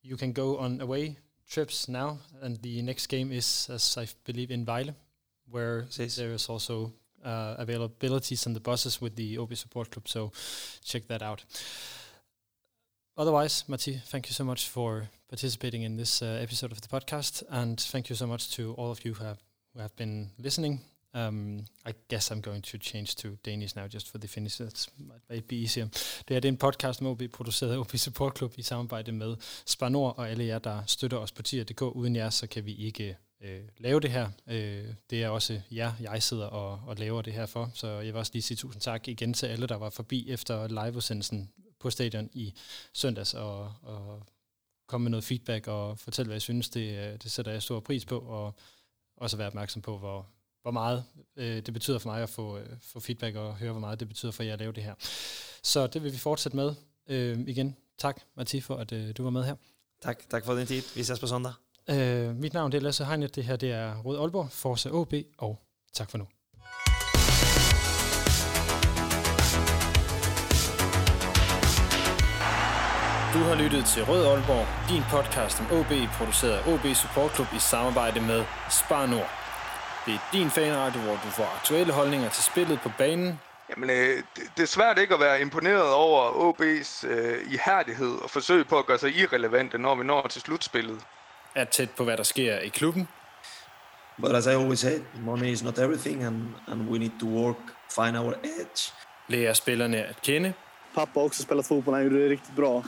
you 0.04 0.18
can 0.18 0.34
go 0.34 0.58
on 0.58 0.82
away 0.82 1.18
trips 1.48 1.88
now, 1.88 2.20
and 2.42 2.62
the 2.62 2.82
next 2.82 3.08
game 3.08 3.32
is, 3.32 3.70
as 3.70 3.98
I 3.98 4.08
believe, 4.26 4.52
in 4.52 4.66
Vejle, 4.66 4.94
where 5.50 5.86
Yes. 5.98 6.16
there 6.16 6.34
is 6.34 6.50
also 6.50 6.92
uh, 7.24 7.56
availabilities 7.66 8.46
on 8.46 8.54
the 8.54 8.60
buses 8.60 9.00
with 9.02 9.16
the 9.16 9.38
AaB 9.38 9.56
Support 9.56 9.92
Club. 9.92 10.08
So 10.08 10.32
check 10.84 11.08
that 11.08 11.22
out. 11.22 11.46
Otherwise, 13.18 13.64
Mati, 13.68 14.02
thank 14.06 14.28
you 14.28 14.34
so 14.34 14.44
much 14.44 14.68
for 14.68 15.10
participating 15.30 15.84
in 15.84 15.96
this 15.98 16.22
uh, 16.22 16.40
episode 16.42 16.72
of 16.72 16.82
the 16.82 16.88
podcast, 16.88 17.44
and 17.50 17.80
thank 17.80 18.10
you 18.10 18.16
so 18.16 18.28
much 18.28 18.52
to 18.56 18.74
all 18.74 18.92
of 18.92 19.06
you 19.06 19.14
who 19.14 19.24
have 19.24 19.38
who 19.74 19.80
have 19.80 19.96
been 19.96 20.30
listening. 20.38 20.82
Um, 21.14 21.60
I 21.86 21.92
guess 22.10 22.32
I'm 22.32 22.42
going 22.42 22.64
to 22.64 22.78
change 22.78 23.16
to 23.16 23.28
Danish 23.46 23.76
now, 23.76 23.88
just 23.88 24.12
for 24.12 24.18
the 24.18 24.28
finish. 24.28 24.58
That 24.58 24.88
might 25.30 25.48
be 25.48 25.56
easier. 25.56 25.86
Det 26.28 26.30
her 26.30 26.40
det 26.40 26.48
er 26.48 26.52
en 26.52 26.58
podcast 26.58 27.02
med 27.02 27.12
OB, 27.12 27.22
produceret 27.34 27.72
af 27.72 27.78
OB 27.78 27.96
Support 27.96 28.38
Club 28.38 28.54
i 28.58 28.62
samarbejde 28.62 29.12
med 29.12 29.36
Spanor 29.66 30.10
og 30.10 30.30
alle 30.30 30.46
jer, 30.46 30.60
der 30.60 30.84
støtter 30.86 31.18
os 31.18 31.32
på 31.32 31.42
tier.dk. 31.42 31.82
Uden 31.82 32.16
jer, 32.16 32.30
så 32.30 32.48
kan 32.48 32.66
vi 32.66 32.76
ikke 32.76 33.18
øh, 33.42 33.62
lave 33.78 34.00
det 34.00 34.12
her. 34.12 34.30
Øh, 34.48 34.86
det 35.10 35.24
er 35.24 35.30
også 35.30 35.62
jer, 35.72 35.94
jeg 36.00 36.24
sidder 36.24 36.46
og, 36.46 36.82
og 36.88 36.96
laver 36.96 37.22
det 37.22 37.34
her 37.34 37.46
for. 37.46 37.72
Så 37.74 37.88
jeg 37.88 38.14
vil 38.14 38.16
også 38.16 38.32
lige 38.34 38.42
sige 38.42 38.58
tusind 38.58 38.82
tak 38.82 39.08
igen 39.08 39.34
til 39.34 39.46
alle, 39.46 39.68
der 39.68 39.76
var 39.76 39.90
forbi 39.90 40.30
efter 40.30 40.68
liveudsendelsen 40.68 41.52
på 41.80 41.90
stadion 41.90 42.30
i 42.34 42.54
søndags 42.94 43.34
og, 43.34 43.74
og 43.82 44.24
komme 44.88 45.04
med 45.04 45.12
noget 45.12 45.24
feedback 45.24 45.68
og 45.68 46.00
fortælle, 46.00 46.28
hvad 46.28 46.36
jeg 46.36 46.42
synes. 46.42 46.70
Det, 46.70 46.98
øh, 46.98 47.18
det 47.24 47.32
sætter 47.32 47.52
jeg 47.52 47.64
stor 47.64 47.80
pris 47.80 48.06
på, 48.06 48.20
og 48.20 48.56
også 49.18 49.38
være 49.38 49.48
opmærksom 49.48 49.82
på, 49.82 49.98
hvor, 49.98 50.28
hvor 50.62 50.72
meget 50.72 51.04
øh, 51.38 51.56
det 51.66 51.74
betyder 51.74 52.00
for 52.00 52.10
mig 52.10 52.24
at 52.24 52.30
få, 52.30 52.58
øh, 52.58 52.66
få 52.82 53.00
feedback 53.00 53.36
og 53.36 53.56
høre, 53.56 53.72
hvor 53.72 53.80
meget 53.80 54.00
det 54.00 54.08
betyder 54.08 54.32
for 54.32 54.44
jer 54.44 54.54
at 54.54 54.60
lave 54.60 54.72
det 54.72 54.84
her. 54.84 54.94
Så 55.64 55.88
det 55.88 56.04
vil 56.04 56.14
vi 56.14 56.18
fortsætte 56.18 56.56
med. 56.56 56.74
Øh, 57.10 57.40
igen, 57.48 57.76
tak 57.98 58.22
Mati 58.38 58.62
for, 58.62 58.76
at 58.76 58.92
øh, 58.92 59.14
du 59.18 59.24
var 59.24 59.30
med 59.30 59.44
her. 59.44 59.56
Tak, 60.02 60.30
tak 60.30 60.46
for 60.46 60.56
din 60.56 60.68
tid. 60.68 60.82
Vi 60.96 61.04
ses 61.04 61.20
på 61.20 61.28
søndag. 61.28 61.54
Øh, 61.90 62.36
mit 62.36 62.54
navn 62.54 62.72
det 62.72 62.78
er 62.78 62.82
Lasse 62.82 63.06
Hegnet, 63.06 63.36
det 63.36 63.44
her 63.44 63.56
det 63.56 63.72
er 63.72 64.02
Rød 64.02 64.20
Aalborg, 64.20 64.52
Forza 64.52 64.90
AB, 64.90 65.14
og 65.38 65.60
tak 65.94 66.12
for 66.12 66.18
nu. 66.18 66.28
Du 73.34 73.40
har 73.40 73.56
lyttet 73.56 73.86
til 73.86 74.04
Rød 74.06 74.26
Aalborg, 74.26 74.90
din 74.90 75.04
podcast 75.10 75.60
om 75.60 75.66
OB, 75.72 75.92
produceret 76.18 76.52
af 76.52 76.74
OB 76.74 76.96
Support 76.96 77.36
Club 77.36 77.48
i 77.56 77.60
samarbejde 77.60 78.22
med 78.22 78.46
Spar 78.70 79.06
Nord. 79.06 79.41
Det 80.06 80.14
er 80.14 80.20
din 80.34 80.50
fanradio, 80.50 81.02
hvor 81.02 81.14
du 81.14 81.30
får 81.30 81.56
aktuelle 81.56 81.94
holdninger 81.94 82.30
til 82.30 82.44
spillet 82.44 82.80
på 82.82 82.92
banen, 82.98 83.40
Jamen, 83.70 83.90
øh, 83.90 84.24
det, 84.58 84.64
er 84.64 84.68
svært 84.68 84.98
ikke 84.98 85.14
at 85.14 85.20
være 85.20 85.42
imponeret 85.42 85.94
over 85.94 86.30
OB's 86.30 87.08
øh, 87.08 87.54
ihærdighed 87.54 88.16
og 88.24 88.30
forsøg 88.30 88.68
på 88.68 88.80
at 88.80 88.86
gøre 88.86 88.98
sig 88.98 89.16
irrelevante, 89.16 89.78
når 89.78 89.96
vi 89.96 90.04
når 90.04 90.28
til 90.28 90.42
slutspillet. 90.42 91.00
er 91.56 91.66
tæt 91.66 91.90
på, 91.92 92.04
hvad 92.04 92.18
der 92.18 92.24
sker 92.24 92.60
i 92.60 92.68
klubben, 92.68 93.08
But 94.22 94.36
as 94.36 94.46
I 94.46 94.50
always 94.50 94.80
say, 94.80 95.00
money 95.26 95.48
is 95.48 95.64
not 95.64 95.80
everything, 95.80 96.24
and, 96.24 96.36
and 96.68 96.90
we 96.90 97.00
need 97.00 97.12
to 97.20 97.26
work 97.26 97.58
find 97.96 98.18
our 98.18 98.34
edge. 98.44 98.94
Lærer 99.28 99.54
spillerne 99.54 99.98
at 99.98 100.22
kende. 100.22 100.54
Pappa 100.96 101.20
har 101.20 101.26
också 101.26 101.44
spelat 101.44 101.66
fotboll, 101.66 101.96
han 101.96 102.04
gjorde 102.04 102.24
det 102.24 102.30
riktigt 102.30 102.56
bra. 102.56 102.84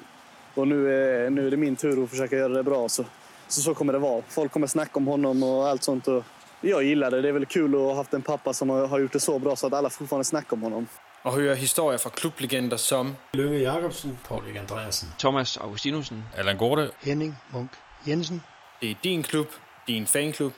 Och 0.55 0.67
nu 0.67 0.93
är, 0.93 1.29
nu 1.29 1.47
är 1.47 1.51
det 1.51 1.57
min 1.57 1.75
tur 1.75 2.03
att 2.03 2.09
försöka 2.09 2.35
göra 2.35 2.53
det 2.53 2.63
bra. 2.63 2.89
Så, 2.89 3.05
så, 3.47 3.61
så 3.61 3.73
kommer 3.73 3.93
det 3.93 3.99
vara. 3.99 4.23
Folk 4.29 4.51
kommer 4.51 4.67
snacka 4.67 4.91
om 4.93 5.07
honom 5.07 5.43
och 5.43 5.67
allt 5.67 5.83
sånt. 5.83 6.07
Och 6.07 6.23
jag 6.69 6.83
gillar 6.83 7.11
det. 7.11 7.21
Det 7.21 7.27
är 7.29 7.33
väl 7.33 7.45
kul 7.45 7.75
att 7.75 7.81
ha 7.81 7.95
haft 7.95 8.13
en 8.13 8.21
pappa 8.21 8.53
som 8.53 8.69
har, 8.69 8.99
gjort 8.99 9.13
det 9.13 9.19
så 9.19 9.39
bra 9.39 9.55
så 9.55 9.67
att 9.67 9.73
alla 9.73 9.89
fortfarande 9.89 10.25
snackar 10.25 10.53
om 10.53 10.61
honom. 10.61 10.87
Og 11.23 11.33
høre 11.33 11.55
historier 11.55 11.97
fra 11.97 12.09
klublegender 12.09 12.77
som 12.77 13.15
Lønge 13.33 13.57
Jacobsen. 13.57 14.17
Paul 14.27 14.43
Andreasen. 14.59 15.09
Thomas 15.19 15.57
Augustinusen. 15.57 16.23
Allan 16.37 16.57
Gorte. 16.57 16.89
Henning 17.01 17.35
Munk 17.53 17.71
Jensen. 18.07 18.41
Det 18.81 18.91
er 18.91 18.95
din 19.03 19.23
klub, 19.23 19.47
din 19.87 20.05
fanklub, 20.05 20.51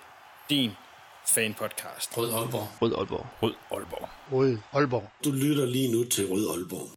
din 0.50 0.72
fanpodcast. 1.28 2.18
Rød 2.18 2.34
Aalborg. 2.34 2.68
Rød 2.82 2.94
Aalborg. 2.98 3.28
Rød 3.42 3.54
Aalborg. 3.72 4.10
Rød 4.32 4.58
Aalborg. 4.74 5.04
Du 5.26 5.32
lytter 5.32 5.66
lige 5.66 5.92
nu 5.92 6.04
til 6.04 6.28
Rød 6.32 6.50
Aalborg. 6.50 6.90